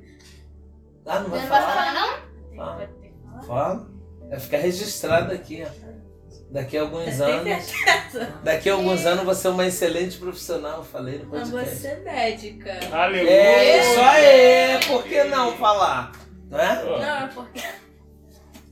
Ah, 1.06 1.20
não 1.22 1.30
vai 1.30 1.40
Não 1.42 1.48
falar? 1.48 1.68
falar, 1.68 1.94
não? 1.94 2.62
Ah. 2.62 2.76
vai 2.76 2.88
ter 2.88 3.10
que 3.10 3.24
falar. 3.24 3.42
Fala. 3.44 3.92
Vai 4.30 4.40
ficar 4.40 4.58
registrado 4.60 5.34
aqui, 5.34 5.64
ó. 5.64 5.91
Daqui 6.52 6.78
a 6.78 6.82
alguns 6.82 7.06
Tem 7.18 7.22
anos. 7.24 7.64
certeza. 7.66 8.34
Daqui 8.44 8.70
a 8.70 8.74
alguns 8.74 9.06
anos 9.06 9.24
você 9.24 9.48
é 9.48 9.50
uma 9.52 9.66
excelente 9.66 10.18
profissional, 10.18 10.80
eu 10.80 10.84
falei 10.84 11.20
no 11.20 11.28
podcast. 11.28 11.76
você 11.76 11.88
é 11.88 12.00
médica. 12.00 12.80
Aleluia! 12.92 13.32
É, 13.32 13.80
isso 13.80 14.00
aí! 14.02 14.86
Por 14.88 15.04
que 15.06 15.24
não 15.24 15.56
falar? 15.58 16.12
Não 16.50 16.60
é? 16.60 16.84
Não, 16.84 17.26
é 17.26 17.28
porque. 17.34 17.62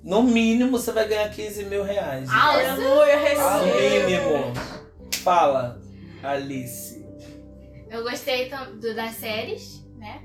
No 0.04 0.24
mínimo 0.24 0.72
você 0.72 0.92
vai 0.92 1.08
ganhar 1.08 1.30
15 1.30 1.66
mil 1.66 1.84
reais. 1.84 2.28
Ah, 2.30 2.54
Aleluia, 2.54 3.14
Ao 3.42 3.64
recebo. 3.64 3.76
mínimo. 3.80 4.54
Fala, 5.24 5.80
Alice. 6.24 7.00
Eu 7.90 8.04
gostei 8.04 8.50
do- 8.50 8.96
das 8.96 9.16
séries, 9.16 9.86
né? 9.98 10.22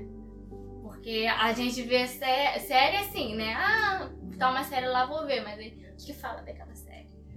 Porque 0.83 1.25
a 1.39 1.51
gente 1.53 1.81
vê 1.83 2.05
sé- 2.07 2.59
série 2.67 2.97
assim, 2.97 3.35
né? 3.35 3.53
Ah, 3.57 4.09
tá 4.37 4.49
uma 4.51 4.63
série 4.63 4.87
lá, 4.87 5.05
vou 5.05 5.25
ver, 5.25 5.41
mas 5.43 5.57
aí, 5.59 5.73
o 5.93 6.05
que 6.05 6.13
fala 6.13 6.41
daquela 6.41 6.73
série? 6.75 6.84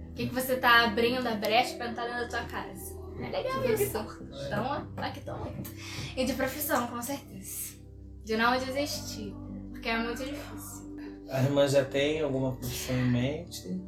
O 0.09 0.13
que, 0.13 0.27
que 0.27 0.33
você 0.33 0.57
tá 0.57 0.85
abrindo 0.85 1.25
a 1.27 1.35
brecha 1.35 1.75
pra 1.75 1.89
entrar 1.89 2.05
dentro 2.05 2.21
da 2.21 2.27
tua 2.27 2.43
casa? 2.49 2.99
É 3.21 3.29
legal 3.29 3.65
isso. 3.65 3.97
Então, 4.45 4.65
ó, 4.65 5.01
aqui 5.01 5.21
tô. 5.21 5.33
E 6.15 6.25
de 6.25 6.33
profissão, 6.33 6.87
com 6.87 7.01
certeza. 7.01 7.77
De 8.23 8.37
não 8.37 8.57
desistir. 8.57 9.33
Porque 9.71 9.89
é 9.89 9.97
muito 9.97 10.23
difícil. 10.23 10.97
A 11.29 11.43
irmã 11.43 11.67
já 11.67 11.85
tem 11.85 12.21
alguma 12.21 12.55
profissão 12.55 12.95
em 12.95 13.11
mente? 13.11 13.81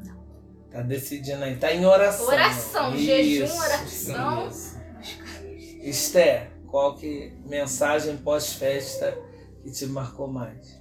Tá 0.69 0.81
decidindo 0.81 1.43
aí. 1.43 1.57
Tá 1.57 1.73
em 1.73 1.85
oração. 1.85 2.27
Oração, 2.27 2.97
jejum, 2.97 3.53
oração. 3.57 4.47
isso. 4.47 4.81
Esté, 5.81 6.51
qual 6.67 6.95
que 6.95 7.33
mensagem 7.45 8.17
pós-festa 8.17 9.17
que 9.63 9.71
te 9.71 9.85
marcou 9.87 10.27
mais? 10.27 10.80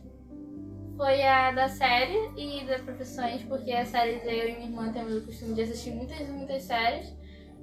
Foi 1.01 1.23
a 1.23 1.51
da 1.53 1.67
série 1.67 2.31
e 2.37 2.63
da 2.67 2.79
profissões, 2.81 3.43
porque 3.45 3.73
as 3.73 3.89
séries 3.89 4.23
eu 4.23 4.51
e 4.51 4.53
minha 4.53 4.67
irmã 4.67 4.93
temos 4.93 5.17
o 5.17 5.25
costume 5.25 5.55
de 5.55 5.63
assistir 5.63 5.93
muitas, 5.93 6.29
muitas 6.29 6.63
séries. 6.65 7.11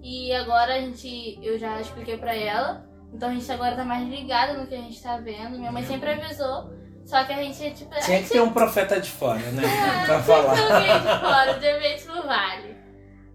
E 0.02 0.34
agora 0.34 0.74
a 0.74 0.82
gente, 0.82 1.38
eu 1.44 1.56
já 1.60 1.80
expliquei 1.80 2.18
pra 2.18 2.34
ela, 2.34 2.84
então 3.14 3.30
a 3.30 3.34
gente 3.36 3.52
agora 3.52 3.76
tá 3.76 3.86
mais 3.86 4.10
ligada 4.10 4.54
no 4.54 4.66
que 4.66 4.74
a 4.74 4.80
gente 4.80 5.00
tá 5.04 5.18
vendo. 5.18 5.60
Minha 5.60 5.72
mãe 5.72 5.84
sempre 5.84 6.14
avisou, 6.14 6.74
só 7.06 7.24
que 7.26 7.34
a 7.34 7.44
gente, 7.44 7.76
tipo. 7.76 7.94
a 7.94 8.00
Tinha 8.00 8.18
que 8.18 8.24
gente 8.24 8.34
ter 8.34 8.42
um 8.42 8.52
profeta 8.52 9.00
de 9.00 9.12
fora, 9.12 9.52
né? 9.52 9.62
É, 10.02 10.06
pra 10.08 10.20
falar. 10.24 10.56
que 10.56 10.74
alguém 10.74 11.00
de 11.00 11.20
fora, 11.20 11.54
de 11.60 11.74
repente 11.74 12.08
não 12.08 12.24
vale. 12.26 12.76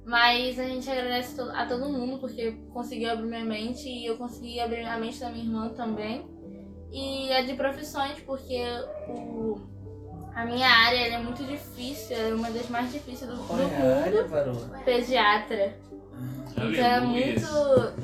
Mas 0.05 0.59
a 0.59 0.65
gente 0.65 0.91
agradece 0.91 1.41
a 1.41 1.65
todo 1.65 1.89
mundo 1.89 2.19
porque 2.19 2.51
conseguiu 2.73 3.13
abrir 3.13 3.29
minha 3.29 3.45
mente 3.45 3.89
e 3.89 4.07
eu 4.07 4.17
consegui 4.17 4.59
abrir 4.59 4.85
a 4.85 4.99
mente 4.99 5.21
da 5.21 5.31
minha 5.31 5.45
irmã 5.45 5.69
também. 5.69 6.27
E 6.91 7.33
a 7.33 7.43
de 7.43 7.55
profissões, 7.55 8.19
porque 8.21 8.61
o, 9.09 9.72
a 10.35 10.45
minha 10.45 10.69
área 10.69 11.07
ela 11.07 11.15
é 11.17 11.19
muito 11.23 11.45
difícil, 11.45 12.17
é 12.17 12.35
uma 12.35 12.51
das 12.51 12.69
mais 12.69 12.91
difíceis 12.93 13.31
do, 13.31 13.37
do 13.37 13.63
é 13.63 13.93
área, 14.03 14.23
mundo. 14.23 14.29
varoa? 14.29 14.81
Pediatra. 14.85 15.75
Então 16.55 16.85
é 16.85 17.01
muito. 17.01 17.47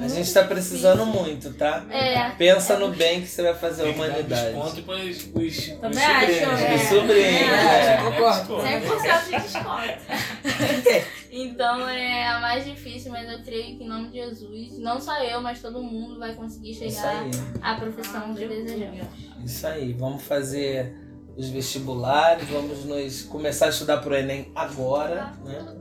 A 0.03 0.09
gente 0.09 0.33
tá 0.33 0.43
precisando 0.45 1.05
muito, 1.07 1.53
tá? 1.55 1.85
É. 1.91 2.31
Pensa 2.31 2.79
no 2.79 2.89
bem 2.91 3.21
que 3.21 3.29
você 3.29 3.43
vai 3.43 3.55
fazer 3.55 3.87
a 3.87 3.91
humanidade. 3.93 4.53
desconto 4.55 4.83
pros, 4.83 5.23
pros, 5.25 5.69
pros 5.69 5.79
Também 5.79 6.05
acho, 6.05 6.33
sobrinhos. 6.33 6.61
é. 6.61 6.75
Os 6.75 6.83
sobrinhos, 6.83 7.53
É, 7.53 7.93
é. 7.93 7.97
concordo. 7.99 8.57
100% 8.57 9.25
de 9.25 9.43
desconto. 9.43 11.09
Então 11.31 11.87
é 11.89 12.27
a 12.27 12.41
mais 12.41 12.65
difícil, 12.65 13.13
mas 13.13 13.31
eu 13.31 13.41
creio 13.45 13.77
que 13.77 13.85
em 13.85 13.87
nome 13.87 14.09
de 14.09 14.15
Jesus, 14.15 14.79
não 14.79 14.99
só 14.99 15.23
eu, 15.23 15.41
mas 15.43 15.61
todo 15.61 15.81
mundo 15.83 16.19
vai 16.19 16.35
conseguir 16.35 16.75
chegar 16.75 17.27
à 17.61 17.75
profissão 17.75 18.35
que 18.35 18.47
desejamos. 18.49 19.07
Isso 19.45 19.67
aí, 19.67 19.93
vamos 19.93 20.23
fazer 20.23 20.95
os 21.39 21.49
vestibulares, 21.51 22.49
vamos 22.49 22.85
nos 22.85 23.23
começar 23.23 23.67
a 23.67 23.69
estudar 23.69 23.99
pro 23.99 24.13
Enem 24.13 24.51
agora, 24.57 25.33
né? 25.45 25.77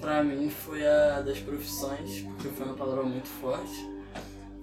Pra 0.00 0.24
mim 0.24 0.48
foi 0.48 0.86
a 0.86 1.20
das 1.20 1.38
profissões, 1.40 2.20
porque 2.20 2.48
foi 2.48 2.64
uma 2.64 2.74
palavra 2.74 3.02
muito 3.02 3.28
forte, 3.28 3.86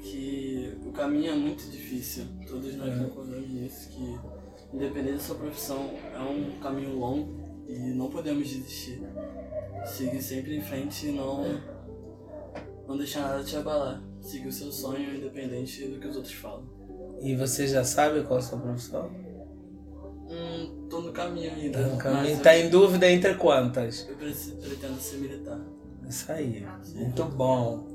que 0.02 0.76
o 0.84 0.92
caminho 0.92 1.32
é 1.32 1.36
muito 1.36 1.64
difícil. 1.70 2.26
Todos 2.48 2.76
nós 2.76 2.98
concordamos 2.98 3.50
nisso, 3.50 3.90
que 3.90 4.20
independente 4.74 5.14
da 5.14 5.20
sua 5.20 5.36
profissão, 5.36 5.92
é 6.16 6.20
um 6.20 6.60
caminho 6.60 6.98
longo 6.98 7.40
e 7.68 7.78
não 7.94 8.10
podemos 8.10 8.48
desistir. 8.50 9.02
Seguir 9.86 10.22
sempre 10.24 10.58
em 10.58 10.62
frente 10.62 11.08
e 11.08 11.12
não, 11.12 11.44
não 12.88 12.98
deixar 12.98 13.22
nada 13.22 13.44
te 13.44 13.56
abalar. 13.56 14.02
Seguir 14.22 14.48
o 14.48 14.52
seu 14.52 14.72
sonho 14.72 15.16
independente 15.16 15.86
do 15.88 16.00
que 16.00 16.08
os 16.08 16.16
outros 16.16 16.34
falam. 16.34 16.70
E 17.22 17.36
você 17.36 17.67
já 17.67 17.84
sabe 17.84 18.22
qual 18.24 18.39
é 18.39 18.41
a 18.41 18.45
sua 18.45 18.57
profissão? 18.59 19.09
Hum, 20.30 20.88
tô 20.89 21.01
no 21.01 21.11
caminho 21.11 21.51
ainda. 21.53 21.80
Tá 21.80 21.88
no 21.88 21.97
caminho. 21.97 22.39
Tá 22.39 22.57
eu- 22.57 22.65
em 22.65 22.69
dúvida 22.69 23.09
entre 23.09 23.36
quantas? 23.36 24.07
Eu 24.09 24.15
preciso- 24.15 24.55
pretendo 24.57 24.99
ser 24.99 25.17
militar. 25.17 25.59
Isso 26.07 26.32
aí, 26.32 26.65
muito 26.95 27.24
bom. 27.26 27.88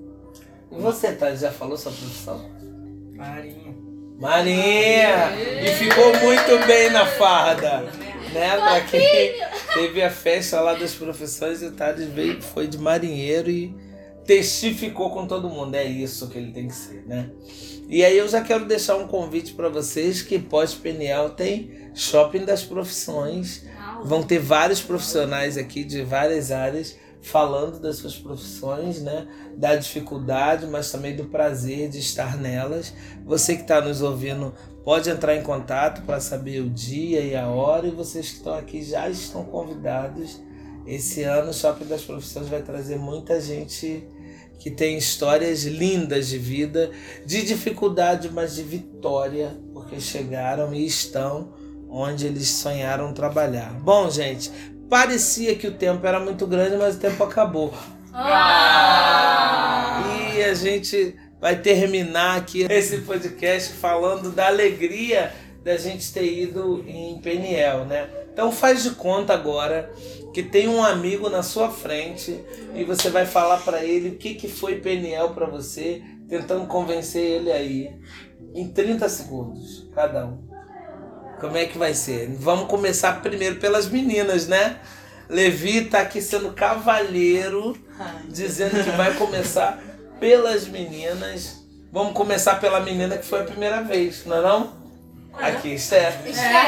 E 0.71 0.81
você, 0.81 1.13
Thales, 1.13 1.41
já 1.41 1.51
falou 1.51 1.77
sua 1.77 1.93
profissão? 1.93 2.49
Marinha. 3.15 3.75
Marinha! 4.19 5.37
E 5.63 5.67
ficou 5.75 6.17
muito 6.21 6.67
bem 6.67 6.91
na 6.91 7.05
farda. 7.07 7.81
Né? 8.33 8.57
Pra 8.57 8.81
quem 8.83 9.35
teve 9.75 10.03
a 10.03 10.11
festa 10.11 10.61
lá 10.61 10.75
das 10.75 10.95
profissões, 10.95 11.63
o 11.63 11.71
Thales 11.73 12.07
veio, 12.09 12.41
foi 12.43 12.67
de 12.67 12.79
marinheiro 12.79 13.51
e 13.51 13.75
testificou 14.27 15.11
com 15.11 15.27
todo 15.27 15.49
mundo. 15.49 15.75
É 15.75 15.85
isso 15.85 16.29
que 16.29 16.37
ele 16.37 16.53
tem 16.53 16.69
que 16.69 16.75
ser, 16.75 17.05
né? 17.07 17.31
E 17.89 18.05
aí 18.05 18.19
eu 18.19 18.27
já 18.27 18.43
quero 18.43 18.65
deixar 18.67 18.97
um 18.97 19.07
convite 19.07 19.53
para 19.53 19.69
vocês 19.69 20.21
que 20.21 20.39
pós-Peniel 20.39 21.31
tem 21.31 21.71
Shopping 21.95 22.45
das 22.45 22.65
Profissões. 22.65 23.65
Vão 24.03 24.23
ter 24.23 24.41
vários 24.41 24.83
profissionais 24.83 25.57
aqui 25.57 25.85
de 25.85 26.03
várias 26.03 26.51
áreas 26.51 26.97
falando 27.23 27.81
das 27.81 27.97
suas 27.97 28.17
profissões, 28.17 29.01
né? 29.03 29.27
Da 29.57 29.77
dificuldade, 29.77 30.67
mas 30.67 30.91
também 30.91 31.15
do 31.15 31.25
prazer 31.25 31.89
de 31.89 31.99
estar 31.99 32.37
nelas. 32.37 32.93
Você 33.25 33.55
que 33.55 33.63
está 33.63 33.81
nos 33.81 34.03
ouvindo 34.03 34.53
pode 34.85 35.09
entrar 35.09 35.37
em 35.37 35.43
contato 35.43 36.03
para 36.03 36.21
saber 36.21 36.61
o 36.61 36.71
dia 36.71 37.21
e 37.21 37.37
a 37.37 37.49
hora. 37.49 37.87
E 37.87 37.91
vocês 37.91 38.31
que 38.31 38.37
estão 38.37 38.55
aqui 38.55 38.83
já 38.83 39.09
estão 39.09 39.45
convidados. 39.45 40.41
Esse 40.87 41.23
ano 41.23 41.51
o 41.51 41.55
Shopping 41.55 41.87
das 41.87 42.03
Profissões 42.03 42.49
vai 42.49 42.63
trazer 42.63 42.97
muita 42.97 43.41
gente 43.41 44.07
que 44.59 44.71
tem 44.71 44.97
histórias 44.97 45.65
lindas 45.65 46.29
de 46.29 46.39
vida, 46.39 46.91
de 47.25 47.43
dificuldade, 47.43 48.31
mas 48.33 48.55
de 48.57 48.63
vitória, 48.63 49.57
porque 49.73 50.01
chegaram 50.01 50.75
e 50.75 50.85
estão 50.85 51.53
onde 51.89 52.27
eles 52.27 52.49
sonharam 52.49 53.13
trabalhar. 53.13 53.73
Bom, 53.75 54.11
gente, 54.11 54.51
parecia 54.89 55.55
que 55.55 55.67
o 55.67 55.75
tempo 55.75 56.07
era 56.07 56.19
muito 56.19 56.47
grande, 56.47 56.77
mas 56.77 56.97
o 56.97 56.99
tempo 56.99 57.23
acabou. 57.23 57.73
E 60.37 60.43
a 60.43 60.55
gente 60.55 61.15
vai 61.41 61.57
terminar 61.57 62.39
aqui 62.39 62.67
esse 62.69 62.99
podcast 62.99 63.73
falando 63.75 64.31
da 64.31 64.47
alegria 64.47 65.33
da 65.63 65.77
gente 65.77 66.13
ter 66.13 66.25
ido 66.25 66.85
em 66.87 67.19
Peniel, 67.21 67.85
né? 67.85 68.09
Então 68.37 68.53
faz 68.53 68.83
de 68.83 68.91
conta 68.91 69.33
agora 69.33 69.91
que 70.35 70.43
tem 70.43 70.69
um 70.69 70.85
amigo 70.85 71.31
na 71.31 71.43
sua 71.43 71.71
frente 71.71 72.39
e 72.75 72.85
você 72.85 73.09
vai 73.09 73.25
falar 73.25 73.57
para 73.63 73.83
ele 73.83 74.11
o 74.11 74.17
que, 74.17 74.35
que 74.35 74.47
foi 74.47 74.75
Peniel 74.75 75.31
para 75.31 75.47
você, 75.47 76.03
tentando 76.29 76.67
convencer 76.67 77.23
ele 77.23 77.51
aí 77.51 77.99
em 78.55 78.69
30 78.69 79.09
segundos, 79.09 79.89
cada 79.95 80.27
um. 80.27 80.47
Como 81.41 81.57
é 81.57 81.65
que 81.65 81.79
vai 81.79 81.95
ser? 81.95 82.29
Vamos 82.39 82.69
começar 82.69 83.23
primeiro 83.23 83.57
pelas 83.57 83.89
meninas, 83.89 84.47
né? 84.47 84.81
Levi 85.31 85.87
tá 85.87 86.01
aqui 86.03 86.21
sendo 86.21 86.53
cavalheiro, 86.53 87.75
dizendo 88.29 88.85
que 88.85 88.91
vai 88.99 89.15
começar 89.15 89.83
pelas 90.21 90.69
meninas. 90.69 91.67
Vamos 91.91 92.13
começar 92.13 92.61
pela 92.61 92.81
menina 92.81 93.17
que 93.17 93.25
foi 93.25 93.41
a 93.41 93.45
primeira 93.45 93.83
vez, 93.83 94.27
não 94.27 94.37
é 94.37 94.43
não? 94.43 94.86
Aqui, 95.39 95.75
Esther. 95.75 96.13
Esther, 96.27 96.63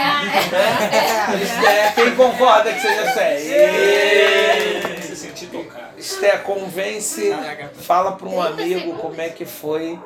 quem 1.94 2.14
concorda 2.16 2.72
que 2.72 2.80
seja 2.80 3.04
Esther? 3.06 5.02
Se 5.02 5.16
sentir 5.16 5.46
tocado. 5.46 5.98
Esther, 5.98 6.42
convence, 6.42 7.32
fala 7.74 8.12
para 8.12 8.28
um 8.28 8.40
amigo 8.40 8.94
como 8.98 9.20
é 9.20 9.28
que 9.30 9.44
foi 9.44 9.98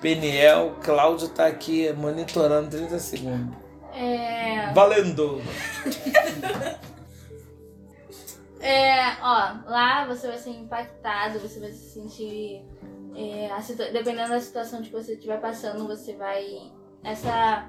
Peniel. 0.00 0.76
Cláudio 0.82 1.28
tá 1.28 1.46
aqui 1.46 1.92
monitorando 1.94 2.70
30 2.70 2.98
segundos. 2.98 3.56
É, 3.94 4.70
Valendo! 4.72 5.42
é, 8.60 9.16
ó, 9.20 9.54
lá 9.66 10.04
você 10.06 10.28
vai 10.28 10.38
ser 10.38 10.50
impactado, 10.50 11.40
você 11.40 11.58
vai 11.58 11.72
se 11.72 11.94
sentir. 11.94 12.62
é, 13.16 13.50
a 13.50 13.60
situa- 13.60 13.90
dependendo 13.90 14.28
da 14.30 14.40
situação 14.40 14.80
que 14.82 14.92
você 14.92 15.14
estiver 15.14 15.40
passando, 15.40 15.86
você 15.88 16.14
vai. 16.14 16.70
Essa. 17.02 17.68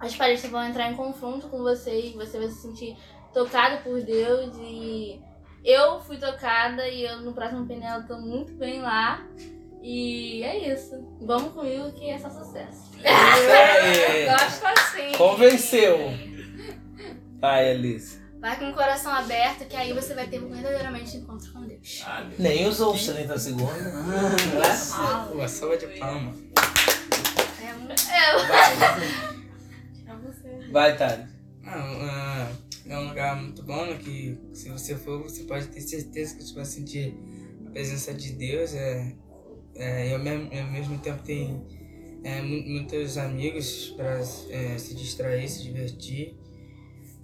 As 0.00 0.14
paredes 0.14 0.44
vão 0.48 0.64
entrar 0.64 0.90
em 0.90 0.96
confronto 0.96 1.48
com 1.48 1.58
você 1.58 2.08
e 2.08 2.12
você 2.12 2.38
vai 2.38 2.48
se 2.48 2.62
sentir 2.62 2.96
tocado 3.32 3.82
por 3.82 4.00
Deus. 4.00 4.56
E 4.60 5.20
eu 5.64 6.00
fui 6.00 6.16
tocada 6.18 6.88
e 6.88 7.04
eu 7.04 7.20
no 7.20 7.32
próximo 7.32 7.66
painel 7.66 8.06
tô 8.06 8.16
muito 8.18 8.52
bem 8.54 8.80
lá. 8.80 9.26
E 9.82 10.42
é 10.42 10.72
isso. 10.72 10.94
Vamos 11.20 11.52
comigo 11.52 11.92
que 11.92 12.10
é 12.10 12.18
só 12.18 12.30
sucesso. 12.30 12.90
Gosto 13.02 14.66
assim. 14.66 15.12
Convenceu! 15.16 15.98
Vai, 17.40 17.70
Alice. 17.70 18.18
Vai 18.40 18.56
com 18.56 18.70
o 18.70 18.74
coração 18.74 19.12
aberto, 19.12 19.64
que 19.66 19.76
aí 19.76 19.92
você 19.92 20.14
vai 20.14 20.26
ter 20.28 20.40
verdadeiramente 20.40 21.16
encontro 21.16 21.52
com 21.52 21.66
Deus. 21.66 22.04
Nem 22.38 22.66
usou 22.66 22.94
os 22.94 23.04
30 23.04 23.36
segundos. 23.38 23.76
Uma 25.32 25.48
salva 25.48 25.76
de 25.76 25.86
palma. 25.98 26.34
É 27.60 27.72
muito... 27.74 28.00
Você. 28.00 29.37
Vai, 30.70 30.96
Thales. 30.96 31.26
Não, 31.62 31.72
ah, 31.72 32.52
é 32.86 32.98
um 32.98 33.08
lugar 33.08 33.36
muito 33.40 33.62
bom, 33.62 33.86
né, 33.86 33.98
que 33.98 34.38
se 34.52 34.68
você 34.70 34.96
for, 34.96 35.22
você 35.22 35.44
pode 35.44 35.66
ter 35.68 35.80
certeza 35.80 36.36
que 36.36 36.42
você 36.42 36.54
vai 36.54 36.64
sentir 36.64 37.14
a 37.66 37.70
presença 37.70 38.14
de 38.14 38.32
Deus. 38.32 38.74
É, 38.74 39.14
é, 39.74 40.08
e 40.10 40.14
ao, 40.14 40.18
mesmo, 40.18 40.50
ao 40.52 40.70
mesmo 40.70 40.98
tempo 40.98 41.22
tem 41.22 41.62
é, 42.24 42.40
mu- 42.42 42.62
muitos 42.66 43.16
amigos 43.18 43.90
para 43.96 44.22
se 44.22 44.94
distrair, 44.94 45.48
se 45.48 45.62
divertir. 45.62 46.36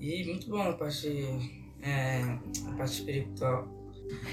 E 0.01 0.24
muito 0.24 0.49
bom 0.49 0.61
a 0.62 0.72
parte, 0.74 1.09
é, 1.82 2.20
a 2.66 2.72
parte 2.76 2.92
espiritual. 2.95 3.68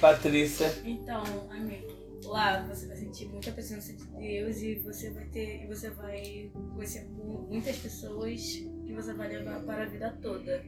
Patrícia. 0.02 0.82
Então, 0.84 1.24
amigo, 1.50 1.88
lá 2.26 2.62
você 2.68 2.88
vai 2.88 2.98
sentir 2.98 3.26
muita 3.30 3.52
presença 3.52 3.94
de 3.94 4.06
Deus 4.08 4.58
e 4.62 4.76
você 4.76 5.10
vai 5.12 5.24
ter 5.26 5.64
e 5.64 5.68
você 5.68 5.90
vai 5.90 6.52
conhecer 6.76 7.06
mu- 7.10 7.48
muitas 7.50 7.78
pessoas 7.78 8.62
que 8.92 8.96
você 8.96 9.14
vai 9.14 9.30
levar 9.30 9.62
para 9.62 9.84
a 9.84 9.86
vida 9.86 10.20
toda. 10.22 10.64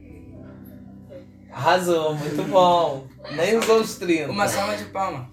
Arrasou, 1.50 2.14
muito 2.14 2.42
bom. 2.44 3.06
Nem 3.36 3.58
usou 3.58 3.80
os 3.80 3.96
30. 3.96 4.30
Uma 4.30 4.48
salva 4.48 4.76
de 4.76 4.86
palma. 4.86 5.30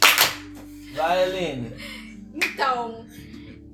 Vai, 0.93 1.23
Aline. 1.23 1.71
Então, 2.35 3.05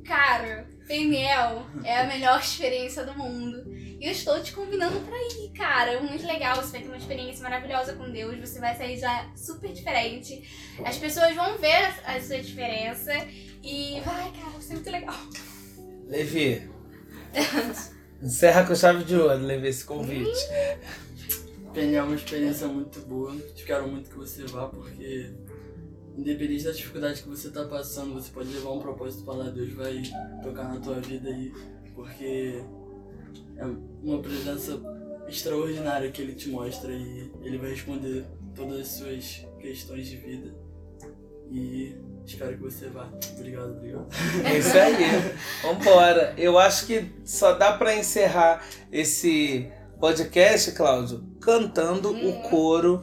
cara, 0.05 0.67
Peniel 0.87 1.65
é 1.83 2.01
a 2.01 2.07
melhor 2.07 2.39
experiência 2.39 3.03
do 3.03 3.17
mundo. 3.17 3.63
E 3.99 4.05
eu 4.05 4.11
estou 4.11 4.41
te 4.41 4.53
convidando 4.53 4.99
pra 4.99 5.17
ir, 5.17 5.51
cara. 5.57 5.93
É 5.93 5.99
muito 5.99 6.25
legal. 6.25 6.57
Você 6.57 6.73
vai 6.73 6.81
ter 6.81 6.87
uma 6.87 6.97
experiência 6.97 7.41
maravilhosa 7.41 7.93
com 7.93 8.11
Deus. 8.11 8.37
Você 8.39 8.59
vai 8.59 8.75
sair 8.75 8.99
já 8.99 9.31
super 9.35 9.73
diferente. 9.73 10.77
As 10.85 10.97
pessoas 10.97 11.35
vão 11.35 11.57
ver 11.57 11.91
a 12.05 12.21
sua 12.21 12.37
diferença. 12.37 13.11
E 13.63 13.99
vai, 14.05 14.31
cara, 14.31 14.51
vai 14.51 14.61
ser 14.61 14.73
muito 14.75 14.91
legal. 14.91 15.15
Levi, 16.07 16.69
encerra 18.21 18.65
com 18.65 18.75
chave 18.75 19.03
de 19.03 19.15
ouro, 19.15 19.43
Levi, 19.43 19.67
esse 19.67 19.85
convite. 19.85 20.39
Peniel 21.73 22.03
é 22.03 22.07
uma 22.07 22.15
experiência 22.15 22.67
muito 22.67 22.99
boa. 23.01 23.35
Espero 23.55 23.87
muito 23.87 24.09
que 24.09 24.15
você 24.15 24.45
vá, 24.45 24.67
porque 24.67 25.31
independente 26.17 26.63
da 26.63 26.71
dificuldade 26.71 27.21
que 27.21 27.29
você 27.29 27.51
tá 27.51 27.65
passando, 27.65 28.13
você 28.15 28.31
pode 28.31 28.49
levar 28.49 28.71
um 28.71 28.79
propósito 28.79 29.23
para 29.23 29.35
lá, 29.35 29.49
Deus 29.49 29.71
vai 29.73 30.01
tocar 30.41 30.73
na 30.73 30.79
tua 30.79 30.99
vida 30.99 31.29
aí, 31.29 31.53
porque 31.93 32.63
é 33.55 33.65
uma 34.01 34.19
presença 34.19 34.81
extraordinária 35.27 36.11
que 36.11 36.21
ele 36.21 36.33
te 36.33 36.49
mostra 36.49 36.91
e 36.91 37.31
ele 37.43 37.57
vai 37.57 37.69
responder 37.69 38.25
todas 38.55 38.79
as 38.79 38.87
suas 38.87 39.45
questões 39.59 40.07
de 40.07 40.17
vida. 40.17 40.55
E 41.51 41.95
espero 42.27 42.57
que 42.57 42.63
você 42.63 42.87
vá. 42.87 43.07
Obrigado, 43.37 43.71
obrigado. 43.71 44.07
É 44.45 44.57
isso 44.57 44.77
aí. 44.77 44.95
Vambora. 45.63 46.33
Eu 46.37 46.59
acho 46.59 46.85
que 46.85 47.09
só 47.25 47.53
dá 47.53 47.73
pra 47.73 47.95
encerrar 47.95 48.63
esse 48.91 49.71
podcast, 49.99 50.73
Cláudio, 50.73 51.23
cantando 51.39 52.11
o 52.11 52.41
coro 52.49 53.01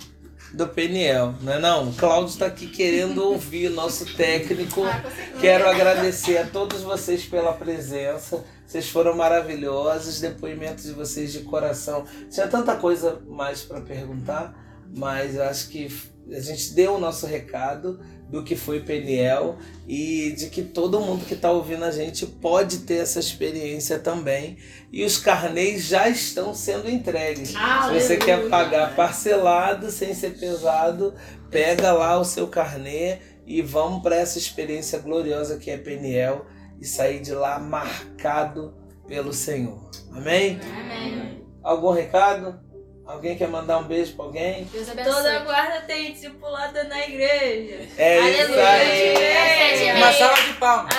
do 0.52 0.68
Peniel, 0.68 1.34
não 1.40 1.54
é 1.54 1.58
não? 1.58 1.88
O 1.88 1.94
Cláudio 1.94 2.38
tá 2.38 2.46
aqui 2.46 2.68
querendo 2.68 3.24
ouvir 3.24 3.70
nosso 3.70 4.14
técnico. 4.14 4.84
Ah. 4.84 5.02
Quero 5.40 5.68
agradecer 5.68 6.38
a 6.38 6.46
todos 6.46 6.82
vocês 6.82 7.24
pela 7.24 7.52
presença. 7.52 8.44
Vocês 8.64 8.88
foram 8.88 9.16
maravilhosos, 9.16 10.20
depoimentos 10.20 10.84
de 10.84 10.92
vocês 10.92 11.32
de 11.32 11.40
coração. 11.40 12.04
Tinha 12.30 12.46
tanta 12.46 12.76
coisa 12.76 13.20
mais 13.26 13.62
para 13.62 13.80
perguntar, 13.80 14.54
mas 14.96 15.34
eu 15.34 15.42
acho 15.42 15.68
que 15.68 15.88
a 16.30 16.40
gente 16.40 16.72
deu 16.72 16.94
o 16.94 17.00
nosso 17.00 17.26
recado 17.26 18.00
do 18.28 18.42
que 18.42 18.56
foi 18.56 18.80
Peniel 18.80 19.56
e 19.86 20.32
de 20.36 20.48
que 20.48 20.62
todo 20.62 21.00
mundo 21.00 21.24
que 21.24 21.34
está 21.34 21.50
ouvindo 21.50 21.84
a 21.84 21.90
gente 21.90 22.26
pode 22.26 22.78
ter 22.78 22.96
essa 22.96 23.20
experiência 23.20 23.98
também. 23.98 24.56
E 24.92 25.04
os 25.04 25.18
carnês 25.18 25.84
já 25.84 26.08
estão 26.08 26.54
sendo 26.54 26.90
entregues. 26.90 27.50
Se 27.50 27.94
você 27.94 28.16
quer 28.16 28.48
pagar 28.48 28.96
parcelado, 28.96 29.90
sem 29.90 30.14
ser 30.14 30.38
pesado, 30.38 31.14
pega 31.50 31.92
lá 31.92 32.18
o 32.18 32.24
seu 32.24 32.48
carnê 32.48 33.18
e 33.46 33.60
vamos 33.62 34.02
para 34.02 34.16
essa 34.16 34.38
experiência 34.38 34.98
gloriosa 34.98 35.58
que 35.58 35.70
é 35.70 35.76
Peniel 35.76 36.46
e 36.80 36.86
sair 36.86 37.20
de 37.20 37.32
lá 37.32 37.58
marcado 37.58 38.74
pelo 39.06 39.32
Senhor. 39.32 39.90
Amém? 40.12 40.58
Amém. 40.80 41.44
Algum 41.62 41.90
recado? 41.90 42.58
Alguém 43.06 43.36
quer 43.36 43.48
mandar 43.48 43.78
um 43.78 43.84
beijo 43.84 44.14
para 44.14 44.24
alguém? 44.24 44.64
Deus 44.72 44.88
abençoe. 44.88 45.12
Toda 45.12 45.38
guarda 45.40 45.80
tem 45.82 46.12
discipulada 46.12 46.84
na 46.84 47.00
igreja. 47.06 47.86
É 47.98 48.18
isso 48.30 48.40
Aleluia. 48.42 48.68
aí. 48.70 49.12
Às 49.14 49.78
sete 49.78 49.82
e 49.84 49.92
Uma 49.92 50.12
salva 50.12 50.42
de 50.42 50.52
palmas. 50.54 50.94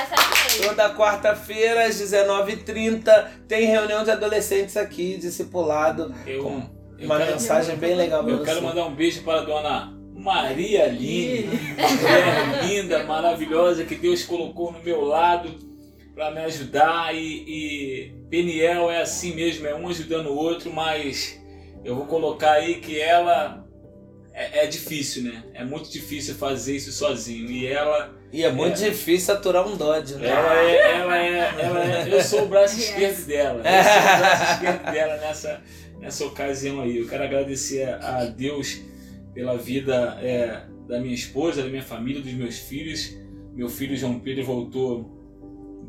Toda 0.61 0.95
quarta-feira, 0.95 1.85
às 1.87 1.95
19h30, 1.99 3.27
tem 3.47 3.65
reunião 3.65 4.03
de 4.03 4.11
adolescentes 4.11 4.77
aqui, 4.77 5.17
discipulado, 5.17 6.13
Eu, 6.27 6.43
com 6.43 6.61
eu 6.99 7.05
uma 7.07 7.17
quero- 7.17 7.31
mensagem 7.31 7.75
bem 7.75 7.95
legal 7.95 8.23
pra 8.23 8.31
Eu 8.33 8.37
você. 8.37 8.45
quero 8.45 8.61
mandar 8.61 8.85
um 8.85 8.93
beijo 8.95 9.23
para 9.23 9.39
a 9.41 9.43
dona 9.43 9.91
Maria 10.13 10.85
Aline, 10.85 11.47
mulher 11.47 12.63
linda, 12.65 13.03
maravilhosa, 13.03 13.83
que 13.83 13.95
Deus 13.95 14.23
colocou 14.23 14.71
no 14.71 14.81
meu 14.83 15.01
lado 15.03 15.49
para 16.13 16.29
me 16.31 16.39
ajudar. 16.41 17.13
E, 17.15 17.19
e 17.47 18.13
Peniel 18.29 18.89
é 18.91 19.01
assim 19.01 19.33
mesmo, 19.35 19.65
é 19.67 19.73
um 19.75 19.87
ajudando 19.89 20.27
o 20.27 20.35
outro, 20.37 20.71
mas 20.71 21.43
eu 21.85 21.95
vou 21.95 22.05
colocar 22.05 22.51
aí 22.53 22.75
que 22.81 22.99
ela 22.99 23.65
é, 24.33 24.65
é 24.65 24.67
difícil, 24.67 25.23
né? 25.23 25.43
É 25.53 25.63
muito 25.63 25.89
difícil 25.89 26.35
fazer 26.35 26.75
isso 26.75 26.91
sozinho. 26.91 27.49
E 27.49 27.65
ela, 27.67 28.13
E 28.33 28.43
é 28.43 28.51
muito 28.51 28.81
É. 28.83 28.89
difícil 28.89 29.33
aturar 29.33 29.65
um 29.65 29.77
Dodge, 29.77 30.15
né? 30.15 30.27
ela 30.27 30.59
é, 30.61 30.91
ela 30.99 31.17
é, 31.17 31.55
ela 31.61 31.85
é, 31.85 32.13
eu 32.13 32.21
sou 32.21 32.43
o 32.43 32.47
braço 32.47 32.75
esquerdo 32.79 33.25
dela. 33.25 33.59
Eu 33.59 33.83
sou 33.83 34.01
o 34.01 34.19
braço 34.19 34.43
esquerdo 34.53 34.91
dela 34.91 35.17
nessa, 35.17 35.61
nessa 35.99 36.25
ocasião 36.25 36.81
aí. 36.81 36.97
Eu 36.97 37.07
quero 37.07 37.23
agradecer 37.23 37.87
a 37.87 38.17
a 38.17 38.25
Deus 38.25 38.81
pela 39.33 39.57
vida 39.57 40.17
é, 40.21 40.63
da 40.87 40.99
minha 40.99 41.13
esposa, 41.15 41.61
da 41.63 41.69
minha 41.69 41.83
família, 41.83 42.21
dos 42.21 42.33
meus 42.33 42.57
filhos. 42.57 43.15
Meu 43.53 43.69
filho 43.69 43.95
João 43.95 44.19
Pedro 44.19 44.43
voltou 44.43 45.11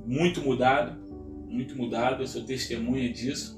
muito 0.07 0.41
mudado, 0.41 0.97
muito 1.49 1.77
mudado, 1.77 2.23
eu 2.23 2.27
sou 2.29 2.45
testemunha 2.45 3.13
disso. 3.13 3.56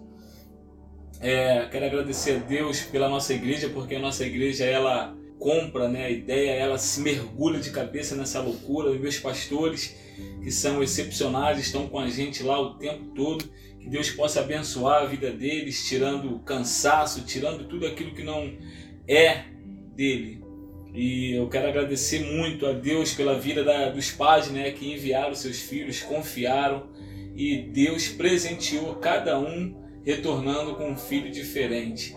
É, 1.21 1.67
quero 1.71 1.87
agradecer 1.87 2.37
a 2.37 2.39
Deus 2.39 2.81
pela 2.83 3.09
nossa 3.09 3.35
igreja, 3.35 3.69
porque 3.69 3.95
a 3.97 3.99
nossa 3.99 4.25
igreja 4.25 4.65
ela 4.65 5.17
compra 5.39 5.89
né, 5.89 6.05
a 6.07 6.11
ideia, 6.11 6.51
ela 6.53 6.79
se 6.79 7.01
mergulha 7.01 7.61
de 7.61 7.71
cabeça 7.71 8.15
nessa 8.15 8.41
loucura. 8.41 8.91
Os 8.91 9.01
meus 9.01 9.19
pastores, 9.19 9.97
que 10.43 10.51
são 10.51 10.83
excepcionais, 10.83 11.59
estão 11.59 11.89
com 11.89 11.99
a 11.99 12.09
gente 12.09 12.43
lá 12.43 12.61
o 12.61 12.75
tempo 12.75 13.07
todo. 13.15 13.45
Que 13.81 13.89
Deus 13.89 14.11
possa 14.11 14.41
abençoar 14.41 15.03
a 15.03 15.07
vida 15.07 15.31
deles, 15.31 15.89
tirando 15.89 16.35
o 16.35 16.41
cansaço, 16.41 17.25
tirando 17.25 17.65
tudo 17.69 17.87
aquilo 17.87 18.15
que 18.15 18.23
não 18.23 18.57
é 19.07 19.45
dele. 19.95 20.43
E 20.95 21.35
eu 21.37 21.49
quero 21.49 21.69
agradecer 21.69 22.21
muito 22.21 22.67
a 22.67 22.73
Deus 22.73 23.13
pela 23.13 23.39
vida 23.39 23.63
da- 23.63 23.91
dos 23.91 24.11
pais 24.11 24.51
né, 24.51 24.71
que 24.71 24.93
enviaram 24.93 25.35
seus 25.35 25.61
filhos, 25.61 26.01
confiaram 26.01 26.89
e 27.37 27.63
Deus 27.73 28.09
presenteou 28.09 28.97
cada 28.97 29.39
um 29.39 29.88
retornando 30.09 30.75
com 30.75 30.91
um 30.91 30.97
filho 30.97 31.31
diferente. 31.31 32.17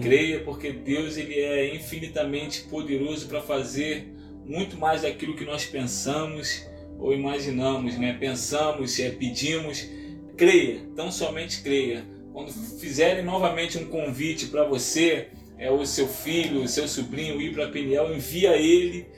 Creia 0.00 0.40
porque 0.40 0.72
Deus 0.72 1.18
ele 1.18 1.38
é 1.38 1.74
infinitamente 1.74 2.62
poderoso 2.62 3.28
para 3.28 3.42
fazer 3.42 4.10
muito 4.46 4.78
mais 4.78 5.02
daquilo 5.02 5.36
que 5.36 5.44
nós 5.44 5.66
pensamos 5.66 6.66
ou 6.98 7.12
imaginamos, 7.12 7.98
né? 7.98 8.16
Pensamos, 8.18 8.98
é, 8.98 9.10
pedimos. 9.10 9.86
Creia, 10.34 10.80
tão 10.96 11.12
somente 11.12 11.60
creia. 11.60 12.06
Quando 12.32 12.50
fizerem 12.80 13.22
novamente 13.22 13.76
um 13.76 13.84
convite 13.84 14.46
para 14.46 14.64
você, 14.64 15.28
é 15.58 15.70
o 15.70 15.84
seu 15.84 16.08
filho, 16.08 16.62
o 16.62 16.68
seu 16.68 16.88
sobrinho 16.88 17.38
ir 17.38 17.52
para 17.52 17.68
Peniel, 17.68 18.14
envia 18.14 18.56
ele. 18.56 19.08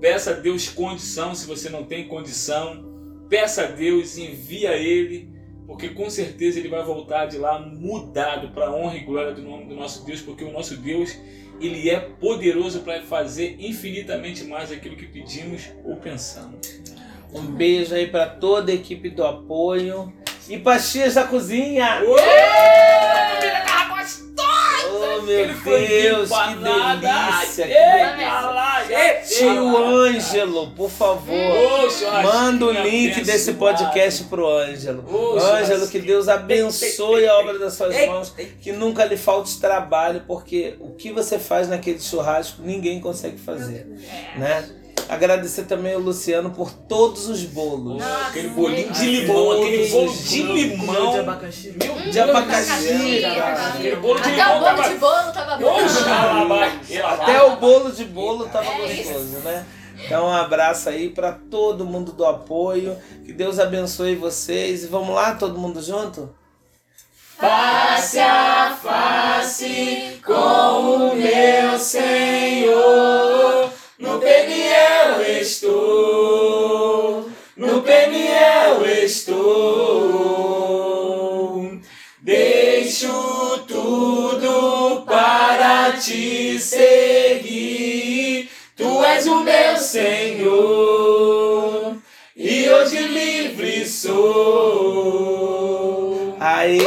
Peça 0.00 0.30
a 0.30 0.34
Deus 0.34 0.66
condição, 0.70 1.34
se 1.34 1.46
você 1.46 1.68
não 1.68 1.84
tem 1.84 2.08
condição. 2.08 3.26
Peça 3.28 3.64
a 3.64 3.66
Deus, 3.66 4.16
envia 4.16 4.74
ele, 4.76 5.35
porque 5.66 5.88
com 5.90 6.08
certeza 6.08 6.58
ele 6.58 6.68
vai 6.68 6.82
voltar 6.82 7.26
de 7.26 7.38
lá 7.38 7.58
mudado 7.58 8.48
para 8.48 8.66
a 8.66 8.74
honra 8.74 8.96
e 8.96 9.00
glória 9.00 9.32
do 9.32 9.42
nome 9.42 9.64
do 9.64 9.74
nosso 9.74 10.04
Deus, 10.04 10.20
porque 10.20 10.44
o 10.44 10.52
nosso 10.52 10.76
Deus, 10.76 11.16
ele 11.60 11.90
é 11.90 11.98
poderoso 11.98 12.80
para 12.80 13.02
fazer 13.02 13.56
infinitamente 13.58 14.44
mais 14.44 14.70
aquilo 14.70 14.96
que 14.96 15.06
pedimos 15.06 15.68
ou 15.84 15.96
pensamos. 15.96 16.80
Um 17.34 17.42
beijo 17.42 17.94
aí 17.94 18.06
pra 18.06 18.26
toda 18.26 18.70
a 18.70 18.74
equipe 18.74 19.10
do 19.10 19.24
apoio. 19.24 20.12
E 20.48 20.58
pra 20.58 20.78
Chias 20.78 21.14
da 21.14 21.24
Cozinha! 21.24 22.02
Oh 24.96 25.22
meu 25.22 25.46
Deus, 25.54 26.28
que 26.28 26.54
delícia! 27.40 27.66
que 28.86 29.36
Tio 29.36 29.76
Ângelo, 29.76 30.70
por 30.70 30.90
favor, 30.90 31.34
manda 32.22 32.64
o 32.66 32.72
link 32.72 33.20
desse 33.24 33.52
podcast 33.54 34.24
pro 34.24 34.48
Ângelo. 34.48 35.04
Ângelo, 35.38 35.88
que 35.88 35.98
Deus 35.98 36.28
abençoe 36.28 37.26
a 37.28 37.38
obra 37.38 37.58
das 37.58 37.74
suas 37.74 37.94
mãos, 38.06 38.34
que 38.60 38.72
nunca 38.72 39.04
lhe 39.04 39.16
falte 39.16 39.60
trabalho, 39.60 40.22
porque 40.26 40.76
o 40.80 40.90
que 40.94 41.12
você 41.12 41.38
faz 41.38 41.68
naquele 41.68 42.00
churrasco 42.00 42.62
ninguém 42.62 43.00
consegue 43.00 43.38
fazer, 43.38 43.86
né? 44.36 44.68
Agradecer 45.08 45.62
também 45.64 45.94
ao 45.94 46.00
Luciano 46.00 46.50
por 46.50 46.70
todos 46.72 47.28
os 47.28 47.42
bolos. 47.44 48.02
Aquele 48.28 48.48
bolinho 48.48 48.90
de 48.92 49.06
limão, 49.06 49.52
aquele 49.52 49.88
bolo 49.88 50.12
de 50.12 50.42
limão. 50.42 51.12
de 51.12 51.18
abacaxi. 51.20 51.74
Meu 51.80 52.10
De 52.10 52.18
abacaxi. 52.20 53.24
Aquele 53.24 53.96
bolo 53.96 54.20
de 54.20 54.28
Até 54.30 54.30
limão 54.32 54.56
o 54.56 54.60
bolo 54.60 54.64
tava- 54.76 54.88
de 54.88 54.94
bolo 54.96 55.32
tava 55.32 55.56
bom. 55.56 56.60
Até 57.08 57.42
o 57.42 57.56
bolo 57.56 57.92
de 57.92 58.04
bolo 58.04 58.46
tava 58.48 58.66
É 58.70 58.92
isso. 58.92 59.12
gostoso, 59.12 59.38
né? 59.44 59.64
Então 60.04 60.26
um 60.26 60.32
abraço 60.32 60.88
aí 60.88 61.08
pra 61.08 61.32
todo 61.32 61.84
mundo 61.86 62.12
do 62.12 62.24
apoio. 62.26 62.96
Que 63.24 63.32
Deus 63.32 63.58
abençoe 63.58 64.14
vocês. 64.16 64.84
E 64.84 64.86
vamos 64.88 65.14
lá, 65.14 65.34
todo 65.34 65.58
mundo 65.58 65.80
junto? 65.80 66.34
Face 67.38 68.18
a 68.18 68.76
face 68.82 70.20
com 70.24 70.32
o 70.32 71.14
meu 71.14 71.78
Senhor. 71.78 73.65
No 73.98 74.18
Peniel 74.18 75.22
estou, 75.40 77.30
no 77.56 77.80
Peniel 77.80 78.84
estou. 78.84 79.46
Deixo 82.20 83.64
tudo 83.66 85.02
para 85.06 85.92
te 85.92 86.58
seguir. 86.58 88.50
Tu 88.76 89.04
és 89.04 89.26
o 89.26 89.42
meu 89.42 89.78
Senhor. 89.78 91.16
E 92.36 92.68
hoje 92.68 92.98
livre 92.98 93.88
sou. 93.88 94.76
Aê! 96.38 96.80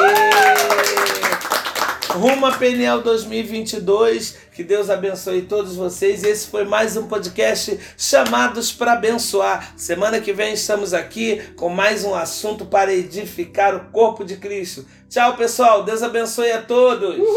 Rumo 2.10 2.46
a 2.46 2.52
Peniel 2.52 3.02
2022. 3.02 4.49
Que 4.60 4.64
Deus 4.66 4.90
abençoe 4.90 5.44
todos 5.44 5.78
vocês. 5.78 6.22
Esse 6.22 6.50
foi 6.50 6.66
mais 6.66 6.98
um 6.98 7.08
podcast 7.08 7.80
Chamados 7.98 8.74
para 8.74 8.92
Abençoar. 8.92 9.72
Semana 9.78 10.20
que 10.20 10.34
vem 10.34 10.52
estamos 10.52 10.94
aqui 10.94 11.42
com 11.56 11.70
mais 11.70 12.04
um 12.04 12.14
assunto 12.14 12.66
para 12.66 12.94
edificar 12.94 13.74
o 13.74 13.90
corpo 13.90 14.26
de 14.26 14.36
Cristo. 14.36 14.86
Tchau, 15.10 15.38
pessoal. 15.38 15.84
Deus 15.84 16.04
abençoe 16.04 16.52
a 16.52 16.62
todos. 16.62 17.18
Uhul! 17.18 17.30